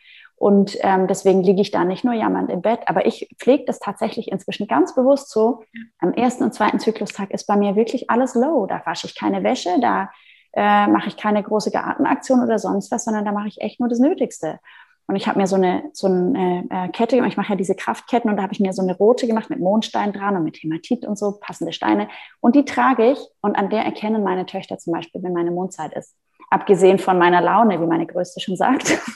Und 0.42 0.76
ähm, 0.82 1.06
deswegen 1.06 1.44
liege 1.44 1.62
ich 1.62 1.70
da 1.70 1.86
nicht 1.86 2.04
nur 2.04 2.16
jammernd 2.16 2.50
im 2.50 2.64
Bett. 2.64 2.80
Aber 2.88 3.06
ich 3.06 3.30
pflege 3.38 3.64
das 3.66 3.78
tatsächlich 3.78 4.32
inzwischen 4.32 4.66
ganz 4.66 4.96
bewusst 4.96 5.30
so. 5.30 5.62
Am 6.00 6.14
ersten 6.14 6.44
und 6.44 6.56
zweiten 6.56 6.80
Zyklustag 6.80 7.30
ist 7.30 7.46
bei 7.46 7.56
mir 7.56 7.76
wirklich 7.76 8.10
alles 8.10 8.34
low. 8.34 8.66
Da 8.66 8.82
wasche 8.84 9.06
ich 9.06 9.14
keine 9.14 9.44
Wäsche, 9.44 9.70
da 9.80 10.10
äh, 10.54 10.88
mache 10.88 11.10
ich 11.10 11.16
keine 11.16 11.44
große 11.44 11.70
Gartenaktion 11.70 12.42
oder 12.42 12.58
sonst 12.58 12.92
was, 12.92 13.06
sondern 13.06 13.24
da 13.24 13.34
mache 13.34 13.50
ich 13.50 13.62
echt 13.62 13.80
nur 13.80 13.88
das 13.88 14.00
Nötigste. 14.00 14.60
Und 15.06 15.16
ich 15.16 15.28
habe 15.28 15.38
mir 15.38 15.46
so 15.46 15.58
eine, 15.58 15.84
so 15.94 16.08
eine 16.08 16.66
äh, 16.72 16.90
Kette 16.90 17.18
gemacht. 17.18 17.34
Ich 17.34 17.38
mache 17.38 17.52
ja 17.52 17.56
diese 17.56 17.76
Kraftketten 17.76 18.28
und 18.32 18.38
da 18.38 18.42
habe 18.42 18.54
ich 18.54 18.60
mir 18.60 18.74
so 18.74 18.82
eine 18.82 18.98
rote 18.98 19.28
gemacht 19.28 19.52
mit 19.52 19.60
Mondstein 19.60 20.12
dran 20.12 20.36
und 20.36 20.44
mit 20.44 20.58
Hämatit 20.58 21.06
und 21.06 21.20
so, 21.20 21.38
passende 21.40 21.72
Steine. 21.72 22.08
Und 22.40 22.56
die 22.56 22.66
trage 22.66 23.12
ich 23.12 23.20
und 23.42 23.56
an 23.56 23.70
der 23.70 23.86
erkennen 23.86 24.24
meine 24.24 24.48
Töchter 24.48 24.80
zum 24.80 24.94
Beispiel, 24.94 25.22
wenn 25.22 25.34
meine 25.34 25.52
Mondzeit 25.52 25.94
ist. 25.94 26.16
Abgesehen 26.50 26.98
von 26.98 27.20
meiner 27.20 27.42
Laune, 27.42 27.80
wie 27.80 27.86
meine 27.86 28.08
Größte 28.08 28.40
schon 28.40 28.56
sagt. 28.56 28.98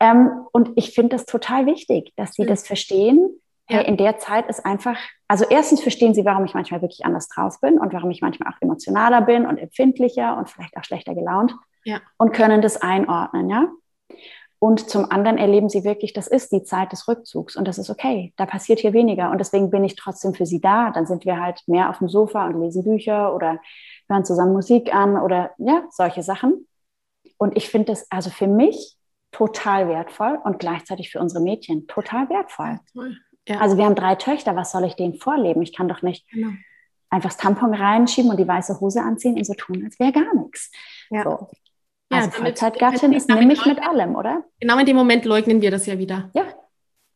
ähm, 0.00 0.46
und 0.52 0.70
ich 0.76 0.94
finde 0.94 1.10
das 1.16 1.26
total 1.26 1.66
wichtig, 1.66 2.12
dass 2.16 2.32
sie 2.32 2.46
das 2.46 2.66
verstehen. 2.66 3.40
Ja. 3.68 3.82
in 3.82 3.96
der 3.96 4.18
Zeit 4.18 4.48
ist 4.48 4.66
einfach, 4.66 4.98
also 5.28 5.44
erstens 5.48 5.80
verstehen 5.80 6.12
sie, 6.12 6.24
warum 6.24 6.44
ich 6.44 6.54
manchmal 6.54 6.82
wirklich 6.82 7.04
anders 7.04 7.28
drauf 7.28 7.60
bin 7.60 7.78
und 7.78 7.92
warum 7.92 8.10
ich 8.10 8.20
manchmal 8.20 8.52
auch 8.52 8.60
emotionaler 8.60 9.20
bin 9.20 9.46
und 9.46 9.58
empfindlicher 9.58 10.36
und 10.36 10.50
vielleicht 10.50 10.76
auch 10.76 10.82
schlechter 10.82 11.14
gelaunt 11.14 11.54
ja. 11.84 12.00
und 12.18 12.32
können 12.32 12.62
das 12.62 12.82
einordnen, 12.82 13.48
ja. 13.48 13.68
Und 14.58 14.90
zum 14.90 15.10
anderen 15.10 15.38
erleben 15.38 15.68
sie 15.68 15.84
wirklich, 15.84 16.12
das 16.12 16.26
ist 16.26 16.50
die 16.52 16.64
Zeit 16.64 16.90
des 16.90 17.06
Rückzugs 17.06 17.56
und 17.56 17.66
das 17.66 17.78
ist 17.78 17.88
okay. 17.88 18.34
Da 18.36 18.44
passiert 18.44 18.80
hier 18.80 18.92
weniger 18.92 19.30
und 19.30 19.38
deswegen 19.38 19.70
bin 19.70 19.84
ich 19.84 19.94
trotzdem 19.94 20.34
für 20.34 20.46
sie 20.46 20.60
da. 20.60 20.90
Dann 20.90 21.06
sind 21.06 21.24
wir 21.24 21.40
halt 21.40 21.62
mehr 21.66 21.88
auf 21.88 21.98
dem 21.98 22.08
Sofa 22.08 22.46
und 22.46 22.60
lesen 22.60 22.84
Bücher 22.84 23.34
oder 23.34 23.60
hören 24.08 24.24
zusammen 24.24 24.52
Musik 24.52 24.92
an 24.94 25.16
oder 25.16 25.52
ja, 25.58 25.84
solche 25.90 26.22
Sachen. 26.22 26.66
Und 27.38 27.56
ich 27.56 27.70
finde 27.70 27.92
das 27.92 28.06
also 28.10 28.28
für 28.28 28.48
mich 28.48 28.98
total 29.32 29.88
wertvoll 29.88 30.38
und 30.42 30.58
gleichzeitig 30.58 31.10
für 31.10 31.20
unsere 31.20 31.42
Mädchen 31.42 31.86
total 31.86 32.28
wertvoll. 32.28 32.80
Ja. 33.48 33.60
Also 33.60 33.76
wir 33.76 33.84
haben 33.84 33.94
drei 33.94 34.14
Töchter, 34.16 34.56
was 34.56 34.72
soll 34.72 34.84
ich 34.84 34.96
denen 34.96 35.14
vorleben? 35.14 35.62
Ich 35.62 35.74
kann 35.74 35.88
doch 35.88 36.02
nicht 36.02 36.28
genau. 36.30 36.50
einfach 37.08 37.30
das 37.30 37.36
Tampon 37.36 37.74
reinschieben 37.74 38.30
und 38.30 38.38
die 38.38 38.46
weiße 38.46 38.80
Hose 38.80 39.02
anziehen 39.02 39.34
und 39.36 39.44
so 39.44 39.54
tun, 39.54 39.82
als 39.84 39.98
wäre 39.98 40.12
gar 40.12 40.34
nichts. 40.34 40.70
Ja. 41.10 41.24
So. 41.24 41.48
Ja, 42.12 42.18
also 42.18 42.30
Vollzeitgattin 42.30 43.12
ist 43.12 43.28
nämlich 43.28 43.64
mit 43.64 43.80
allem, 43.80 44.16
oder? 44.16 44.44
Genau 44.58 44.78
in 44.78 44.86
dem 44.86 44.96
Moment 44.96 45.24
leugnen 45.24 45.60
wir 45.60 45.70
das 45.70 45.86
ja 45.86 45.96
wieder. 45.96 46.30
Ja. 46.34 46.44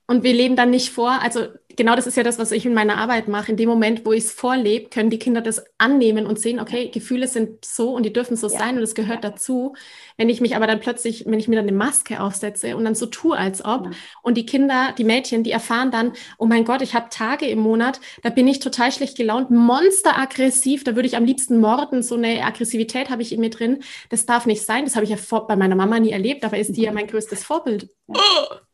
Und 0.07 0.23
wir 0.23 0.35
leben 0.35 0.55
dann 0.55 0.71
nicht 0.71 0.91
vor, 0.91 1.23
also 1.23 1.47
genau 1.77 1.97
das 1.97 2.07
ist 2.07 2.17
ja 2.17 2.23
das, 2.23 2.39
was 2.39 2.53
ich 2.53 2.67
in 2.67 2.75
meiner 2.75 2.99
Arbeit 2.99 3.29
mache. 3.29 3.51
In 3.51 3.57
dem 3.57 3.69
Moment, 3.69 4.05
wo 4.05 4.13
ich 4.13 4.25
es 4.25 4.33
vorlebe, 4.33 4.91
können 4.91 5.11
die 5.11 5.19
Kinder 5.19 5.41
das 5.41 5.65
annehmen 5.79 6.27
und 6.27 6.39
sehen, 6.39 6.61
okay, 6.61 6.89
Gefühle 6.89 7.29
sind 7.29 7.65
so 7.65 7.95
und 7.95 8.05
die 8.05 8.13
dürfen 8.13 8.37
so 8.37 8.49
ja. 8.49 8.59
sein 8.59 8.77
und 8.77 8.83
es 8.83 8.95
gehört 8.95 9.25
ja. 9.25 9.31
dazu. 9.31 9.75
Wenn 10.17 10.29
ich 10.29 10.41
mich 10.41 10.57
aber 10.57 10.67
dann 10.67 10.81
plötzlich, 10.81 11.25
wenn 11.27 11.39
ich 11.39 11.49
mir 11.49 11.57
dann 11.57 11.67
eine 11.67 11.77
Maske 11.77 12.21
aufsetze 12.21 12.77
und 12.77 12.85
dann 12.85 12.95
so 12.95 13.07
tue, 13.07 13.37
als 13.37 13.65
ob, 13.65 13.87
ja. 13.87 13.91
und 14.23 14.37
die 14.37 14.47
Kinder, 14.47 14.95
die 14.97 15.05
Mädchen, 15.05 15.43
die 15.43 15.51
erfahren 15.51 15.91
dann, 15.91 16.13
oh 16.39 16.47
mein 16.47 16.65
Gott, 16.65 16.83
ich 16.83 16.95
habe 16.95 17.09
Tage 17.11 17.47
im 17.47 17.61
Monat, 17.61 18.01
da 18.23 18.31
bin 18.31 18.47
ich 18.47 18.61
total 18.61 18.93
schlecht 18.93 19.17
gelaunt, 19.17 19.51
monsteraggressiv, 19.51 20.85
da 20.85 20.95
würde 20.95 21.09
ich 21.09 21.17
am 21.17 21.25
liebsten 21.25 21.61
morden, 21.61 22.03
so 22.03 22.15
eine 22.15 22.45
Aggressivität 22.45 23.11
habe 23.11 23.23
ich 23.23 23.33
in 23.33 23.41
mir 23.41 23.51
drin. 23.51 23.83
Das 24.11 24.27
darf 24.27 24.47
nicht 24.47 24.63
sein, 24.63 24.85
das 24.85 24.97
habe 24.97 25.05
ich 25.05 25.11
ja 25.11 25.17
vor, 25.17 25.47
bei 25.47 25.57
meiner 25.57 25.77
Mama 25.77 25.99
nie 25.99 26.11
erlebt, 26.11 26.45
aber 26.45 26.59
ist 26.59 26.77
die 26.77 26.83
ja 26.83 26.91
mhm. 26.91 26.97
mein 26.97 27.07
größtes 27.07 27.43
Vorbild. 27.43 27.89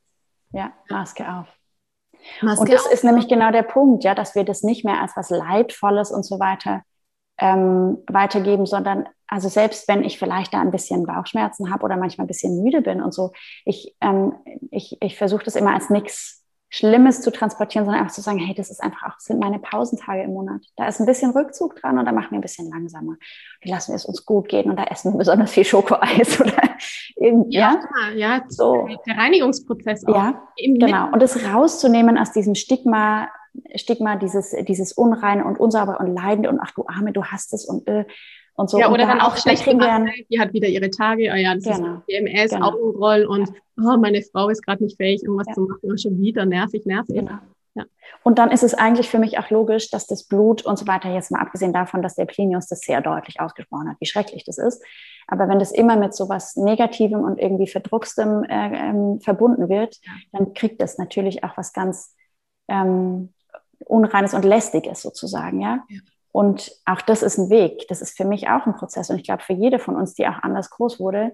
Ja, 0.53 0.73
Maske 0.89 1.25
auf. 1.29 1.47
Maske 2.43 2.61
und 2.61 2.73
das 2.73 2.87
auf. 2.87 2.93
ist 2.93 3.05
nämlich 3.05 3.29
genau 3.29 3.51
der 3.51 3.63
Punkt, 3.63 4.05
ja, 4.05 4.15
dass 4.15 4.35
wir 4.35 4.45
das 4.45 4.63
nicht 4.63 4.85
mehr 4.85 5.01
als 5.01 5.17
was 5.17 5.31
Leidvolles 5.31 6.11
und 6.11 6.25
so 6.25 6.39
weiter 6.39 6.83
ähm, 7.39 7.99
weitergeben, 8.07 8.67
sondern 8.67 9.09
also 9.27 9.49
selbst 9.49 9.87
wenn 9.89 10.03
ich 10.03 10.19
vielleicht 10.19 10.53
da 10.53 10.61
ein 10.61 10.73
bisschen 10.73 11.07
Bauchschmerzen 11.07 11.73
habe 11.73 11.85
oder 11.85 11.97
manchmal 11.97 12.25
ein 12.25 12.29
bisschen 12.29 12.63
müde 12.63 12.83
bin 12.83 13.01
und 13.01 13.15
so, 13.15 13.33
ich, 13.65 13.97
ähm, 14.01 14.35
ich, 14.71 14.97
ich 15.01 15.17
versuche 15.17 15.45
das 15.45 15.57
immer 15.57 15.73
als 15.73 15.89
nichts 15.89 16.40
Schlimmes 16.73 17.21
zu 17.21 17.33
transportieren, 17.33 17.85
sondern 17.85 18.03
einfach 18.03 18.15
zu 18.15 18.21
sagen, 18.21 18.39
hey, 18.39 18.55
das 18.55 18.71
ist 18.71 18.81
einfach 18.81 19.09
auch, 19.09 19.15
das 19.15 19.25
sind 19.25 19.41
meine 19.41 19.59
Pausentage 19.59 20.23
im 20.23 20.33
Monat. 20.33 20.63
Da 20.77 20.87
ist 20.87 21.01
ein 21.01 21.07
bisschen 21.07 21.33
Rückzug 21.33 21.75
dran 21.75 21.99
und 21.99 22.07
da 22.07 22.13
machen 22.13 22.31
wir 22.31 22.39
ein 22.39 22.43
bisschen 22.43 22.71
langsamer. 22.71 23.17
Wir 23.61 23.73
lassen 23.73 23.93
es 23.93 24.05
uns 24.05 24.25
gut 24.25 24.49
gehen 24.49 24.71
und 24.71 24.79
da 24.79 24.85
essen 24.85 25.13
wir 25.13 25.19
besonders 25.19 25.51
viel 25.51 25.65
Schokoeis 25.65 26.41
oder 26.41 26.63
irgendwie. 27.17 27.57
Ja, 27.57 27.81
ja, 28.15 28.37
ja 28.37 28.45
so. 28.49 28.89
der 29.05 29.19
Reinigungsprozess 29.19 30.07
auch. 30.07 30.15
Ja, 30.15 30.43
genau. 30.57 31.11
Und 31.13 31.21
das 31.21 31.45
rauszunehmen 31.45 32.17
aus 32.17 32.31
diesem 32.31 32.55
Stigma, 32.55 33.29
Stigma, 33.75 34.15
dieses, 34.15 34.55
dieses 34.69 34.93
Unrein 34.93 35.43
und 35.43 35.59
Unsauber 35.59 35.99
und 35.99 36.15
Leidende 36.15 36.51
und 36.51 36.61
ach 36.63 36.71
du 36.71 36.87
Arme, 36.87 37.13
du 37.13 37.25
hast 37.25 37.53
es 37.53 37.65
und 37.65 37.89
äh, 37.89 38.05
und 38.61 38.71
so. 38.71 38.79
Ja, 38.79 38.91
oder 38.91 39.07
dann 39.07 39.21
auch 39.21 39.37
schlecht 39.37 39.65
gemacht, 39.65 40.03
die 40.31 40.39
hat 40.39 40.53
wieder 40.53 40.69
ihre 40.69 40.91
Tage, 40.91 41.31
oh 41.33 41.37
ja, 41.37 41.55
das 41.55 41.65
genau. 41.65 41.95
ist 41.95 42.07
PMS, 42.07 42.51
genau. 42.51 42.69
Augenroll 42.69 43.25
und 43.25 43.49
ja. 43.49 43.95
oh, 43.95 43.99
meine 43.99 44.23
Frau 44.23 44.49
ist 44.49 44.65
gerade 44.65 44.85
nicht 44.85 44.97
fähig, 44.97 45.23
irgendwas 45.23 45.49
ja. 45.49 45.55
zu 45.55 45.63
machen, 45.63 45.91
und 45.91 46.01
schon 46.01 46.21
wieder 46.21 46.45
nervig, 46.47 46.85
nervig. 46.87 47.17
Genau. 47.17 47.39
Ja. 47.75 47.85
Und 48.25 48.39
dann 48.39 48.51
ist 48.51 48.65
es 48.65 48.75
eigentlich 48.75 49.09
für 49.09 49.19
mich 49.19 49.39
auch 49.39 49.49
logisch, 49.51 49.91
dass 49.91 50.07
das 50.07 50.25
Blut 50.25 50.65
und 50.67 50.79
so 50.79 50.87
weiter, 50.87 51.13
jetzt 51.13 51.31
mal 51.31 51.41
abgesehen 51.41 51.73
davon, 51.73 52.03
dass 52.03 52.17
der 52.17 52.27
Plinius 52.27 52.67
das 52.67 52.81
sehr 52.81 53.01
deutlich 53.01 53.41
ausgesprochen 53.41 53.89
hat, 53.89 53.97
wie 54.01 54.07
schrecklich 54.07 54.45
das 54.45 54.59
ist. 54.59 54.83
Aber 55.29 55.49
wenn 55.49 55.61
das 55.61 55.71
immer 55.71 55.97
mit 55.97 56.15
so 56.15 56.29
was 56.29 56.57
Negativem 56.57 57.21
und 57.21 57.39
irgendwie 57.39 57.69
Verdruckstem 57.69 58.45
äh, 58.45 58.89
ähm, 58.89 59.21
verbunden 59.21 59.69
wird, 59.69 60.01
dann 60.33 60.53
kriegt 60.55 60.83
das 60.83 60.99
natürlich 60.99 61.45
auch 61.45 61.57
was 61.57 61.73
ganz 61.73 62.15
ähm, 62.69 63.33
Unreines 63.87 64.35
und 64.35 64.45
Lästiges 64.45 65.01
sozusagen, 65.01 65.61
ja. 65.61 65.85
Und 66.33 66.73
auch 66.85 67.01
das 67.01 67.23
ist 67.23 67.39
ein 67.39 67.51
Weg. 67.51 67.87
Das 67.89 68.01
ist 68.01 68.17
für 68.17 68.25
mich 68.25 68.49
auch 68.49 68.67
ein 68.67 68.75
Prozess. 68.75 69.11
Und 69.11 69.17
ich 69.17 69.25
glaube, 69.25 69.43
für 69.43 69.53
jede 69.53 69.79
von 69.79 69.97
uns, 69.97 70.15
die 70.15 70.27
auch 70.29 70.43
anders 70.43 70.71
groß 70.71 71.01
wurde, 71.01 71.33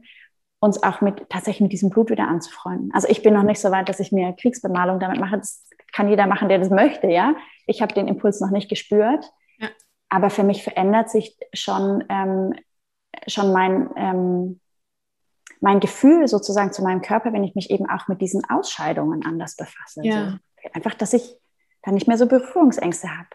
uns 0.59 0.83
auch 0.83 1.01
mit 1.01 1.29
tatsächlich 1.29 1.61
mit 1.61 1.73
diesem 1.73 1.91
Blut 1.91 2.11
wieder 2.11 2.29
anzufreunden. 2.29 2.91
Also 2.95 3.09
ich 3.09 3.23
bin 3.23 3.35
noch 3.35 3.43
nicht 3.43 3.61
so 3.61 3.71
weit, 3.71 3.89
dass 3.89 4.01
ich 4.01 4.11
mir 4.11 4.33
Kriegsbemalung 4.33 4.99
damit 4.99 5.21
mache. 5.21 5.37
Das 5.37 5.67
kann 5.93 6.09
jeder 6.09 6.27
machen, 6.27 6.49
der 6.49 6.59
das 6.59 6.71
möchte, 6.71 7.09
ja. 7.09 7.35
Ich 7.67 7.83
habe 7.83 7.93
den 7.95 8.09
Impuls 8.09 8.41
noch 8.41 8.51
nicht 8.51 8.69
gespürt. 8.69 9.31
Ja. 9.59 9.69
Aber 10.09 10.31
für 10.31 10.45
mich 10.45 10.63
verändert 10.63 11.11
sich 11.11 11.37
schon, 11.53 12.05
ähm, 12.09 12.55
schon 13.27 13.53
mein, 13.53 13.91
ähm, 13.97 14.61
mein 15.61 15.81
Gefühl 15.81 16.27
sozusagen 16.27 16.73
zu 16.73 16.83
meinem 16.83 17.03
Körper, 17.03 17.33
wenn 17.33 17.45
ich 17.45 17.55
mich 17.55 17.71
eben 17.71 17.89
auch 17.89 18.09
mit 18.09 18.21
diesen 18.21 18.49
Ausscheidungen 18.49 19.25
anders 19.27 19.57
befasse. 19.57 20.01
Ja. 20.05 20.31
So, 20.31 20.71
einfach, 20.73 20.95
dass 20.95 21.13
ich 21.13 21.37
dann 21.83 21.95
nicht 21.95 22.09
mehr 22.09 22.19
so 22.19 22.27
Berührungsängste 22.27 23.09
habe 23.17 23.29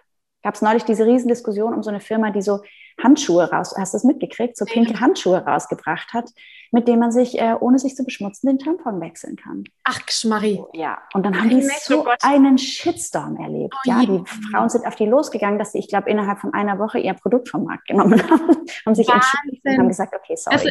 gab 0.44 0.56
es 0.56 0.62
neulich 0.62 0.84
diese 0.84 1.06
Riesendiskussion 1.06 1.74
um 1.74 1.84
so 1.84 1.90
eine 1.90 2.00
Firma, 2.00 2.32
die 2.32 2.42
so 2.42 2.62
Handschuhe 3.02 3.50
raus, 3.50 3.74
hast 3.78 3.94
du 3.94 3.96
das 3.96 4.04
mitgekriegt, 4.04 4.58
so 4.58 4.66
pinke 4.66 5.00
Handschuhe 5.00 5.44
rausgebracht 5.44 6.14
hat, 6.14 6.30
mit 6.72 6.88
denen 6.88 7.00
man 7.00 7.12
sich, 7.12 7.40
äh, 7.40 7.56
ohne 7.60 7.80
sich 7.80 7.96
zu 7.96 8.04
beschmutzen, 8.04 8.48
den 8.48 8.60
Tampon 8.60 9.02
wechseln 9.02 9.36
kann. 9.36 9.64
Ach, 9.84 10.06
Geschmarri. 10.06 10.64
Ja, 10.74 11.00
und 11.14 11.26
dann 11.26 11.38
haben 11.38 11.50
die 11.50 11.62
so 11.62 12.06
oh 12.06 12.14
einen 12.22 12.58
Shitstorm 12.58 13.38
erlebt. 13.38 13.74
Oh, 13.76 13.90
ja, 13.90 14.02
die 14.02 14.24
Frauen 14.52 14.70
sind 14.70 14.86
auf 14.86 14.96
die 14.96 15.06
losgegangen, 15.06 15.60
dass 15.60 15.74
sie, 15.74 15.80
ich 15.80 15.88
glaube, 15.88 16.10
innerhalb 16.10 16.40
von 16.40 16.54
einer 16.54 16.80
Woche 16.80 17.00
ihr 17.00 17.14
Produkt 17.14 17.50
vom 17.50 17.66
Markt 17.66 17.88
genommen 17.88 18.22
haben, 18.30 18.58
haben 18.86 18.96
sich 18.96 19.10
entschieden 19.10 19.62
und 19.64 19.78
haben 19.78 19.88
gesagt, 19.88 20.14
okay, 20.16 20.36
sorry. 20.36 20.56
Also, 20.56 20.70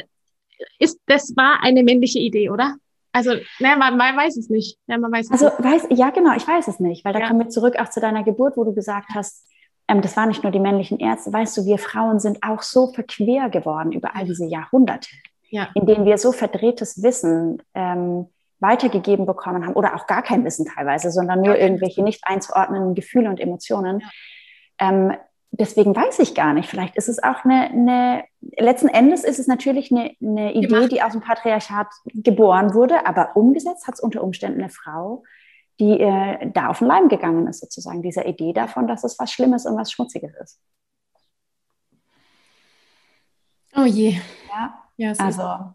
ist, 0.78 1.00
das 1.06 1.34
war 1.36 1.62
eine 1.62 1.82
männliche 1.82 2.18
Idee, 2.18 2.50
oder? 2.50 2.76
Also, 3.12 3.32
ne, 3.32 3.76
man, 3.76 3.96
man, 3.96 4.16
weiß 4.16 4.36
es 4.36 4.50
nicht. 4.50 4.78
Ja, 4.86 4.96
man 4.98 5.10
weiß 5.10 5.30
also, 5.30 5.46
nicht. 5.46 5.64
Weiß, 5.64 5.86
ja, 5.90 6.10
genau, 6.10 6.34
ich 6.36 6.46
weiß 6.46 6.68
es 6.68 6.78
nicht, 6.78 7.04
weil 7.04 7.12
da 7.12 7.20
ja. 7.20 7.28
kommen 7.28 7.40
wir 7.40 7.48
zurück 7.48 7.76
auch 7.78 7.90
zu 7.90 8.00
deiner 8.00 8.22
Geburt, 8.22 8.56
wo 8.56 8.64
du 8.64 8.72
gesagt 8.72 9.08
hast, 9.14 9.46
ähm, 9.90 10.02
das 10.02 10.16
waren 10.16 10.28
nicht 10.28 10.44
nur 10.44 10.52
die 10.52 10.60
männlichen 10.60 11.00
Ärzte, 11.00 11.32
weißt 11.32 11.56
du, 11.56 11.66
wir 11.66 11.78
Frauen 11.78 12.20
sind 12.20 12.38
auch 12.42 12.62
so 12.62 12.92
verquer 12.92 13.50
geworden 13.50 13.90
über 13.90 14.14
all 14.14 14.24
diese 14.24 14.46
Jahrhunderte, 14.46 15.10
ja. 15.48 15.68
in 15.74 15.84
denen 15.84 16.04
wir 16.04 16.16
so 16.16 16.30
verdrehtes 16.30 17.02
Wissen 17.02 17.60
ähm, 17.74 18.26
weitergegeben 18.60 19.26
bekommen 19.26 19.66
haben 19.66 19.74
oder 19.74 19.96
auch 19.96 20.06
gar 20.06 20.22
kein 20.22 20.44
Wissen 20.44 20.66
teilweise, 20.66 21.10
sondern 21.10 21.40
nur 21.40 21.58
irgendwelche 21.58 22.04
nicht 22.04 22.20
einzuordnenden 22.24 22.94
Gefühle 22.94 23.28
und 23.28 23.40
Emotionen. 23.40 24.00
Ja. 24.00 24.08
Ähm, 24.88 25.16
deswegen 25.50 25.96
weiß 25.96 26.20
ich 26.20 26.36
gar 26.36 26.52
nicht. 26.52 26.68
Vielleicht 26.68 26.96
ist 26.96 27.08
es 27.08 27.20
auch 27.20 27.44
eine, 27.44 27.70
eine 27.70 28.24
letzten 28.58 28.88
Endes 28.88 29.24
ist 29.24 29.40
es 29.40 29.48
natürlich 29.48 29.90
eine, 29.90 30.12
eine 30.22 30.52
Idee, 30.52 30.86
die 30.86 31.02
aus 31.02 31.12
dem 31.12 31.20
Patriarchat 31.20 31.88
geboren 32.14 32.74
wurde, 32.74 33.06
aber 33.06 33.34
umgesetzt 33.34 33.88
hat 33.88 33.94
es 33.94 34.00
unter 34.00 34.22
Umständen 34.22 34.60
eine 34.60 34.70
Frau, 34.70 35.24
die 35.80 35.98
äh, 35.98 36.50
da 36.52 36.68
auf 36.68 36.78
den 36.78 36.88
Leim 36.88 37.08
gegangen 37.08 37.46
ist, 37.46 37.60
sozusagen, 37.60 38.02
dieser 38.02 38.26
Idee 38.26 38.52
davon, 38.52 38.86
dass 38.86 39.02
es 39.02 39.18
was 39.18 39.32
Schlimmes 39.32 39.66
und 39.66 39.76
was 39.76 39.90
Schmutziges 39.90 40.32
ist. 40.36 40.60
Oh 43.74 43.84
je. 43.84 44.18
Ja, 44.48 44.74
ja 44.96 45.12
also, 45.18 45.74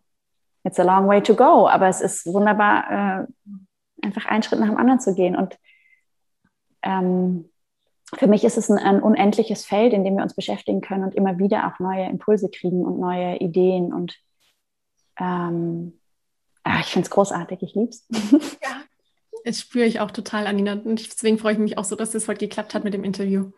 it's 0.63 0.79
a 0.79 0.83
long 0.83 1.07
way 1.07 1.21
to 1.21 1.35
go, 1.35 1.67
aber 1.67 1.87
es 1.87 2.01
ist 2.01 2.25
wunderbar, 2.27 2.91
äh, 2.91 3.25
einfach 4.03 4.25
einen 4.27 4.43
Schritt 4.43 4.59
nach 4.59 4.67
dem 4.67 4.77
anderen 4.77 4.99
zu 4.99 5.15
gehen. 5.15 5.35
Und 5.35 5.57
ähm, 6.83 7.49
für 8.13 8.27
mich 8.27 8.43
ist 8.43 8.57
es 8.57 8.69
ein, 8.69 8.77
ein, 8.77 9.01
unendliches 9.01 9.65
Feld, 9.65 9.93
in 9.93 10.03
dem 10.03 10.15
wir 10.15 10.23
uns 10.23 10.35
beschäftigen 10.35 10.81
können 10.81 11.03
und 11.03 11.15
immer 11.15 11.39
wieder 11.39 11.67
auch 11.67 11.79
neue 11.79 12.05
Impulse 12.05 12.49
kriegen 12.49 12.85
und 12.85 12.99
neue 12.99 13.37
Ideen. 13.37 13.91
Und 13.91 14.15
ähm, 15.19 15.99
ach, 16.63 16.81
ich 16.81 16.91
finde 16.91 17.05
es 17.05 17.11
großartig, 17.11 17.63
ich 17.63 17.73
liebe 17.73 17.89
es. 17.89 18.07
Ja, 18.61 18.81
das 19.45 19.61
spüre 19.61 19.85
ich 19.85 19.99
auch 19.99 20.11
total, 20.11 20.47
Anina. 20.47 20.73
Und 20.73 21.05
deswegen 21.05 21.37
freue 21.37 21.53
ich 21.53 21.59
mich 21.59 21.77
auch 21.77 21.83
so, 21.83 21.95
dass 21.95 22.11
das 22.11 22.27
heute 22.27 22.39
geklappt 22.39 22.73
hat 22.73 22.83
mit 22.83 22.93
dem 22.93 23.03
Interview. 23.03 23.51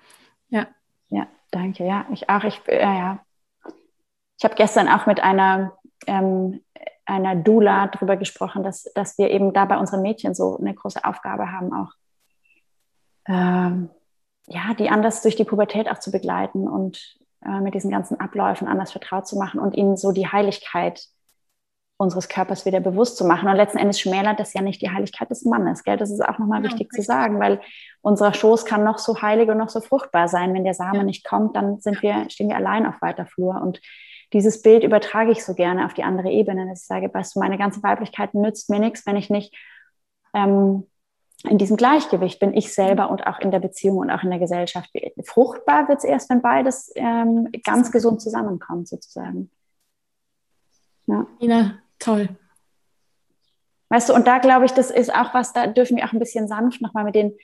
Ja. 0.50 0.68
Ja, 1.10 1.28
danke. 1.52 1.86
Ja, 1.86 2.06
ich 2.12 2.30
auch. 2.30 2.44
Ich, 2.44 2.62
äh, 2.68 2.82
ja. 2.82 3.20
ich 4.38 4.44
habe 4.44 4.56
gestern 4.56 4.90
auch 4.90 5.06
mit 5.06 5.22
einer, 5.22 5.74
ähm, 6.06 6.62
einer 7.06 7.36
Dula 7.36 7.88
darüber 7.88 8.18
gesprochen, 8.18 8.64
dass, 8.64 8.84
dass 8.96 9.18
wir 9.18 9.32
eben 9.32 9.54
da 9.54 9.66
bei 9.66 9.78
unseren 9.78 10.02
Mädchen 10.02 10.36
so 10.36 10.58
eine 10.58 10.74
große 10.74 11.06
Aufgabe 11.06 11.52
haben, 11.52 11.74
auch 11.74 11.94
ähm, 13.28 13.90
ja, 14.48 14.74
die 14.74 14.90
anders 14.90 15.22
durch 15.22 15.36
die 15.36 15.46
Pubertät 15.46 15.90
auch 15.90 16.00
zu 16.00 16.12
begleiten 16.12 16.68
und 16.68 17.18
äh, 17.46 17.62
mit 17.62 17.76
diesen 17.76 17.92
ganzen 17.92 18.20
Abläufen 18.20 18.68
anders 18.68 18.92
vertraut 18.92 19.28
zu 19.28 19.38
machen 19.38 19.60
und 19.60 19.76
ihnen 19.76 19.96
so 19.96 20.12
die 20.12 20.28
Heiligkeit 20.28 21.08
unseres 21.98 22.30
Körpers 22.30 22.66
wieder 22.66 22.80
bewusst 22.80 23.18
zu 23.18 23.26
machen. 23.26 23.50
Und 23.50 23.56
letzten 23.56 23.80
Endes 23.80 24.00
schmälert 24.00 24.40
das 24.40 24.54
ja 24.54 24.62
nicht 24.62 24.82
die 24.82 24.90
Heiligkeit 24.90 25.30
des 25.32 25.44
Mannes. 25.46 25.84
Gell? 25.84 25.98
Das 25.98 26.12
ist 26.12 26.24
auch 26.24 26.38
nochmal 26.38 26.60
ja, 26.60 26.66
wichtig 26.66 26.88
richtig. 26.88 27.02
zu 27.02 27.02
sagen, 27.02 27.40
weil 27.40 27.60
unser 28.02 28.34
Schoß 28.34 28.66
kann 28.66 28.84
noch 28.84 29.00
so 29.00 29.22
heilig 29.22 29.50
und 29.50 29.58
noch 29.58 29.70
so 29.70 29.82
fruchtbar 29.82 30.28
sein. 30.28 30.54
Wenn 30.54 30.64
der 30.64 30.76
Same 30.76 31.00
ja. 31.00 31.04
nicht 31.04 31.28
kommt, 31.28 31.56
dann 31.56 31.80
sind 31.80 32.02
wir, 32.04 32.30
stehen 32.30 32.50
wir 32.50 32.56
allein 32.56 32.86
auf 32.86 33.02
weiter 33.02 33.26
Flur. 33.26 33.60
Und 33.62 33.82
dieses 34.34 34.62
Bild 34.62 34.84
übertrage 34.84 35.32
ich 35.32 35.44
so 35.44 35.56
gerne 35.56 35.86
auf 35.86 35.96
die 35.96 36.04
andere 36.04 36.30
Ebene, 36.30 36.68
dass 36.68 36.82
ich 36.82 36.88
sage, 36.88 37.12
weißt 37.12 37.36
du, 37.36 37.40
meine 37.40 37.58
ganze 37.58 37.82
Weiblichkeit 37.82 38.36
nützt 38.36 38.70
mir 38.70 38.80
nichts, 38.80 39.06
wenn 39.08 39.16
ich 39.16 39.32
nicht 39.32 39.56
ähm, 40.36 40.86
in 41.44 41.58
diesem 41.58 41.78
Gleichgewicht 41.78 42.40
bin, 42.40 42.54
ich 42.54 42.74
selber 42.74 43.10
und 43.10 43.26
auch 43.26 43.40
in 43.40 43.52
der 43.52 43.60
Beziehung 43.60 43.98
und 43.98 44.12
auch 44.12 44.24
in 44.24 44.30
der 44.30 44.40
Gesellschaft. 44.40 44.90
Fruchtbar 45.24 45.88
wird 45.88 46.00
es 46.00 46.04
erst, 46.04 46.30
wenn 46.30 46.42
beides 46.42 46.92
ähm, 46.96 47.50
ganz 47.64 47.92
gesund 47.92 48.22
zusammenkommt, 48.22 48.88
sozusagen. 48.88 49.50
Ja. 51.06 51.26
Ina, 51.40 51.80
Toll. 52.00 52.30
Weißt 53.90 54.10
du, 54.10 54.14
und 54.14 54.28
da 54.28 54.40
glaube 54.40 54.66
ich, 54.66 54.74
das 54.74 54.92
ist 54.92 55.14
auch 55.14 55.34
was, 55.34 55.54
da 55.54 55.68
dürfen 55.68 55.98
wir 55.98 56.06
auch 56.06 56.14
ein 56.14 56.20
bisschen 56.20 56.48
sanft 56.48 56.82
nochmal 56.82 57.06
mit 57.06 57.16
den, 57.16 57.38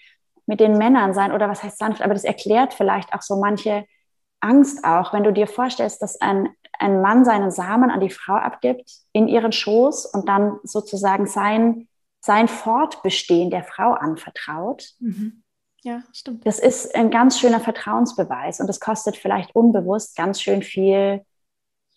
mit 0.46 0.60
den 0.60 0.78
Männern 0.78 1.14
sein. 1.14 1.32
Oder 1.32 1.50
was 1.50 1.64
heißt 1.64 1.78
sanft? 1.78 2.02
Aber 2.02 2.14
das 2.14 2.26
erklärt 2.26 2.74
vielleicht 2.74 3.14
auch 3.14 3.22
so 3.22 3.38
manche 3.40 3.86
Angst 4.42 4.84
auch, 4.84 5.14
wenn 5.14 5.24
du 5.24 5.32
dir 5.32 5.48
vorstellst, 5.48 6.02
dass 6.02 6.20
ein, 6.20 6.50
ein 6.78 7.02
Mann 7.02 7.24
seinen 7.24 7.50
Samen 7.50 7.90
an 7.90 8.02
die 8.02 8.10
Frau 8.10 8.34
abgibt, 8.34 8.92
in 9.14 9.30
ihren 9.30 9.54
Schoß 9.54 10.06
und 10.08 10.28
dann 10.28 10.60
sozusagen 10.64 11.28
sein, 11.28 11.88
sein 12.20 12.50
Fortbestehen 12.50 13.50
der 13.50 13.64
Frau 13.64 13.94
anvertraut. 13.94 14.92
Mhm. 15.00 15.44
Ja, 15.84 16.04
stimmt. 16.14 16.46
Das 16.46 16.60
ist 16.60 16.94
ein 16.96 17.10
ganz 17.10 17.40
schöner 17.40 17.60
Vertrauensbeweis 17.60 18.60
und 18.60 18.68
das 18.68 18.80
kostet 18.80 19.18
vielleicht 19.18 19.56
unbewusst 19.56 20.16
ganz 20.16 20.42
schön 20.42 20.62
viel 20.62 21.26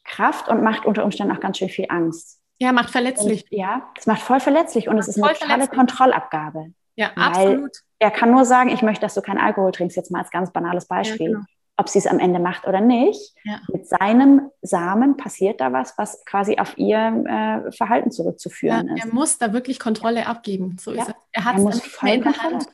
Kraft 0.05 0.49
und 0.49 0.63
macht 0.63 0.87
unter 0.87 1.05
Umständen 1.05 1.37
auch 1.37 1.41
ganz 1.41 1.59
schön 1.59 1.69
viel 1.69 1.87
Angst. 1.89 2.41
Ja, 2.59 2.73
macht 2.73 2.91
verletzlich. 2.91 3.45
Und, 3.51 3.59
ja, 3.59 3.91
es 3.97 4.07
macht 4.07 4.23
voll 4.23 4.41
verletzlich 4.41 4.89
und 4.89 4.99
es 4.99 5.09
ist 5.09 5.23
eine 5.23 5.35
totale 5.35 5.69
Kontrollabgabe. 5.69 6.73
Ja, 6.97 7.11
absolut. 7.15 7.73
Er 7.99 8.11
kann 8.11 8.31
nur 8.31 8.45
sagen, 8.45 8.71
ich 8.71 8.83
möchte, 8.83 9.03
dass 9.03 9.15
du 9.15 9.23
keinen 9.23 9.39
Alkohol 9.39 9.73
trinkst, 9.73 9.97
jetzt 9.97 10.11
mal 10.11 10.21
als 10.21 10.31
ganz 10.31 10.53
banales 10.53 10.87
Beispiel. 10.87 11.31
Ja, 11.31 11.37
genau. 11.39 11.47
Ob 11.79 11.91
sie 11.91 11.99
es 11.99 12.07
am 12.07 12.19
Ende 12.19 12.39
macht 12.39 12.67
oder 12.67 12.81
nicht, 12.81 13.35
ja. 13.45 13.61
mit 13.71 13.87
seinem 13.87 14.51
Samen 14.63 15.19
passiert 15.19 15.61
da 15.61 15.75
was, 15.75 15.93
was 15.99 16.25
quasi 16.25 16.57
auf 16.57 16.79
ihr 16.79 16.97
äh, 16.97 17.71
Verhalten 17.71 18.11
zurückzuführen 18.11 18.89
ja, 18.89 18.95
ist. 18.95 19.05
Er 19.05 19.15
muss 19.15 19.37
da 19.37 19.53
wirklich 19.53 19.79
Kontrolle 19.79 20.27
abgeben. 20.27 20.79
So 20.81 20.93
ist 20.93 21.07
es. 21.07 21.15
Er 21.33 21.45
hat 21.45 21.59
es 21.59 21.65
nicht 21.65 22.03
mehr 22.03 22.15
in 22.15 22.23
der 22.23 22.39
Hand. 22.39 22.67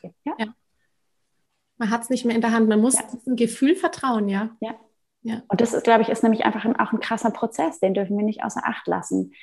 Man 1.77 1.89
hat 1.89 2.03
es 2.03 2.09
nicht 2.09 2.23
mehr 2.23 2.35
in 2.35 2.41
der 2.41 2.53
Hand. 2.53 2.69
Man 2.69 2.79
muss 2.79 2.95
diesem 2.95 3.35
Gefühl 3.35 3.75
vertrauen, 3.75 4.29
ja. 4.29 4.51
Ja. 4.61 4.75
Ja. 5.23 5.41
Und 5.47 5.59
das 5.59 5.73
ist, 5.73 5.83
glaube 5.83 6.01
ich, 6.01 6.09
ist 6.09 6.23
nämlich 6.23 6.45
einfach 6.45 6.63
ein, 6.65 6.77
auch 6.77 6.91
ein 6.91 6.99
krasser 6.99 7.31
Prozess, 7.31 7.79
den 7.79 7.93
dürfen 7.93 8.17
wir 8.17 8.25
nicht 8.25 8.43
außer 8.43 8.61
Acht 8.63 8.87
lassen. 8.87 9.33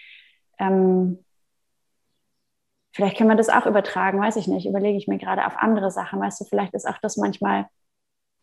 Ähm, 0.61 1.19
vielleicht 2.93 3.17
können 3.17 3.31
wir 3.31 3.37
das 3.37 3.49
auch 3.49 3.67
übertragen, 3.67 4.21
weiß 4.21 4.37
ich 4.37 4.47
nicht, 4.47 4.67
überlege 4.67 4.97
ich 4.97 5.09
mir 5.09 5.19
gerade 5.19 5.45
auf 5.47 5.57
andere 5.57 5.91
Sachen. 5.91 6.21
Weißt 6.21 6.41
du, 6.41 6.45
vielleicht 6.45 6.75
ist 6.75 6.87
auch 6.87 6.99
das 7.03 7.17
manchmal 7.17 7.67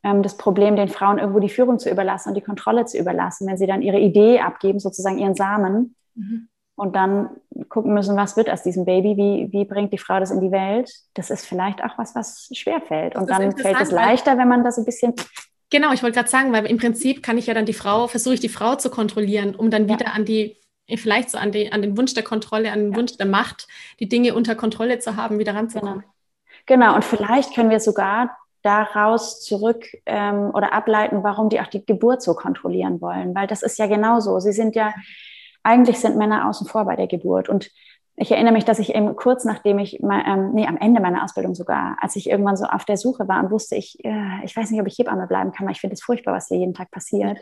ähm, 0.03 0.23
das 0.23 0.37
Problem, 0.37 0.75
den 0.75 0.89
Frauen 0.89 1.19
irgendwo 1.19 1.39
die 1.39 1.49
Führung 1.49 1.79
zu 1.79 1.89
überlassen 1.89 2.29
und 2.29 2.35
die 2.35 2.41
Kontrolle 2.41 2.85
zu 2.85 2.97
überlassen, 2.97 3.47
wenn 3.47 3.57
sie 3.57 3.67
dann 3.67 3.81
ihre 3.81 3.99
Idee 3.99 4.39
abgeben, 4.39 4.79
sozusagen 4.79 5.17
ihren 5.17 5.35
Samen. 5.35 5.95
Mhm. 6.17 6.49
und 6.75 6.95
dann 6.95 7.29
gucken 7.69 7.93
müssen, 7.93 8.15
was 8.15 8.37
wird 8.37 8.49
aus 8.49 8.63
diesem 8.63 8.85
Baby, 8.85 9.17
wie, 9.17 9.51
wie 9.51 9.65
bringt 9.65 9.93
die 9.93 9.97
Frau 9.97 10.19
das 10.19 10.31
in 10.31 10.41
die 10.41 10.51
Welt, 10.51 10.91
das 11.13 11.29
ist 11.29 11.45
vielleicht 11.45 11.83
auch 11.83 11.97
was, 11.97 12.15
was 12.15 12.49
schwer 12.53 12.81
fällt. 12.81 13.15
Und 13.15 13.29
dann 13.29 13.55
fällt 13.55 13.79
es 13.81 13.91
leichter, 13.91 14.37
wenn 14.37 14.47
man 14.47 14.63
das 14.63 14.77
ein 14.77 14.85
bisschen. 14.85 15.13
Genau, 15.69 15.91
ich 15.91 16.01
wollte 16.01 16.15
gerade 16.15 16.29
sagen, 16.29 16.53
weil 16.53 16.65
im 16.65 16.77
Prinzip 16.77 17.21
kann 17.21 17.37
ich 17.37 17.47
ja 17.47 17.53
dann 17.53 17.65
die 17.65 17.73
Frau, 17.73 18.07
versuche 18.07 18.35
ich 18.35 18.39
die 18.39 18.49
Frau 18.49 18.75
zu 18.75 18.89
kontrollieren, 18.89 19.55
um 19.55 19.69
dann 19.69 19.89
wieder 19.89 20.13
an 20.13 20.23
die, 20.23 20.57
vielleicht 20.95 21.29
so 21.29 21.37
an, 21.37 21.51
die, 21.51 21.71
an 21.71 21.81
den 21.81 21.97
Wunsch 21.97 22.13
der 22.13 22.23
Kontrolle, 22.23 22.71
an 22.71 22.79
den 22.79 22.91
ja. 22.91 22.97
Wunsch 22.97 23.17
der 23.17 23.25
Macht, 23.25 23.67
die 23.99 24.07
Dinge 24.07 24.33
unter 24.33 24.55
Kontrolle 24.55 24.99
zu 24.99 25.17
haben, 25.17 25.39
wieder 25.39 25.55
ranzukommen. 25.55 26.03
Genau, 26.65 26.85
genau. 26.85 26.95
und 26.95 27.03
vielleicht 27.03 27.53
können 27.53 27.69
wir 27.69 27.79
sogar 27.79 28.37
daraus 28.61 29.41
zurück 29.41 29.85
ähm, 30.05 30.51
oder 30.53 30.73
ableiten, 30.73 31.23
warum 31.23 31.49
die 31.49 31.59
auch 31.59 31.67
die 31.67 31.85
Geburt 31.85 32.21
so 32.21 32.33
kontrollieren 32.33 33.01
wollen, 33.01 33.35
weil 33.35 33.47
das 33.47 33.63
ist 33.63 33.77
ja 33.77 33.87
genauso. 33.87 34.39
Sie 34.39 34.51
sind 34.51 34.75
ja 34.75 34.93
eigentlich 35.67 35.99
sind 35.99 36.17
Männer 36.17 36.47
außen 36.47 36.65
vor 36.65 36.85
bei 36.85 36.95
der 36.95 37.07
Geburt. 37.07 37.49
Und 37.49 37.71
ich 38.19 38.31
erinnere 38.31 38.53
mich, 38.53 38.65
dass 38.65 38.79
ich 38.79 38.95
eben 38.95 39.15
kurz 39.15 39.45
nachdem 39.45 39.77
ich, 39.77 40.01
ähm, 40.01 40.51
nee, 40.53 40.65
am 40.65 40.75
Ende 40.77 40.99
meiner 40.99 41.23
Ausbildung 41.23 41.53
sogar, 41.53 41.97
als 42.01 42.15
ich 42.15 42.27
irgendwann 42.27 42.57
so 42.57 42.65
auf 42.65 42.83
der 42.83 42.97
Suche 42.97 43.27
war 43.27 43.43
und 43.43 43.51
wusste, 43.51 43.75
ich, 43.75 44.03
äh, 44.03 44.43
ich 44.43 44.57
weiß 44.57 44.71
nicht, 44.71 44.81
ob 44.81 44.87
ich 44.87 44.97
Hebamme 44.97 45.27
bleiben 45.27 45.51
kann, 45.51 45.67
weil 45.67 45.73
ich 45.73 45.81
finde 45.81 45.93
es 45.93 46.01
furchtbar, 46.01 46.33
was 46.33 46.47
hier 46.47 46.57
jeden 46.57 46.73
Tag 46.73 46.89
passiert, 46.89 47.37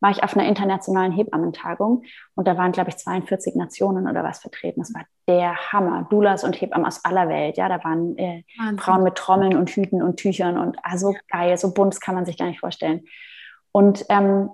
war 0.00 0.10
ich 0.10 0.24
auf 0.24 0.36
einer 0.36 0.48
internationalen 0.48 1.12
Hebammentagung 1.12 2.02
und 2.34 2.48
da 2.48 2.58
waren, 2.58 2.72
glaube 2.72 2.90
ich, 2.90 2.96
42 2.96 3.54
Nationen 3.54 4.08
oder 4.08 4.24
was 4.24 4.40
vertreten. 4.40 4.80
Das 4.80 4.92
war 4.92 5.04
der 5.28 5.72
Hammer. 5.72 6.08
Doulas 6.10 6.42
und 6.42 6.60
Hebammen 6.60 6.86
aus 6.86 7.04
aller 7.04 7.28
Welt. 7.28 7.56
Ja, 7.56 7.68
da 7.68 7.82
waren 7.84 8.18
äh, 8.18 8.42
Frauen 8.78 9.04
mit 9.04 9.14
Trommeln 9.14 9.56
und 9.56 9.70
Hüten 9.70 10.02
und 10.02 10.16
Tüchern 10.16 10.58
und 10.58 10.76
also 10.82 11.14
geil, 11.30 11.56
so 11.56 11.72
bunt 11.72 12.00
kann 12.00 12.16
man 12.16 12.26
sich 12.26 12.36
gar 12.36 12.46
nicht 12.46 12.58
vorstellen. 12.58 13.04
Und 13.70 14.04
ähm, 14.08 14.50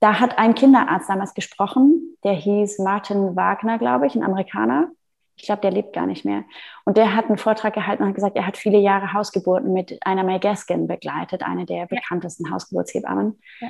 da 0.00 0.20
hat 0.20 0.38
ein 0.38 0.54
Kinderarzt 0.54 1.08
damals 1.08 1.34
gesprochen, 1.34 2.16
der 2.24 2.32
hieß 2.32 2.78
Martin 2.78 3.36
Wagner, 3.36 3.78
glaube 3.78 4.06
ich, 4.06 4.14
ein 4.14 4.22
Amerikaner. 4.22 4.90
Ich 5.36 5.44
glaube, 5.44 5.60
der 5.60 5.70
lebt 5.70 5.92
gar 5.92 6.06
nicht 6.06 6.24
mehr. 6.24 6.44
Und 6.84 6.96
der 6.96 7.14
hat 7.14 7.26
einen 7.26 7.38
Vortrag 7.38 7.74
gehalten 7.74 8.02
und 8.02 8.08
hat 8.08 8.14
gesagt, 8.16 8.36
er 8.36 8.46
hat 8.46 8.56
viele 8.56 8.78
Jahre 8.78 9.12
Hausgeburten 9.12 9.72
mit 9.72 9.98
einer 10.04 10.24
May 10.24 10.40
Gaskin 10.40 10.88
begleitet, 10.88 11.42
eine 11.42 11.64
der 11.64 11.86
bekanntesten 11.86 12.50
Hausgeburtshebammen 12.50 13.40
ja. 13.60 13.68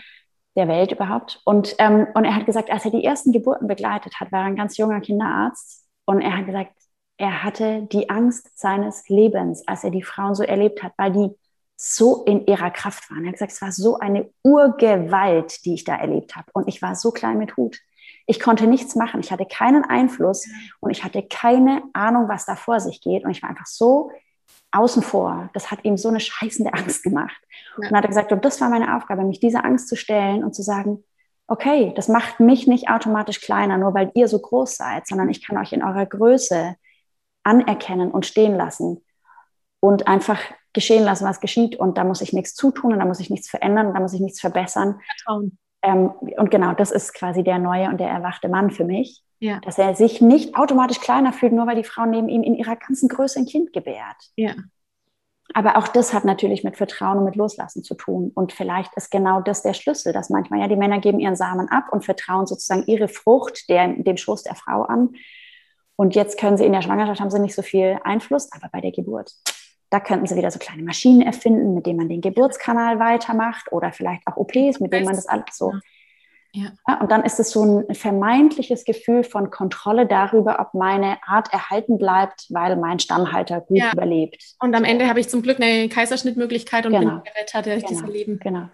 der 0.57 0.69
Welt 0.69 0.93
überhaupt. 0.93 1.43
Und, 1.45 1.75
ähm, 1.79 2.07
und 2.15 2.25
er 2.25 2.35
hat 2.35 2.47
gesagt, 2.47 2.71
als 2.71 2.87
er 2.87 2.91
die 2.91 3.05
ersten 3.05 3.33
Geburten 3.33 3.69
begleitet 3.69 4.19
hat, 4.19 4.33
war 4.33 4.41
er 4.41 4.47
ein 4.47 4.57
ganz 4.57 4.79
junger 4.79 5.01
Kinderarzt. 5.01 5.87
Und 6.07 6.23
er 6.23 6.39
hat 6.39 6.47
gesagt, 6.47 6.73
er 7.19 7.43
hatte 7.43 7.83
die 7.83 8.09
Angst 8.09 8.59
seines 8.59 9.09
Lebens, 9.09 9.67
als 9.67 9.85
er 9.85 9.91
die 9.91 10.03
Frauen 10.03 10.35
so 10.35 10.43
erlebt 10.43 10.83
hat, 10.83 10.93
weil 10.97 11.13
die 11.13 11.31
so 11.81 12.25
in 12.25 12.45
ihrer 12.47 12.73
Kraft 12.73 13.09
waren. 13.09 13.23
Er 13.25 13.29
hat 13.29 13.35
gesagt, 13.35 13.53
es 13.53 13.63
war 13.63 13.71
so 13.71 13.99
eine 13.99 14.29
Urgewalt, 14.43 15.65
die 15.65 15.75
ich 15.75 15.85
da 15.85 15.95
erlebt 15.95 16.35
habe. 16.35 16.51
Und 16.53 16.67
ich 16.67 16.83
war 16.83 16.97
so 16.97 17.13
klein 17.13 17.39
mit 17.39 17.57
Hut. 17.57 17.79
Ich 18.27 18.41
konnte 18.41 18.67
nichts 18.67 18.97
machen. 18.97 19.21
Ich 19.21 19.31
hatte 19.31 19.47
keinen 19.47 19.85
Einfluss 19.85 20.49
und 20.81 20.91
ich 20.91 21.05
hatte 21.05 21.23
keine 21.23 21.83
Ahnung, 21.93 22.29
was 22.29 22.47
da 22.47 22.57
vor 22.57 22.81
sich 22.81 23.01
geht. 23.01 23.25
Und 23.25 23.31
ich 23.31 23.43
war 23.43 23.51
einfach 23.51 23.67
so 23.67 24.11
außen 24.73 25.03
vor. 25.03 25.51
Das 25.55 25.71
hat 25.71 25.85
ihm 25.85 25.97
so 25.97 26.09
eine 26.09 26.19
scheißende 26.19 26.75
Angst 26.75 27.05
gemacht. 27.05 27.41
Ja. 27.81 27.89
Und 27.89 27.97
hat 27.97 28.05
er 28.05 28.09
gesagt, 28.09 28.33
und 28.33 28.45
das 28.45 28.61
war 28.61 28.71
meine 28.71 28.97
Aufgabe, 28.97 29.23
mich 29.23 29.39
dieser 29.39 29.65
Angst 29.65 29.89
zu 29.89 29.95
stellen 29.95 30.43
und 30.43 30.57
zu 30.57 30.63
sagen, 30.63 31.05
okay, 31.47 31.93
das 31.95 32.09
macht 32.09 32.41
mich 32.41 32.67
nicht 32.67 32.91
automatisch 32.91 33.41
kleiner, 33.41 33.79
nur 33.79 33.95
weil 33.95 34.11
ihr 34.15 34.27
so 34.27 34.41
groß 34.41 34.77
seid, 34.77 35.07
sondern 35.07 35.31
ich 35.31 35.47
kann 35.47 35.57
euch 35.57 35.73
in 35.73 35.85
eurer 35.85 36.07
Größe 36.07 36.75
anerkennen 37.45 38.11
und 38.11 38.27
stehen 38.27 38.57
lassen 38.57 39.01
und 39.81 40.09
einfach 40.09 40.41
geschehen 40.73 41.05
lassen, 41.05 41.27
was 41.27 41.41
geschieht. 41.41 41.77
Und 41.77 41.99
da 41.99 42.05
muss 42.05 42.21
ich 42.21 42.33
nichts 42.33 42.55
zutun 42.55 42.93
und 42.93 42.99
da 42.99 43.05
muss 43.05 43.21
ich 43.21 43.31
nichts 43.31 43.49
verändern, 43.49 43.95
da 43.95 44.01
muss 44.01 44.13
ich 44.13 44.21
nichts 44.21 44.41
verbessern. 44.41 45.01
Ähm, 45.83 46.11
und 46.37 46.51
genau, 46.51 46.75
das 46.75 46.91
ist 46.91 47.15
quasi 47.15 47.45
der 47.45 47.59
neue 47.59 47.89
und 47.89 47.99
der 47.99 48.09
erwachte 48.09 48.49
Mann 48.49 48.71
für 48.71 48.85
mich. 48.85 49.23
Ja. 49.41 49.61
Dass 49.61 49.79
er 49.79 49.95
sich 49.95 50.21
nicht 50.21 50.57
automatisch 50.57 51.01
kleiner 51.01 51.33
fühlt, 51.33 51.53
nur 51.53 51.67
weil 51.67 51.77
die 51.77 51.85
Frau 51.85 52.07
neben 52.07 52.29
ihm 52.29 52.43
in 52.43 52.55
ihrer 52.55 52.75
ganzen 52.75 53.09
Größe 53.09 53.39
ein 53.39 53.47
Kind 53.47 53.73
gebärt. 53.73 54.17
Ja. 54.35 54.55
Aber 55.55 55.79
auch 55.79 55.89
das 55.89 56.13
hat 56.13 56.25
natürlich 56.25 56.63
mit 56.63 56.77
Vertrauen 56.77 57.19
und 57.19 57.25
mit 57.25 57.37
Loslassen 57.37 57.83
zu 57.83 57.95
tun. 57.95 58.33
Und 58.35 58.53
vielleicht 58.53 58.95
ist 58.97 59.11
genau 59.11 59.41
das 59.41 59.63
der 59.63 59.73
Schlüssel, 59.73 60.13
dass 60.13 60.29
manchmal 60.29 60.61
ja 60.61 60.69
die 60.69 60.77
Männer 60.77 60.99
geben 60.99 61.21
ihren 61.21 61.37
Samen 61.37 61.69
ab 61.69 61.85
und 61.91 62.05
vertrauen 62.05 62.47
sozusagen 62.47 62.85
ihre 62.87 63.09
Frucht 63.09 63.69
der, 63.69 63.89
dem 63.89 64.17
Schoß 64.17 64.43
der 64.43 64.57
Frau 64.57 64.83
an. 64.83 65.11
Und 65.97 66.15
jetzt 66.15 66.39
können 66.39 66.57
sie 66.57 66.67
in 66.67 66.73
der 66.73 66.83
Schwangerschaft 66.83 67.21
haben 67.21 67.31
sie 67.31 67.41
nicht 67.41 67.55
so 67.55 67.63
viel 67.63 67.99
Einfluss, 68.05 68.53
aber 68.53 68.69
bei 68.71 68.81
der 68.81 68.93
Geburt 68.93 69.33
da 69.91 70.01
könnten 70.01 70.27
sie 70.27 70.37
wieder 70.37 70.51
so 70.51 70.59
kleine 70.59 70.83
Maschinen 70.83 71.23
erfinden, 71.23 71.75
mit 71.75 71.87
denen 71.87 71.99
man 71.99 72.09
den 72.09 72.21
Geburtskanal 72.21 72.99
weitermacht 72.99 73.73
oder 73.73 73.93
vielleicht 73.93 74.27
auch 74.27 74.37
OPs, 74.37 74.81
mit 74.81 74.93
denen 74.93 75.07
man 75.07 75.17
das 75.17 75.27
alles 75.27 75.57
so. 75.57 75.73
Ja. 76.53 76.73
ja. 76.87 77.01
und 77.01 77.11
dann 77.11 77.23
ist 77.25 77.41
es 77.41 77.51
so 77.51 77.63
ein 77.89 77.95
vermeintliches 77.95 78.85
Gefühl 78.85 79.25
von 79.25 79.51
Kontrolle 79.51 80.07
darüber, 80.07 80.61
ob 80.61 80.75
meine 80.75 81.19
Art 81.27 81.53
erhalten 81.53 81.99
bleibt, 81.99 82.47
weil 82.51 82.77
mein 82.77 82.99
Stammhalter 82.99 83.61
gut 83.61 83.79
ja. 83.79 83.93
überlebt. 83.93 84.57
Und 84.61 84.75
am 84.75 84.85
Ende 84.85 85.09
habe 85.09 85.21
ich 85.21 85.29
zum 85.29 85.43
Glück 85.43 85.61
eine 85.61 85.89
Kaiserschnittmöglichkeit 85.89 86.87
und 86.87 86.93
genau. 86.93 87.17
bin 87.17 87.23
gerettet 87.25 87.67
durch 87.67 87.87
genau. 87.87 87.89
dieses 87.89 88.07
Leben. 88.07 88.39
Genau. 88.41 88.69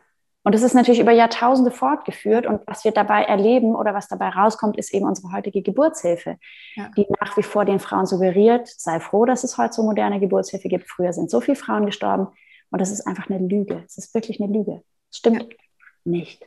Und 0.45 0.55
das 0.55 0.63
ist 0.63 0.75
natürlich 0.75 1.01
über 1.01 1.11
Jahrtausende 1.11 1.71
fortgeführt. 1.71 2.47
Und 2.47 2.61
was 2.67 2.85
wir 2.85 2.93
dabei 2.93 3.25
erleben 3.25 3.75
oder 3.75 3.95
was 3.95 4.09
dabei 4.09 4.29
rauskommt, 4.29 4.77
ist 4.77 4.93
eben 4.93 5.07
unsere 5.07 5.33
heutige 5.33 5.63
Geburtshilfe, 5.63 6.37
ja. 6.77 6.91
die 6.97 7.07
nach 7.19 7.37
wie 7.39 7.43
vor 7.43 7.65
den 7.65 7.81
Frauen 7.81 8.05
suggeriert, 8.05 8.69
sei 8.69 9.01
froh, 9.01 9.25
dass 9.25 9.43
es 9.43 9.57
heute 9.57 9.73
so 9.73 9.83
moderne 9.83 10.21
Geburtshilfe 10.21 10.69
gibt. 10.69 10.89
Früher 10.89 11.15
sind 11.15 11.31
so 11.31 11.41
viele 11.41 11.57
Frauen 11.57 11.87
gestorben. 11.87 12.29
Und 12.71 12.81
das 12.81 12.91
ist 12.91 13.07
einfach 13.07 13.31
eine 13.31 13.39
Lüge. 13.39 13.83
Es 13.87 13.97
ist 13.97 14.15
wirklich 14.15 14.39
eine 14.41 14.53
Lüge. 14.53 14.83
Es 15.11 15.19
stimmt 15.19 15.43
ja. 15.43 15.59
nicht. 16.05 16.47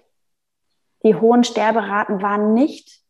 Die 1.04 1.16
hohen 1.16 1.44
Sterberaten 1.44 2.22
waren 2.22 2.54
nicht 2.54 3.02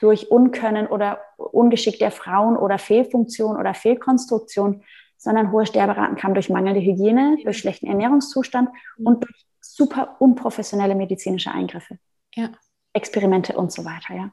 durch 0.00 0.32
Unkönnen 0.32 0.88
oder 0.88 1.20
Ungeschick 1.36 2.00
der 2.00 2.10
Frauen 2.10 2.56
oder 2.56 2.78
Fehlfunktion 2.78 3.56
oder 3.56 3.74
Fehlkonstruktion, 3.74 4.82
sondern 5.22 5.52
hohe 5.52 5.66
Sterberaten 5.66 6.16
kamen 6.16 6.34
durch 6.34 6.48
mangelnde 6.48 6.80
Hygiene, 6.80 7.38
durch 7.44 7.58
schlechten 7.58 7.86
Ernährungszustand 7.86 8.70
und 8.98 9.22
durch 9.22 9.46
super 9.60 10.16
unprofessionelle 10.18 10.96
medizinische 10.96 11.52
Eingriffe. 11.52 11.98
Ja. 12.34 12.50
Experimente 12.92 13.56
und 13.56 13.70
so 13.70 13.84
weiter, 13.84 14.14
ja. 14.14 14.32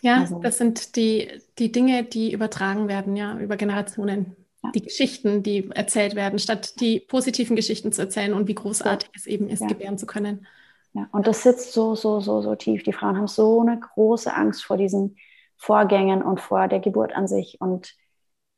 Ja, 0.00 0.20
also. 0.20 0.40
das 0.40 0.58
sind 0.58 0.96
die, 0.96 1.28
die 1.58 1.70
Dinge, 1.70 2.02
die 2.02 2.32
übertragen 2.32 2.88
werden, 2.88 3.16
ja, 3.16 3.38
über 3.38 3.56
Generationen. 3.56 4.36
Ja. 4.64 4.72
Die 4.72 4.82
Geschichten, 4.82 5.44
die 5.44 5.70
erzählt 5.70 6.16
werden, 6.16 6.40
statt 6.40 6.80
die 6.80 6.98
positiven 6.98 7.54
Geschichten 7.54 7.92
zu 7.92 8.02
erzählen 8.02 8.32
und 8.32 8.48
wie 8.48 8.56
großartig 8.56 9.08
ja. 9.08 9.14
es 9.14 9.26
eben 9.26 9.48
ist, 9.48 9.60
ja. 9.60 9.68
gebären 9.68 9.98
zu 9.98 10.06
können. 10.06 10.48
Ja, 10.94 11.08
und 11.12 11.28
das 11.28 11.44
sitzt 11.44 11.72
so, 11.72 11.94
so, 11.94 12.18
so, 12.18 12.42
so 12.42 12.56
tief. 12.56 12.82
Die 12.82 12.92
Frauen 12.92 13.16
haben 13.16 13.28
so 13.28 13.60
eine 13.60 13.78
große 13.78 14.34
Angst 14.34 14.64
vor 14.64 14.76
diesen 14.76 15.16
Vorgängen 15.56 16.22
und 16.22 16.40
vor 16.40 16.66
der 16.66 16.80
Geburt 16.80 17.14
an 17.14 17.28
sich. 17.28 17.60
Und 17.60 17.94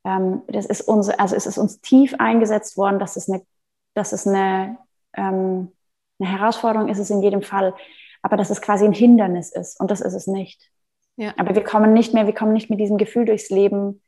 ähm, 0.05 0.43
das 0.49 0.67
ist 0.67 0.83
uns, 0.83 1.09
also 1.09 1.37
es 1.37 1.47
ist 1.47 1.59
uns 1.59 1.81
tief 1.81 2.15
eingesetzt 2.19 2.77
worden, 2.77 2.99
dass 2.99 3.17
es 3.17 3.29
eine 3.29 3.43
dass 3.95 4.13
es 4.13 4.27
eine, 4.27 4.79
ähm, 5.15 5.73
eine 6.19 6.31
Herausforderung 6.31 6.89
ist, 6.89 6.99
es 6.99 7.11
in 7.11 7.23
jedem 7.23 7.43
Fall, 7.43 7.75
aber 8.23 8.37
dass 8.37 8.51
es 8.51 8.61
quasi 8.61 8.85
ein 8.85 8.93
Hindernis 8.93 9.51
ist 9.53 9.81
und 9.81 9.91
das 9.91 10.01
ist 10.01 10.15
es 10.15 10.27
nicht. 10.27 10.71
Ja. 11.17 11.35
Aber 11.37 11.55
wir 11.55 11.65
kommen 11.65 11.93
nicht 11.93 12.15
mehr, 12.15 12.27
wir 12.27 12.35
kommen 12.35 12.53
nicht 12.53 12.71
mit 12.71 12.81
diesem 12.81 12.99
Gefühl 12.99 13.25
durchs 13.25 13.51
Leben, 13.51 14.03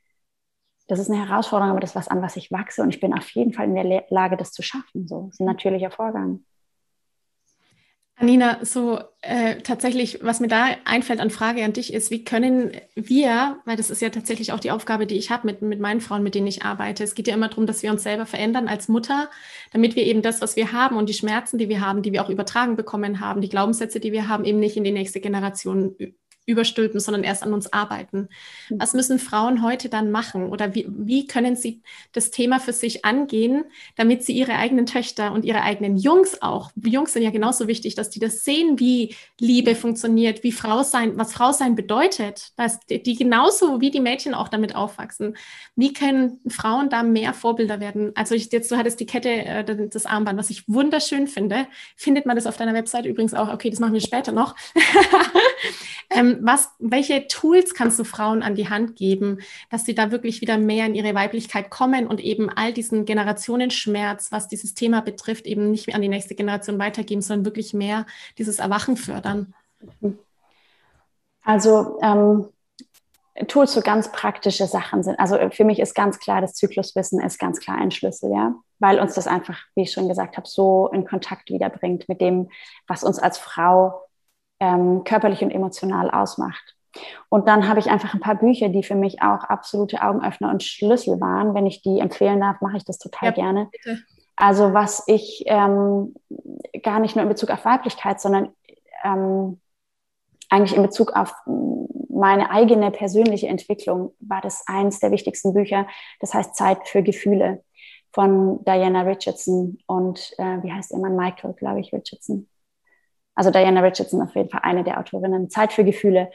das 0.88 0.98
ist 0.98 1.10
eine 1.10 1.26
Herausforderung, 1.26 1.70
aber 1.70 1.80
das 1.80 1.90
ist 1.90 1.96
was, 1.96 2.08
an 2.08 2.22
was 2.22 2.36
ich 2.36 2.50
wachse 2.50 2.82
und 2.82 2.90
ich 2.90 3.00
bin 3.00 3.14
auf 3.14 3.28
jeden 3.30 3.52
Fall 3.52 3.66
in 3.66 3.74
der 3.74 4.04
Lage, 4.08 4.36
das 4.36 4.52
zu 4.52 4.62
schaffen. 4.62 5.06
So, 5.06 5.26
das 5.26 5.34
ist 5.34 5.40
ein 5.40 5.46
natürlicher 5.46 5.90
Vorgang. 5.90 6.44
Nina, 8.22 8.64
so 8.64 9.00
äh, 9.22 9.56
tatsächlich, 9.62 10.20
was 10.22 10.38
mir 10.38 10.46
da 10.46 10.66
einfällt 10.84 11.18
an 11.18 11.30
Frage 11.30 11.64
an 11.64 11.72
dich 11.72 11.92
ist, 11.92 12.12
wie 12.12 12.24
können 12.24 12.70
wir, 12.94 13.60
weil 13.64 13.76
das 13.76 13.90
ist 13.90 14.00
ja 14.00 14.10
tatsächlich 14.10 14.52
auch 14.52 14.60
die 14.60 14.70
Aufgabe, 14.70 15.06
die 15.06 15.16
ich 15.16 15.30
habe 15.30 15.46
mit, 15.46 15.60
mit 15.60 15.80
meinen 15.80 16.00
Frauen, 16.00 16.22
mit 16.22 16.36
denen 16.36 16.46
ich 16.46 16.62
arbeite. 16.62 17.02
Es 17.02 17.16
geht 17.16 17.26
ja 17.26 17.34
immer 17.34 17.48
darum, 17.48 17.66
dass 17.66 17.82
wir 17.82 17.90
uns 17.90 18.04
selber 18.04 18.24
verändern 18.24 18.68
als 18.68 18.86
Mutter, 18.86 19.28
damit 19.72 19.96
wir 19.96 20.04
eben 20.04 20.22
das, 20.22 20.40
was 20.40 20.54
wir 20.54 20.72
haben 20.72 20.96
und 20.96 21.08
die 21.08 21.14
Schmerzen, 21.14 21.58
die 21.58 21.68
wir 21.68 21.80
haben, 21.80 22.02
die 22.02 22.12
wir 22.12 22.24
auch 22.24 22.30
übertragen 22.30 22.76
bekommen 22.76 23.18
haben, 23.18 23.40
die 23.40 23.48
Glaubenssätze, 23.48 23.98
die 23.98 24.12
wir 24.12 24.28
haben, 24.28 24.44
eben 24.44 24.60
nicht 24.60 24.76
in 24.76 24.84
die 24.84 24.92
nächste 24.92 25.20
Generation 25.20 25.96
überstülpen, 26.46 27.00
sondern 27.00 27.22
erst 27.22 27.42
an 27.42 27.52
uns 27.52 27.72
arbeiten. 27.72 28.28
Mhm. 28.68 28.80
Was 28.80 28.94
müssen 28.94 29.18
Frauen 29.18 29.62
heute 29.62 29.88
dann 29.88 30.10
machen 30.10 30.48
oder 30.48 30.74
wie, 30.74 30.86
wie 30.88 31.26
können 31.26 31.56
sie 31.56 31.82
das 32.12 32.30
Thema 32.30 32.58
für 32.58 32.72
sich 32.72 33.04
angehen, 33.04 33.64
damit 33.96 34.24
sie 34.24 34.32
ihre 34.32 34.54
eigenen 34.54 34.86
Töchter 34.86 35.32
und 35.32 35.44
ihre 35.44 35.62
eigenen 35.62 35.96
Jungs 35.96 36.42
auch, 36.42 36.70
Jungs 36.84 37.12
sind 37.12 37.22
ja 37.22 37.30
genauso 37.30 37.68
wichtig, 37.68 37.94
dass 37.94 38.10
die 38.10 38.18
das 38.18 38.40
sehen, 38.40 38.78
wie 38.80 39.14
Liebe 39.38 39.74
funktioniert, 39.74 40.42
wie 40.42 40.52
Frau 40.52 40.82
sein, 40.82 41.16
was 41.16 41.32
Frau 41.32 41.52
sein 41.52 41.74
bedeutet, 41.74 42.52
dass 42.56 42.80
die 42.86 43.14
genauso 43.14 43.80
wie 43.80 43.90
die 43.90 44.00
Mädchen 44.00 44.34
auch 44.34 44.48
damit 44.48 44.74
aufwachsen. 44.74 45.36
Wie 45.76 45.92
können 45.92 46.40
Frauen 46.48 46.90
da 46.90 47.02
mehr 47.02 47.34
Vorbilder 47.34 47.80
werden? 47.80 48.12
Also 48.14 48.34
ich, 48.34 48.50
jetzt, 48.52 48.70
du 48.70 48.76
hattest 48.76 49.00
die 49.00 49.06
Kette, 49.06 49.30
äh, 49.30 49.88
das 49.88 50.06
Armband, 50.06 50.38
was 50.38 50.50
ich 50.50 50.68
wunderschön 50.68 51.26
finde. 51.26 51.66
Findet 51.96 52.26
man 52.26 52.36
das 52.36 52.46
auf 52.46 52.56
deiner 52.56 52.74
Website 52.74 53.06
übrigens 53.06 53.34
auch? 53.34 53.52
Okay, 53.52 53.70
das 53.70 53.80
machen 53.80 53.94
wir 53.94 54.00
später 54.00 54.32
noch. 54.32 54.54
ähm, 56.14 56.38
was, 56.42 56.70
welche 56.78 57.26
Tools 57.28 57.74
kannst 57.74 57.98
du 57.98 58.04
Frauen 58.04 58.42
an 58.42 58.54
die 58.54 58.68
Hand 58.68 58.96
geben, 58.96 59.38
dass 59.70 59.84
sie 59.84 59.94
da 59.94 60.10
wirklich 60.10 60.40
wieder 60.40 60.58
mehr 60.58 60.86
in 60.86 60.94
ihre 60.94 61.14
Weiblichkeit 61.14 61.70
kommen 61.70 62.06
und 62.06 62.20
eben 62.20 62.50
all 62.50 62.72
diesen 62.72 63.04
Generationenschmerz, 63.04 64.32
was 64.32 64.48
dieses 64.48 64.74
Thema 64.74 65.00
betrifft, 65.00 65.46
eben 65.46 65.70
nicht 65.70 65.86
mehr 65.86 65.96
an 65.96 66.02
die 66.02 66.08
nächste 66.08 66.34
Generation 66.34 66.78
weitergeben, 66.78 67.22
sondern 67.22 67.44
wirklich 67.44 67.74
mehr 67.74 68.06
dieses 68.38 68.58
Erwachen 68.58 68.96
fördern? 68.96 69.54
Also 71.42 71.98
ähm, 72.02 72.48
Tools 73.48 73.72
so 73.72 73.80
ganz 73.80 74.12
praktische 74.12 74.66
Sachen 74.66 75.02
sind. 75.02 75.18
Also 75.18 75.38
für 75.50 75.64
mich 75.64 75.78
ist 75.78 75.94
ganz 75.94 76.18
klar, 76.18 76.40
das 76.40 76.54
Zykluswissen 76.54 77.20
ist 77.20 77.38
ganz 77.38 77.60
klar 77.60 77.78
ein 77.78 77.90
Schlüssel, 77.90 78.30
ja, 78.32 78.54
weil 78.78 79.00
uns 79.00 79.14
das 79.14 79.26
einfach, 79.26 79.58
wie 79.74 79.82
ich 79.82 79.92
schon 79.92 80.08
gesagt 80.08 80.36
habe, 80.36 80.46
so 80.46 80.88
in 80.92 81.06
Kontakt 81.06 81.50
wiederbringt 81.50 82.08
mit 82.08 82.20
dem, 82.20 82.50
was 82.86 83.02
uns 83.04 83.18
als 83.18 83.38
Frau 83.38 84.02
ähm, 84.62 85.02
körperlich 85.02 85.42
und 85.42 85.50
emotional 85.50 86.08
ausmacht. 86.10 86.76
Und 87.28 87.48
dann 87.48 87.68
habe 87.68 87.80
ich 87.80 87.90
einfach 87.90 88.14
ein 88.14 88.20
paar 88.20 88.36
Bücher, 88.36 88.68
die 88.68 88.84
für 88.84 88.94
mich 88.94 89.20
auch 89.20 89.42
absolute 89.44 90.02
Augenöffner 90.02 90.50
und 90.50 90.62
Schlüssel 90.62 91.20
waren. 91.20 91.52
Wenn 91.52 91.66
ich 91.66 91.82
die 91.82 91.98
empfehlen 91.98 92.40
darf, 92.40 92.60
mache 92.60 92.76
ich 92.76 92.84
das 92.84 92.98
total 92.98 93.30
ja, 93.30 93.34
gerne. 93.34 93.68
Bitte. 93.72 93.98
Also 94.36 94.72
was 94.72 95.02
ich 95.08 95.44
ähm, 95.46 96.14
gar 96.82 97.00
nicht 97.00 97.16
nur 97.16 97.24
in 97.24 97.28
Bezug 97.28 97.50
auf 97.50 97.64
Weiblichkeit, 97.64 98.20
sondern 98.20 98.50
ähm, 99.02 99.60
eigentlich 100.48 100.76
in 100.76 100.82
Bezug 100.82 101.12
auf 101.16 101.34
meine 102.08 102.50
eigene 102.50 102.90
persönliche 102.90 103.48
Entwicklung 103.48 104.12
war 104.20 104.40
das 104.42 104.64
eins 104.66 105.00
der 105.00 105.10
wichtigsten 105.10 105.54
Bücher. 105.54 105.88
Das 106.20 106.34
heißt 106.34 106.54
Zeit 106.54 106.86
für 106.86 107.02
Gefühle 107.02 107.64
von 108.12 108.62
Diana 108.64 109.02
Richardson 109.02 109.78
und 109.86 110.34
äh, 110.38 110.62
wie 110.62 110.70
heißt 110.70 110.92
ihr 110.92 110.98
Mann? 110.98 111.16
Michael, 111.16 111.54
glaube 111.54 111.80
ich, 111.80 111.92
Richardson. 111.92 112.48
Also 113.34 113.50
Diana 113.50 113.80
Richardson 113.80 114.22
auf 114.22 114.34
jeden 114.34 114.50
Fall 114.50 114.60
eine 114.62 114.84
der 114.84 114.98
Autorinnen. 114.98 115.50
Zeit 115.50 115.72
für 115.72 115.84
Gefühle. 115.84 116.30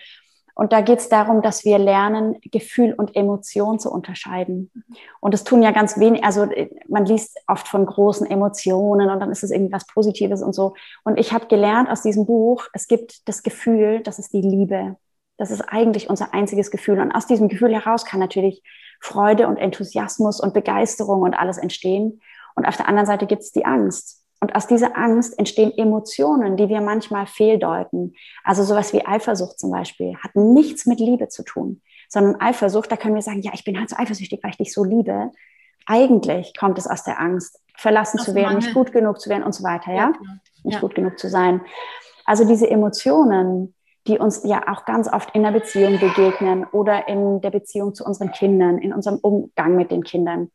Und 0.57 0.73
da 0.73 0.81
geht 0.81 0.97
es 0.97 1.07
darum, 1.07 1.43
dass 1.43 1.65
wir 1.65 1.77
lernen, 1.77 2.37
Gefühl 2.41 2.91
und 2.93 3.15
Emotion 3.15 3.77
zu 3.77 3.91
unterscheiden. 3.91 4.71
Und 5.19 5.35
das 5.35 5.43
tun 5.43 5.61
ja 5.61 5.69
ganz 5.69 5.99
wenig, 5.99 6.23
also 6.23 6.47
man 6.87 7.05
liest 7.05 7.37
oft 7.45 7.67
von 7.67 7.85
großen 7.85 8.25
Emotionen 8.25 9.11
und 9.11 9.19
dann 9.19 9.31
ist 9.31 9.43
es 9.43 9.51
irgendwas 9.51 9.85
Positives 9.85 10.41
und 10.41 10.53
so. 10.53 10.73
Und 11.03 11.19
ich 11.19 11.31
habe 11.31 11.45
gelernt 11.45 11.91
aus 11.91 12.01
diesem 12.01 12.25
Buch, 12.25 12.65
es 12.73 12.87
gibt 12.87 13.27
das 13.27 13.43
Gefühl, 13.43 14.01
das 14.01 14.17
ist 14.17 14.33
die 14.33 14.41
Liebe. 14.41 14.95
Das 15.37 15.51
ist 15.51 15.61
eigentlich 15.61 16.09
unser 16.09 16.33
einziges 16.33 16.71
Gefühl. 16.71 16.99
Und 16.99 17.11
aus 17.11 17.27
diesem 17.27 17.49
Gefühl 17.49 17.75
heraus 17.75 18.03
kann 18.03 18.19
natürlich 18.19 18.63
Freude 18.99 19.47
und 19.47 19.57
Enthusiasmus 19.57 20.39
und 20.39 20.55
Begeisterung 20.55 21.21
und 21.21 21.35
alles 21.35 21.59
entstehen. 21.59 22.19
Und 22.55 22.65
auf 22.65 22.77
der 22.77 22.87
anderen 22.87 23.05
Seite 23.05 23.27
gibt 23.27 23.43
es 23.43 23.51
die 23.51 23.65
Angst. 23.65 24.23
Und 24.39 24.55
aus 24.55 24.67
dieser 24.67 24.95
Angst 24.97 25.38
entstehen 25.39 25.75
Emotionen, 25.75 26.57
die 26.57 26.69
wir 26.69 26.81
manchmal 26.81 27.25
fehldeuten. 27.25 28.15
Also 28.43 28.63
sowas 28.63 28.93
wie 28.93 29.05
Eifersucht 29.05 29.59
zum 29.59 29.71
Beispiel 29.71 30.15
hat 30.17 30.35
nichts 30.35 30.85
mit 30.85 30.99
Liebe 30.99 31.27
zu 31.27 31.43
tun, 31.43 31.81
sondern 32.07 32.39
Eifersucht, 32.39 32.91
da 32.91 32.97
können 32.97 33.15
wir 33.15 33.21
sagen, 33.21 33.41
ja, 33.41 33.51
ich 33.53 33.63
bin 33.63 33.79
halt 33.79 33.89
so 33.89 33.95
eifersüchtig, 33.97 34.39
weil 34.43 34.51
ich 34.51 34.57
dich 34.57 34.73
so 34.73 34.83
liebe. 34.83 35.31
Eigentlich 35.88 36.53
kommt 36.55 36.77
es 36.77 36.88
aus 36.88 37.03
der 37.03 37.19
Angst, 37.19 37.59
verlassen 37.75 38.19
aus 38.19 38.25
zu 38.25 38.35
werden, 38.35 38.53
Mangel. 38.53 38.63
nicht 38.63 38.73
gut 38.73 38.91
genug 38.91 39.19
zu 39.19 39.29
werden 39.29 39.43
und 39.43 39.53
so 39.53 39.63
weiter, 39.63 39.91
ja? 39.91 39.97
ja 39.97 40.07
genau. 40.11 40.33
Nicht 40.63 40.75
ja. 40.75 40.79
gut 40.81 40.95
genug 40.95 41.17
zu 41.17 41.29
sein. 41.29 41.61
Also 42.25 42.45
diese 42.45 42.69
Emotionen, 42.69 43.73
die 44.05 44.19
uns 44.19 44.43
ja 44.43 44.61
auch 44.67 44.85
ganz 44.85 45.11
oft 45.11 45.33
in 45.33 45.43
der 45.43 45.51
Beziehung 45.51 45.99
begegnen 45.99 46.65
oder 46.65 47.07
in 47.07 47.41
der 47.41 47.51
Beziehung 47.51 47.95
zu 47.95 48.05
unseren 48.05 48.31
Kindern, 48.31 48.77
in 48.77 48.93
unserem 48.93 49.17
Umgang 49.17 49.75
mit 49.75 49.91
den 49.91 50.03
Kindern, 50.03 50.51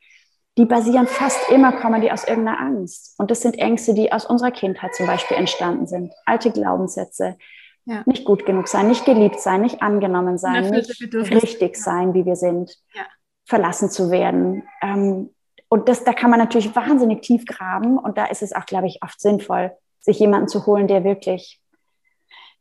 die 0.59 0.67
basieren 0.67 1.07
fast 1.07 1.51
immer, 1.51 1.73
kommen 1.73 2.03
die 2.03 2.13
aus 2.13 2.25
irgendeiner 2.25 2.61
Angst. 2.61 3.15
Und 3.19 3.31
das 3.31 3.41
sind 3.41 3.59
Ängste, 3.59 3.95
die 3.95 4.13
aus 4.13 4.27
unserer 4.27 4.51
Kindheit 4.51 4.95
zum 4.95 5.07
Beispiel 5.07 5.37
entstanden 5.37 5.87
sind. 5.87 6.13
Alte 6.27 6.51
Glaubenssätze. 6.51 7.37
Ja. 7.85 8.03
Nicht 8.07 8.25
gut 8.25 8.47
genug 8.47 8.69
sein, 8.69 8.87
nicht 8.87 9.05
geliebt 9.05 9.41
sein, 9.41 9.63
nicht 9.63 9.83
angenommen 9.83 10.39
sein, 10.39 10.71
nicht 10.71 11.33
richtig 11.33 11.77
sein, 11.77 12.15
wie 12.15 12.25
wir 12.25 12.37
sind, 12.37 12.79
ja. 12.95 13.03
verlassen 13.45 13.91
zu 13.91 14.13
werden. 14.13 14.63
Ähm, 14.81 15.31
und 15.69 15.89
das, 15.89 16.05
da 16.05 16.13
kann 16.13 16.31
man 16.31 16.39
natürlich 16.39 16.77
wahnsinnig 16.77 17.23
tief 17.23 17.45
graben. 17.45 17.99
Und 17.99 18.19
da 18.19 18.27
ist 18.27 18.43
es 18.43 18.53
auch, 18.53 18.67
glaube 18.67 18.87
ich, 18.87 19.03
oft 19.03 19.21
sinnvoll, 19.21 19.73
sich 20.01 20.19
jemanden 20.21 20.47
zu 20.47 20.67
holen, 20.67 20.87
der 20.87 21.03
wirklich, 21.03 21.61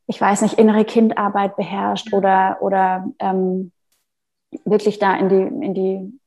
ich 0.07 0.19
weiß 0.19 0.41
nicht, 0.41 0.57
innere 0.57 0.85
Kindarbeit 0.85 1.55
beherrscht 1.55 2.13
oder, 2.13 2.57
oder 2.61 3.05
ähm, 3.19 3.73
wirklich 4.65 4.97
da 4.97 5.15
in 5.17 5.29
die, 5.29 5.65
in 5.65 5.73
die 5.73 6.20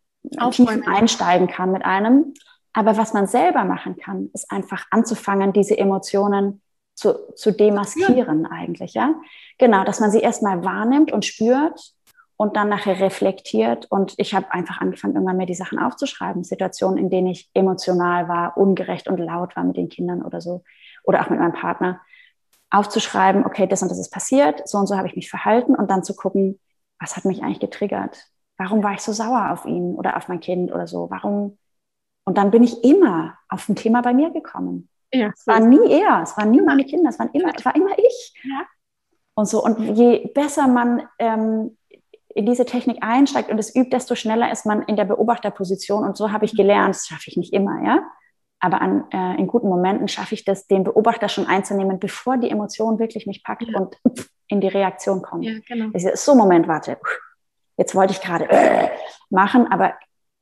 Tiefen 0.51 0.87
einsteigen 0.87 1.49
kann 1.49 1.72
mit 1.72 1.85
einem. 1.85 2.35
Aber 2.72 2.97
was 2.97 3.12
man 3.12 3.27
selber 3.27 3.64
machen 3.64 3.97
kann, 3.97 4.31
ist 4.33 4.51
einfach 4.51 4.85
anzufangen, 4.91 5.53
diese 5.53 5.79
Emotionen 5.79 6.61
zu, 6.95 7.33
zu 7.35 7.53
demaskieren 7.53 8.45
ja. 8.45 8.51
eigentlich, 8.51 8.95
ja. 8.95 9.14
Genau, 9.59 9.85
dass 9.85 10.01
man 10.01 10.11
sie 10.11 10.20
erstmal 10.20 10.64
wahrnimmt 10.64 11.12
und 11.12 11.25
spürt 11.25 11.95
und 12.37 12.57
dann 12.57 12.68
nachher 12.68 12.99
reflektiert. 13.01 13.87
Und 13.91 14.14
ich 14.16 14.35
habe 14.35 14.53
einfach 14.53 14.81
angefangen, 14.81 15.14
irgendwann 15.14 15.37
mir 15.37 15.47
die 15.47 15.55
Sachen 15.55 15.79
aufzuschreiben. 15.79 16.43
Situationen, 16.43 16.99
in 16.99 17.11
denen 17.11 17.29
ich 17.29 17.49
emotional 17.55 18.29
war, 18.29 18.57
ungerecht 18.57 19.09
und 19.09 19.18
laut 19.18 19.55
war 19.57 19.64
mit 19.64 19.77
den 19.77 19.89
Kindern 19.89 20.22
oder 20.22 20.41
so. 20.41 20.64
Oder 21.05 21.20
auch 21.20 21.31
mit 21.31 21.39
meinem 21.39 21.53
Partner. 21.53 22.01
Aufzuschreiben, 22.70 23.45
okay, 23.47 23.68
das 23.68 23.83
und 23.83 23.91
das 23.91 24.01
ist 24.01 24.11
passiert, 24.11 24.68
so 24.68 24.79
und 24.79 24.89
so 24.89 24.97
habe 24.97 25.07
ich 25.07 25.14
mich 25.14 25.31
verhalten 25.31 25.77
und 25.77 25.91
dann 25.93 26.03
zu 26.03 26.16
gucken, 26.16 26.59
was 26.99 27.16
hat 27.16 27.25
mich 27.25 27.43
eigentlich 27.43 27.61
getriggert? 27.61 28.27
Warum 28.57 28.82
war 28.82 28.92
ich 28.92 29.00
so 29.00 29.12
sauer 29.12 29.50
auf 29.50 29.64
ihn 29.64 29.94
oder 29.94 30.16
auf 30.16 30.28
mein 30.28 30.40
Kind 30.40 30.72
oder 30.72 30.86
so? 30.86 31.11
Warum? 31.11 31.59
Und 32.24 32.38
dann 32.38 32.50
bin 32.50 32.62
ich 32.62 32.84
immer 32.84 33.36
auf 33.48 33.68
ein 33.68 33.76
Thema 33.76 34.00
bei 34.00 34.14
mir 34.14 34.30
gekommen. 34.30 34.88
Ja, 35.12 35.30
es 35.34 35.46
war 35.46 35.61
nie 35.61 35.90
er, 35.90 36.22
es 36.22 36.36
waren 36.36 36.50
nie 36.50 36.61
meine 36.61 36.84
Kinder, 36.84 37.11
es, 37.11 37.18
waren 37.18 37.30
immer, 37.32 37.52
es 37.57 37.64
war 37.64 37.74
immer 37.76 37.96
ich. 37.98 38.34
Ja. 38.44 38.62
Und 39.34 39.46
so. 39.46 39.62
Und 39.62 39.96
je 39.96 40.30
besser 40.34 40.66
man 40.66 41.09
ähm, 41.18 41.76
in 42.34 42.46
diese 42.46 42.64
Technik 42.64 42.98
einsteigt 43.00 43.50
und 43.50 43.59
es 43.59 43.74
übt, 43.74 43.90
desto 43.90 44.14
schneller 44.14 44.50
ist 44.50 44.66
man 44.66 44.82
in 44.82 44.96
der 44.96 45.05
Beobachterposition. 45.05 46.05
Und 46.05 46.16
so 46.16 46.32
habe 46.32 46.44
ich 46.44 46.55
mhm. 46.55 46.59
gelernt, 46.59 46.94
das 46.94 47.07
schaffe 47.07 47.24
ich 47.26 47.36
nicht 47.36 47.52
immer, 47.52 47.84
ja. 47.84 48.02
Aber 48.61 48.80
an, 48.80 49.05
äh, 49.11 49.38
in 49.38 49.46
guten 49.46 49.68
Momenten 49.68 50.09
schaffe 50.09 50.34
ich 50.34 50.44
das, 50.44 50.66
den 50.66 50.84
Beobachter 50.84 51.28
schon 51.28 51.46
einzunehmen, 51.46 51.98
bevor 51.98 52.38
die 52.38 52.50
Emotion 52.50 52.98
wirklich 52.98 53.26
mich 53.26 53.44
packt 53.44 53.68
ja. 53.68 53.78
und 53.78 53.98
in 54.48 54.61
die 54.61 54.68
Reaktion 54.68 55.22
kommt. 55.22 55.44
Ja, 55.44 55.52
genau. 55.68 55.90
Das 55.92 56.05
ist 56.05 56.24
so, 56.24 56.34
Moment, 56.34 56.66
warte 56.66 56.98
jetzt 57.77 57.95
wollte 57.95 58.12
ich 58.12 58.20
gerade 58.20 58.49
äh, 58.49 58.91
machen, 59.31 59.70
aber 59.70 59.95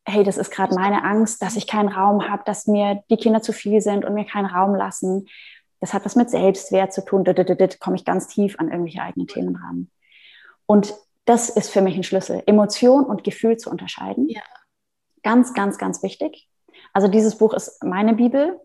hey, 0.04 0.24
das 0.24 0.36
ist 0.36 0.50
gerade 0.50 0.74
meine 0.74 1.04
Angst, 1.04 1.42
dass 1.42 1.56
ich 1.56 1.66
keinen 1.66 1.88
Raum 1.88 2.28
habe, 2.28 2.42
dass 2.44 2.66
mir 2.66 3.02
die 3.10 3.16
Kinder 3.16 3.40
zu 3.40 3.52
viel 3.52 3.80
sind 3.80 4.04
und 4.04 4.14
mir 4.14 4.24
keinen 4.24 4.46
Raum 4.46 4.74
lassen. 4.74 5.28
Das 5.80 5.94
hat 5.94 6.04
was 6.04 6.16
mit 6.16 6.30
Selbstwert 6.30 6.92
zu 6.92 7.04
tun. 7.04 7.24
Da 7.24 7.32
komme 7.78 7.96
ich 7.96 8.04
ganz 8.04 8.26
tief 8.26 8.58
an 8.58 8.70
irgendwelche 8.70 9.02
eigenen 9.02 9.28
Themen 9.28 9.56
ran. 9.56 9.90
Und 10.66 10.94
das 11.24 11.50
ist 11.50 11.70
für 11.70 11.82
mich 11.82 11.96
ein 11.96 12.02
Schlüssel, 12.02 12.42
Emotion 12.46 13.04
und 13.04 13.24
Gefühl 13.24 13.56
zu 13.56 13.70
unterscheiden. 13.70 14.28
Ja. 14.28 14.42
Ganz, 15.22 15.54
ganz, 15.54 15.78
ganz 15.78 16.02
wichtig. 16.02 16.48
Also 16.92 17.08
dieses 17.08 17.38
Buch 17.38 17.54
ist 17.54 17.82
meine 17.84 18.14
Bibel 18.14 18.60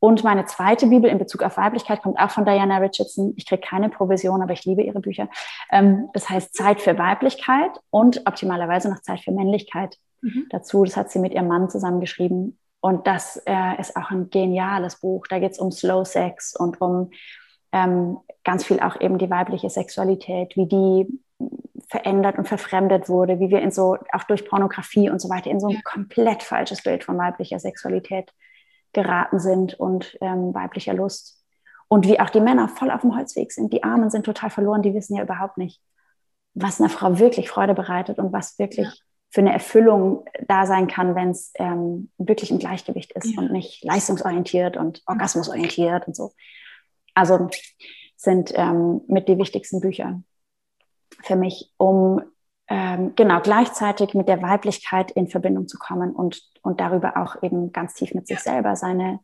und 0.00 0.24
meine 0.24 0.46
zweite 0.46 0.86
Bibel 0.86 1.10
in 1.10 1.18
Bezug 1.18 1.42
auf 1.42 1.58
Weiblichkeit 1.58 2.02
kommt 2.02 2.18
auch 2.18 2.30
von 2.30 2.46
Diana 2.46 2.78
Richardson. 2.78 3.34
Ich 3.36 3.46
kriege 3.46 3.60
keine 3.60 3.90
Provision, 3.90 4.42
aber 4.42 4.54
ich 4.54 4.64
liebe 4.64 4.82
ihre 4.82 5.00
Bücher. 5.00 5.28
Ähm, 5.70 6.08
das 6.14 6.28
heißt 6.28 6.54
Zeit 6.54 6.80
für 6.80 6.98
Weiblichkeit 6.98 7.70
und 7.90 8.26
optimalerweise 8.26 8.88
noch 8.88 9.00
Zeit 9.00 9.20
für 9.20 9.30
Männlichkeit 9.30 9.98
mhm. 10.22 10.46
dazu. 10.48 10.84
Das 10.84 10.96
hat 10.96 11.10
sie 11.10 11.18
mit 11.18 11.34
ihrem 11.34 11.48
Mann 11.48 11.68
zusammengeschrieben. 11.68 12.58
Und 12.80 13.06
das 13.06 13.42
äh, 13.44 13.78
ist 13.78 13.94
auch 13.94 14.10
ein 14.10 14.30
geniales 14.30 15.00
Buch. 15.00 15.26
Da 15.28 15.38
geht 15.38 15.52
es 15.52 15.58
um 15.58 15.70
Slow 15.70 16.06
Sex 16.06 16.56
und 16.56 16.80
um 16.80 17.10
ähm, 17.72 18.16
ganz 18.42 18.64
viel 18.64 18.80
auch 18.80 18.98
eben 19.02 19.18
die 19.18 19.28
weibliche 19.28 19.68
Sexualität, 19.68 20.56
wie 20.56 20.66
die 20.66 21.20
verändert 21.88 22.38
und 22.38 22.48
verfremdet 22.48 23.10
wurde, 23.10 23.38
wie 23.38 23.50
wir 23.50 23.60
in 23.60 23.70
so, 23.70 23.98
auch 24.12 24.24
durch 24.24 24.48
Pornografie 24.48 25.10
und 25.10 25.20
so 25.20 25.28
weiter, 25.28 25.50
in 25.50 25.60
so 25.60 25.68
ein 25.68 25.82
komplett 25.84 26.42
falsches 26.42 26.82
Bild 26.82 27.04
von 27.04 27.18
weiblicher 27.18 27.58
Sexualität 27.58 28.32
geraten 28.92 29.38
sind 29.38 29.74
und 29.78 30.16
ähm, 30.20 30.54
weiblicher 30.54 30.94
Lust. 30.94 31.42
Und 31.88 32.06
wie 32.06 32.20
auch 32.20 32.30
die 32.30 32.40
Männer 32.40 32.68
voll 32.68 32.90
auf 32.90 33.00
dem 33.00 33.16
Holzweg 33.16 33.50
sind. 33.52 33.72
Die 33.72 33.82
Armen 33.82 34.10
sind 34.10 34.24
total 34.24 34.50
verloren, 34.50 34.82
die 34.82 34.94
wissen 34.94 35.16
ja 35.16 35.22
überhaupt 35.22 35.58
nicht, 35.58 35.80
was 36.54 36.80
einer 36.80 36.90
Frau 36.90 37.18
wirklich 37.18 37.48
Freude 37.48 37.74
bereitet 37.74 38.18
und 38.18 38.32
was 38.32 38.58
wirklich 38.58 38.86
ja. 38.86 38.94
für 39.30 39.40
eine 39.40 39.52
Erfüllung 39.52 40.24
da 40.46 40.66
sein 40.66 40.86
kann, 40.86 41.14
wenn 41.14 41.30
es 41.30 41.52
ähm, 41.56 42.10
wirklich 42.18 42.50
im 42.50 42.58
Gleichgewicht 42.58 43.12
ist 43.12 43.34
ja. 43.34 43.40
und 43.40 43.52
nicht 43.52 43.84
leistungsorientiert 43.84 44.76
und 44.76 45.02
orgasmusorientiert 45.06 46.06
und 46.06 46.14
so. 46.14 46.32
Also 47.14 47.48
sind 48.16 48.52
ähm, 48.54 49.00
mit 49.08 49.28
die 49.28 49.38
wichtigsten 49.38 49.80
Bücher 49.80 50.22
für 51.22 51.36
mich, 51.36 51.72
um 51.76 52.22
ähm, 52.70 53.12
genau 53.16 53.40
gleichzeitig 53.40 54.14
mit 54.14 54.28
der 54.28 54.40
Weiblichkeit 54.42 55.10
in 55.10 55.26
Verbindung 55.26 55.66
zu 55.66 55.76
kommen 55.76 56.12
und, 56.12 56.40
und 56.62 56.80
darüber 56.80 57.16
auch 57.16 57.42
eben 57.42 57.72
ganz 57.72 57.94
tief 57.94 58.14
mit 58.14 58.28
sich 58.28 58.38
selber 58.38 58.76
seine 58.76 59.18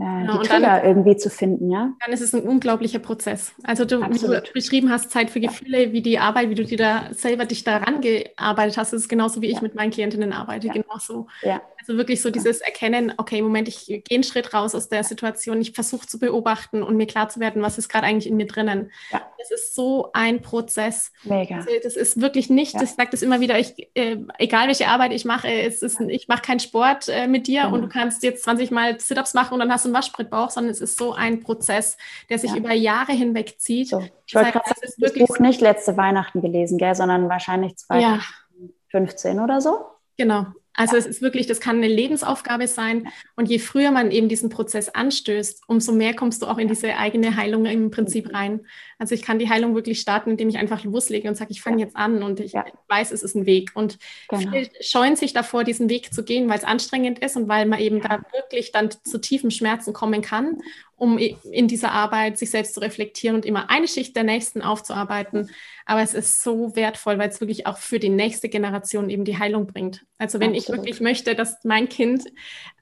äh, 0.00 0.04
genau, 0.04 0.40
die 0.40 0.48
Trigger 0.48 0.80
dann, 0.80 0.84
irgendwie 0.84 1.16
zu 1.16 1.30
finden, 1.30 1.70
ja. 1.70 1.92
Dann 2.04 2.12
ist 2.12 2.20
es 2.20 2.34
ein 2.34 2.42
unglaublicher 2.42 3.00
Prozess. 3.00 3.52
Also 3.64 3.84
du, 3.84 4.00
wie 4.00 4.18
du 4.18 4.42
beschrieben 4.52 4.90
hast, 4.90 5.10
Zeit 5.10 5.30
für 5.30 5.40
Gefühle, 5.40 5.92
wie 5.92 6.02
die 6.02 6.18
Arbeit, 6.18 6.50
wie 6.50 6.54
du 6.54 6.64
dir 6.64 6.78
da 6.78 7.08
selber 7.12 7.46
dich 7.46 7.64
daran 7.64 8.00
gearbeitet 8.00 8.76
hast, 8.76 8.92
ist 8.92 9.08
genauso 9.08 9.40
wie 9.42 9.46
ich 9.46 9.56
ja. 9.56 9.62
mit 9.62 9.74
meinen 9.74 9.90
Klientinnen 9.90 10.32
arbeite, 10.32 10.68
ja. 10.68 10.72
genauso. 10.72 11.26
Ja. 11.42 11.62
Also 11.88 11.96
wirklich 11.96 12.20
so 12.20 12.30
dieses 12.30 12.60
Erkennen, 12.60 13.14
okay, 13.16 13.40
Moment, 13.40 13.66
ich 13.66 13.86
gehe 13.86 14.02
einen 14.10 14.22
Schritt 14.22 14.52
raus 14.52 14.74
aus 14.74 14.90
der 14.90 15.04
Situation, 15.04 15.58
ich 15.58 15.72
versuche 15.72 16.06
zu 16.06 16.18
beobachten 16.18 16.82
und 16.82 16.98
mir 16.98 17.06
klar 17.06 17.30
zu 17.30 17.40
werden, 17.40 17.62
was 17.62 17.78
ist 17.78 17.88
gerade 17.88 18.06
eigentlich 18.06 18.26
in 18.26 18.36
mir 18.36 18.46
drinnen. 18.46 18.92
Ja. 19.10 19.22
Das 19.38 19.50
ist 19.50 19.74
so 19.74 20.10
ein 20.12 20.42
Prozess. 20.42 21.12
Mega. 21.24 21.56
Also 21.56 21.70
das 21.82 21.96
ist 21.96 22.20
wirklich 22.20 22.50
nicht, 22.50 22.74
ja. 22.74 22.82
ich 22.82 22.90
sage 22.90 23.08
das 23.10 23.22
immer 23.22 23.40
wieder, 23.40 23.58
ich, 23.58 23.88
äh, 23.94 24.18
egal 24.38 24.66
welche 24.66 24.88
Arbeit 24.88 25.14
ich 25.14 25.24
mache, 25.24 25.48
es 25.48 25.80
ist, 25.80 25.98
ich 26.00 26.28
mache 26.28 26.42
keinen 26.42 26.60
Sport 26.60 27.08
äh, 27.08 27.26
mit 27.26 27.46
dir 27.46 27.62
genau. 27.62 27.74
und 27.74 27.82
du 27.82 27.88
kannst 27.88 28.22
jetzt 28.22 28.44
20 28.44 28.70
Mal 28.70 29.00
Sit-Ups 29.00 29.32
machen 29.32 29.54
und 29.54 29.60
dann 29.60 29.72
hast 29.72 29.86
du 29.86 29.88
einen 29.88 29.96
Waschbrettbauch, 29.96 30.50
sondern 30.50 30.70
es 30.70 30.82
ist 30.82 30.98
so 30.98 31.14
ein 31.14 31.40
Prozess, 31.40 31.96
der 32.28 32.38
sich 32.38 32.50
ja. 32.50 32.58
über 32.58 32.74
Jahre 32.74 33.12
hinweg 33.12 33.58
zieht. 33.58 33.88
So. 33.88 34.04
Ich 34.26 34.34
wollte 34.34 34.52
gerade 34.52 34.68
sagen, 34.68 34.80
das 34.98 35.14
Buch 35.14 35.38
nicht 35.38 35.62
letzte 35.62 35.96
Weihnachten 35.96 36.42
gelesen, 36.42 36.76
gell, 36.76 36.94
sondern 36.94 37.30
wahrscheinlich 37.30 37.76
2015 37.76 39.40
oder 39.40 39.62
so. 39.62 39.86
Genau. 40.18 40.48
Also 40.78 40.96
es 40.96 41.06
ist 41.06 41.22
wirklich, 41.22 41.48
das 41.48 41.58
kann 41.58 41.78
eine 41.78 41.88
Lebensaufgabe 41.88 42.68
sein. 42.68 43.08
Und 43.34 43.50
je 43.50 43.58
früher 43.58 43.90
man 43.90 44.12
eben 44.12 44.28
diesen 44.28 44.48
Prozess 44.48 44.88
anstößt, 44.88 45.64
umso 45.66 45.90
mehr 45.90 46.14
kommst 46.14 46.40
du 46.40 46.46
auch 46.46 46.56
in 46.56 46.68
diese 46.68 46.96
eigene 46.96 47.34
Heilung 47.34 47.66
im 47.66 47.90
Prinzip 47.90 48.32
rein. 48.32 48.60
Also 48.96 49.12
ich 49.12 49.22
kann 49.22 49.40
die 49.40 49.48
Heilung 49.48 49.74
wirklich 49.74 49.98
starten, 49.98 50.30
indem 50.30 50.48
ich 50.48 50.56
einfach 50.56 50.84
loslege 50.84 51.28
und 51.28 51.34
sage, 51.34 51.50
ich 51.50 51.62
fange 51.62 51.82
jetzt 51.82 51.96
an 51.96 52.22
und 52.22 52.38
ich 52.38 52.52
ja. 52.52 52.64
weiß, 52.86 53.10
es 53.10 53.24
ist 53.24 53.34
ein 53.34 53.44
Weg. 53.44 53.72
Und 53.74 53.98
genau. 54.28 54.52
viele 54.52 54.70
scheuen 54.80 55.16
sich 55.16 55.32
davor, 55.32 55.64
diesen 55.64 55.88
Weg 55.88 56.14
zu 56.14 56.22
gehen, 56.22 56.48
weil 56.48 56.58
es 56.58 56.64
anstrengend 56.64 57.18
ist 57.18 57.36
und 57.36 57.48
weil 57.48 57.66
man 57.66 57.80
eben 57.80 58.00
da 58.00 58.22
wirklich 58.32 58.70
dann 58.70 58.90
zu 58.90 59.18
tiefen 59.18 59.50
Schmerzen 59.50 59.92
kommen 59.92 60.22
kann, 60.22 60.58
um 60.94 61.18
in 61.18 61.66
dieser 61.66 61.90
Arbeit 61.90 62.38
sich 62.38 62.50
selbst 62.50 62.74
zu 62.74 62.80
reflektieren 62.80 63.34
und 63.34 63.44
immer 63.44 63.68
eine 63.68 63.88
Schicht 63.88 64.14
der 64.14 64.24
nächsten 64.24 64.62
aufzuarbeiten. 64.62 65.50
Aber 65.88 66.02
es 66.02 66.12
ist 66.12 66.42
so 66.42 66.76
wertvoll, 66.76 67.18
weil 67.18 67.30
es 67.30 67.40
wirklich 67.40 67.66
auch 67.66 67.78
für 67.78 67.98
die 67.98 68.10
nächste 68.10 68.50
Generation 68.50 69.08
eben 69.08 69.24
die 69.24 69.38
Heilung 69.38 69.66
bringt. 69.66 70.04
Also 70.18 70.38
wenn 70.38 70.54
Absolut. 70.54 70.62
ich 70.62 70.68
wirklich 70.68 71.00
möchte, 71.00 71.34
dass 71.34 71.64
mein 71.64 71.88
Kind 71.88 72.24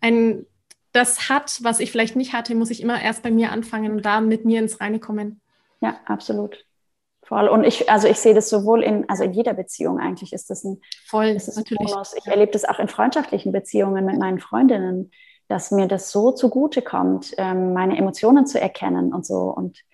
ein 0.00 0.44
das 0.90 1.28
hat, 1.28 1.61
was 1.62 1.78
ich 1.78 1.92
vielleicht 1.92 2.16
nicht 2.16 2.32
hatte, 2.32 2.54
muss 2.57 2.70
ich 2.70 2.82
immer 2.82 3.00
erst 3.00 3.22
bei 3.22 3.30
mir 3.30 3.52
anfangen 3.52 3.92
und 3.92 4.04
da 4.04 4.20
mit 4.20 4.44
mir 4.44 4.59
ins 4.59 4.80
Reine 4.80 4.98
kommen. 4.98 5.40
Ja, 5.80 6.00
absolut. 6.07 6.64
Voll. 7.22 7.48
Und 7.48 7.62
ich, 7.62 7.88
also 7.90 8.09
ich 8.09 8.18
sehe 8.18 8.34
das 8.34 8.48
sowohl 8.48 8.82
in, 8.82 9.09
also 9.09 9.22
in 9.22 9.32
jeder 9.32 9.54
Beziehung 9.54 10.00
eigentlich 10.00 10.32
ist 10.32 10.50
das 10.50 10.64
ein, 10.64 10.80
Voll, 11.07 11.26
ist 11.26 11.46
das 11.46 11.57
natürlich. 11.57 11.92
Bonus. 11.92 12.14
Ich 12.16 12.26
erlebe 12.26 12.50
das 12.50 12.64
auch 12.64 12.80
in 12.80 12.88
freundschaftlichen 12.88 13.52
Beziehungen 13.52 14.04
mit 14.04 14.18
meinen 14.18 14.40
Freundinnen, 14.40 15.12
dass 15.46 15.70
mir 15.70 15.86
das 15.86 16.11
so 16.11 16.32
zugute 16.32 16.82
kommt, 16.82 17.34
ähm, 17.38 17.72
meine 17.72 17.96
Emotionen 17.98 18.46
zu 18.46 18.61
erkennen 18.61 19.12
und 19.12 19.24
so. 19.24 19.42
Und, 19.42 19.84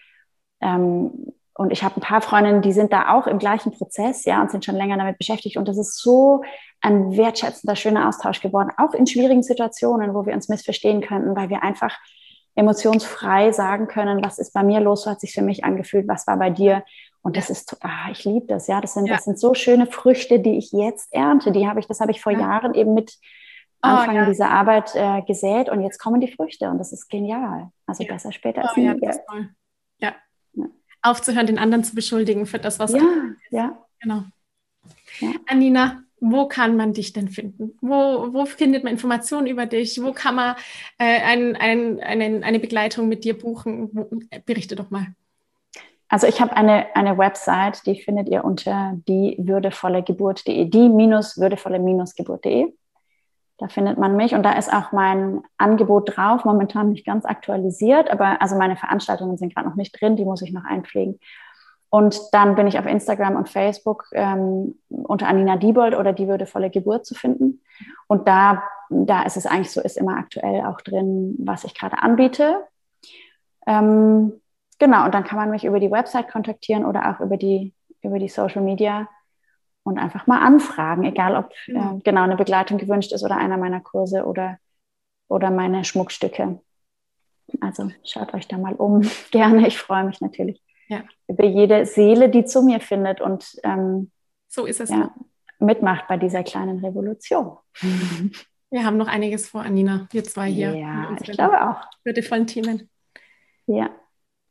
ähm, 0.60 1.34
und 1.54 1.70
ich 1.70 1.82
habe 1.82 1.96
ein 1.96 2.00
paar 2.00 2.22
Freundinnen, 2.22 2.62
die 2.62 2.72
sind 2.72 2.92
da 2.92 3.12
auch 3.12 3.26
im 3.26 3.38
gleichen 3.38 3.72
Prozess, 3.72 4.24
ja, 4.24 4.40
und 4.40 4.50
sind 4.50 4.64
schon 4.64 4.76
länger 4.76 4.96
damit 4.96 5.18
beschäftigt. 5.18 5.56
Und 5.58 5.68
das 5.68 5.76
ist 5.76 5.98
so 5.98 6.42
ein 6.80 7.16
wertschätzender, 7.16 7.76
schöner 7.76 8.08
Austausch 8.08 8.40
geworden, 8.40 8.70
auch 8.78 8.94
in 8.94 9.06
schwierigen 9.06 9.42
Situationen, 9.42 10.14
wo 10.14 10.24
wir 10.24 10.32
uns 10.32 10.48
missverstehen 10.48 11.02
könnten, 11.02 11.36
weil 11.36 11.50
wir 11.50 11.62
einfach 11.62 11.98
emotionsfrei 12.54 13.52
sagen 13.52 13.86
können, 13.86 14.24
was 14.24 14.38
ist 14.38 14.52
bei 14.52 14.62
mir 14.62 14.80
los, 14.80 15.06
was 15.06 15.12
hat 15.12 15.20
sich 15.20 15.32
für 15.32 15.42
mich 15.42 15.64
angefühlt, 15.64 16.08
was 16.08 16.26
war 16.26 16.38
bei 16.38 16.50
dir. 16.50 16.84
Und 17.22 17.36
das 17.36 17.50
ist, 17.50 17.76
ah, 17.82 18.10
ich 18.10 18.24
liebe 18.24 18.46
das, 18.46 18.66
ja. 18.66 18.80
Das 18.80 18.94
sind, 18.94 19.06
ja. 19.06 19.14
das 19.14 19.24
sind 19.24 19.38
so 19.38 19.54
schöne 19.54 19.86
Früchte, 19.86 20.40
die 20.40 20.56
ich 20.56 20.72
jetzt 20.72 21.12
ernte. 21.12 21.52
Die 21.52 21.68
habe 21.68 21.80
ich, 21.80 21.86
das 21.86 22.00
habe 22.00 22.10
ich 22.10 22.20
vor 22.20 22.32
ja. 22.32 22.40
Jahren 22.40 22.74
eben 22.74 22.94
mit 22.94 23.12
oh, 23.82 23.88
Anfang 23.88 24.16
ja. 24.16 24.26
dieser 24.26 24.50
Arbeit 24.50 24.94
äh, 24.94 25.22
gesät 25.22 25.68
und 25.68 25.82
jetzt 25.82 25.98
kommen 25.98 26.20
die 26.20 26.32
Früchte 26.32 26.68
und 26.68 26.78
das 26.78 26.92
ist 26.92 27.08
genial. 27.08 27.70
Also 27.86 28.04
besser 28.04 28.32
später 28.32 28.62
als 28.62 28.72
oh, 28.76 28.80
nie. 28.80 28.88
Ja, 31.02 31.02
ja. 31.02 31.04
Aufzuhören, 31.10 31.46
den 31.46 31.58
anderen 31.58 31.84
zu 31.84 31.94
beschuldigen 31.94 32.46
für 32.46 32.58
das, 32.58 32.78
was 32.78 32.92
ja, 32.92 33.02
ja. 33.50 33.78
Genau. 34.00 34.24
Anina, 35.46 36.02
wo 36.20 36.46
kann 36.46 36.76
man 36.76 36.92
dich 36.92 37.12
denn 37.12 37.28
finden? 37.28 37.76
Wo, 37.80 38.32
wo 38.32 38.46
findet 38.46 38.84
man 38.84 38.92
Informationen 38.92 39.48
über 39.48 39.66
dich? 39.66 40.00
Wo 40.02 40.12
kann 40.12 40.36
man 40.36 40.54
äh, 40.98 41.20
ein, 41.20 41.56
ein, 41.56 41.98
eine, 42.00 42.44
eine 42.44 42.60
Begleitung 42.60 43.08
mit 43.08 43.24
dir 43.24 43.36
buchen? 43.36 43.90
Wo, 43.92 44.08
berichte 44.46 44.76
doch 44.76 44.90
mal. 44.90 45.08
Also 46.08 46.26
ich 46.26 46.40
habe 46.40 46.56
eine, 46.56 46.94
eine 46.94 47.18
Website, 47.18 47.84
die 47.86 48.00
findet 48.00 48.28
ihr 48.28 48.44
unter 48.44 48.94
die 49.08 49.36
würdevollegeburt.de, 49.38 50.66
die-würdevolle-geburt.de. 50.66 52.72
Da 53.62 53.68
findet 53.68 53.96
man 53.96 54.16
mich 54.16 54.34
und 54.34 54.42
da 54.42 54.54
ist 54.54 54.72
auch 54.72 54.90
mein 54.90 55.44
Angebot 55.56 56.16
drauf, 56.16 56.44
momentan 56.44 56.88
nicht 56.88 57.06
ganz 57.06 57.24
aktualisiert, 57.24 58.10
aber 58.10 58.42
also 58.42 58.56
meine 58.56 58.74
Veranstaltungen 58.74 59.38
sind 59.38 59.54
gerade 59.54 59.68
noch 59.68 59.76
nicht 59.76 59.92
drin, 60.00 60.16
die 60.16 60.24
muss 60.24 60.42
ich 60.42 60.52
noch 60.52 60.64
einpflegen. 60.64 61.20
Und 61.88 62.20
dann 62.32 62.56
bin 62.56 62.66
ich 62.66 62.80
auf 62.80 62.86
Instagram 62.86 63.36
und 63.36 63.48
Facebook 63.48 64.06
ähm, 64.14 64.80
unter 64.88 65.28
Anina 65.28 65.58
Diebold 65.58 65.94
oder 65.94 66.12
die 66.12 66.26
würdevolle 66.26 66.70
Geburt 66.70 67.06
zu 67.06 67.14
finden. 67.14 67.60
Und 68.08 68.26
da, 68.26 68.64
da 68.90 69.22
ist 69.22 69.36
es 69.36 69.46
eigentlich 69.46 69.70
so, 69.70 69.80
ist 69.80 69.96
immer 69.96 70.16
aktuell 70.16 70.66
auch 70.66 70.80
drin, 70.80 71.36
was 71.38 71.62
ich 71.62 71.78
gerade 71.78 72.02
anbiete. 72.02 72.64
Ähm, 73.68 74.32
genau, 74.80 75.04
und 75.04 75.14
dann 75.14 75.22
kann 75.22 75.38
man 75.38 75.50
mich 75.50 75.64
über 75.64 75.78
die 75.78 75.92
Website 75.92 76.28
kontaktieren 76.32 76.84
oder 76.84 77.10
auch 77.10 77.20
über 77.20 77.36
die, 77.36 77.74
über 78.00 78.18
die 78.18 78.28
Social 78.28 78.62
Media 78.62 79.08
und 79.84 79.98
einfach 79.98 80.26
mal 80.26 80.40
anfragen, 80.40 81.04
egal 81.04 81.36
ob 81.36 81.50
äh, 81.66 82.00
genau 82.04 82.22
eine 82.22 82.36
Begleitung 82.36 82.78
gewünscht 82.78 83.12
ist 83.12 83.24
oder 83.24 83.36
einer 83.36 83.56
meiner 83.56 83.80
Kurse 83.80 84.24
oder, 84.24 84.58
oder 85.28 85.50
meine 85.50 85.84
Schmuckstücke. 85.84 86.60
Also 87.60 87.90
schaut 88.04 88.34
euch 88.34 88.48
da 88.48 88.58
mal 88.58 88.74
um. 88.74 89.02
Gerne, 89.30 89.66
ich 89.66 89.78
freue 89.78 90.04
mich 90.04 90.20
natürlich 90.20 90.62
ja. 90.88 91.02
über 91.26 91.44
jede 91.44 91.86
Seele, 91.86 92.28
die 92.28 92.44
zu 92.44 92.62
mir 92.62 92.80
findet 92.80 93.20
und 93.20 93.58
ähm, 93.64 94.10
so 94.48 94.66
ist 94.66 94.80
es 94.80 94.90
ja, 94.90 95.12
mitmacht 95.58 96.06
bei 96.08 96.16
dieser 96.16 96.42
kleinen 96.42 96.84
Revolution. 96.84 97.56
Wir 98.70 98.86
haben 98.86 98.96
noch 98.96 99.06
einiges 99.06 99.50
vor, 99.50 99.60
Anina, 99.60 100.08
wir 100.12 100.24
zwei 100.24 100.48
hier. 100.48 100.74
Ja, 100.74 101.14
ich 101.20 101.30
glaube 101.32 101.60
auch. 101.68 101.82
Würdevollen 102.04 102.46
Themen. 102.46 102.88
Ja. 103.66 103.90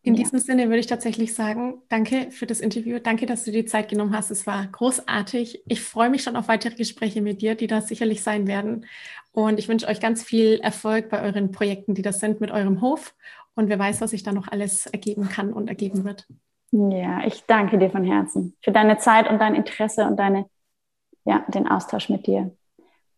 In 0.03 0.15
ja. 0.15 0.23
diesem 0.23 0.39
Sinne 0.39 0.67
würde 0.67 0.79
ich 0.79 0.87
tatsächlich 0.87 1.35
sagen, 1.35 1.81
danke 1.87 2.31
für 2.31 2.47
das 2.47 2.59
Interview. 2.59 2.97
Danke, 2.97 3.27
dass 3.27 3.43
du 3.43 3.51
dir 3.51 3.61
die 3.61 3.69
Zeit 3.69 3.89
genommen 3.89 4.15
hast. 4.15 4.31
Es 4.31 4.47
war 4.47 4.65
großartig. 4.65 5.63
Ich 5.67 5.81
freue 5.81 6.09
mich 6.09 6.23
schon 6.23 6.35
auf 6.35 6.47
weitere 6.47 6.73
Gespräche 6.75 7.21
mit 7.21 7.41
dir, 7.41 7.53
die 7.53 7.67
da 7.67 7.81
sicherlich 7.81 8.23
sein 8.23 8.47
werden. 8.47 8.87
Und 9.31 9.59
ich 9.59 9.67
wünsche 9.67 9.87
euch 9.87 9.99
ganz 9.99 10.23
viel 10.23 10.59
Erfolg 10.61 11.09
bei 11.09 11.21
euren 11.21 11.51
Projekten, 11.51 11.93
die 11.93 12.01
das 12.01 12.19
sind 12.19 12.41
mit 12.41 12.49
eurem 12.49 12.81
Hof. 12.81 13.13
Und 13.53 13.69
wer 13.69 13.77
weiß, 13.77 14.01
was 14.01 14.09
sich 14.09 14.23
da 14.23 14.31
noch 14.31 14.47
alles 14.47 14.87
ergeben 14.87 15.29
kann 15.29 15.53
und 15.53 15.67
ergeben 15.67 16.03
wird. 16.03 16.25
Ja, 16.71 17.23
ich 17.25 17.43
danke 17.45 17.77
dir 17.77 17.91
von 17.91 18.03
Herzen 18.03 18.55
für 18.61 18.71
deine 18.71 18.97
Zeit 18.97 19.29
und 19.29 19.39
dein 19.39 19.55
Interesse 19.55 20.05
und 20.05 20.17
deine, 20.17 20.49
ja, 21.25 21.45
den 21.49 21.67
Austausch 21.67 22.09
mit 22.09 22.25
dir. 22.25 22.55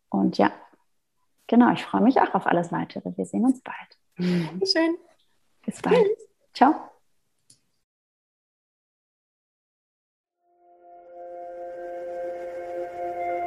Und 0.10 0.38
ja, 0.38 0.52
genau, 1.48 1.72
ich 1.72 1.84
freue 1.84 2.02
mich 2.02 2.20
auch 2.20 2.34
auf 2.34 2.46
alles 2.46 2.72
weitere. 2.72 3.16
Wir 3.16 3.26
sehen 3.26 3.46
uns 3.46 3.62
bald. 3.62 4.68
Schön. 4.68 4.96
Bis 5.66 5.82
bald. 5.82 5.96
Tschüss. 5.96 6.33
Ciao. 6.54 6.76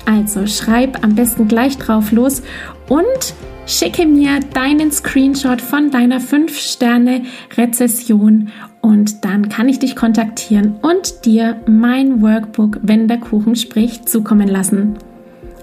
Also 0.05 0.47
schreib 0.47 1.01
am 1.03 1.15
besten 1.15 1.47
gleich 1.47 1.77
drauf 1.77 2.11
los 2.11 2.41
und 2.89 3.33
schicke 3.65 4.05
mir 4.05 4.41
deinen 4.53 4.91
Screenshot 4.91 5.61
von 5.61 5.89
deiner 5.91 6.19
5-Sterne-Rezession 6.19 8.49
und 8.83 9.23
dann 9.23 9.47
kann 9.47 9.69
ich 9.69 9.79
dich 9.79 9.95
kontaktieren 9.95 10.75
und 10.81 11.25
dir 11.25 11.55
mein 11.65 12.21
Workbook 12.21 12.79
Wenn 12.81 13.07
der 13.07 13.17
Kuchen 13.17 13.55
spricht 13.55 14.09
zukommen 14.09 14.49
lassen. 14.49 14.97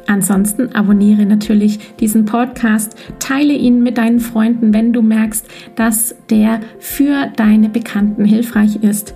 Ansonsten 0.07 0.75
abonniere 0.75 1.27
natürlich 1.27 1.97
diesen 1.97 2.25
Podcast, 2.25 2.97
teile 3.19 3.53
ihn 3.53 3.83
mit 3.83 3.99
deinen 3.99 4.21
Freunden, 4.21 4.73
wenn 4.73 4.95
du 4.95 5.03
merkst, 5.03 5.47
dass 5.77 6.17
der 6.31 6.61
für 6.79 7.29
deine 7.37 7.69
Bekannten 7.69 8.25
hilfreich 8.25 8.83
ist. 8.83 9.15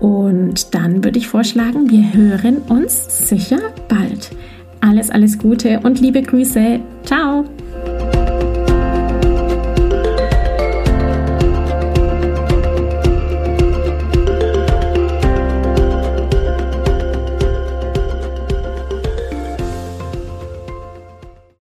Und 0.00 0.74
dann 0.74 1.04
würde 1.04 1.20
ich 1.20 1.28
vorschlagen, 1.28 1.88
wir 1.88 2.12
hören 2.12 2.58
uns 2.58 3.28
sicher 3.28 3.60
bald. 3.88 4.32
Alles, 4.80 5.10
alles 5.10 5.38
Gute 5.38 5.78
und 5.84 6.00
liebe 6.00 6.22
Grüße. 6.22 6.80
Ciao! 7.04 7.44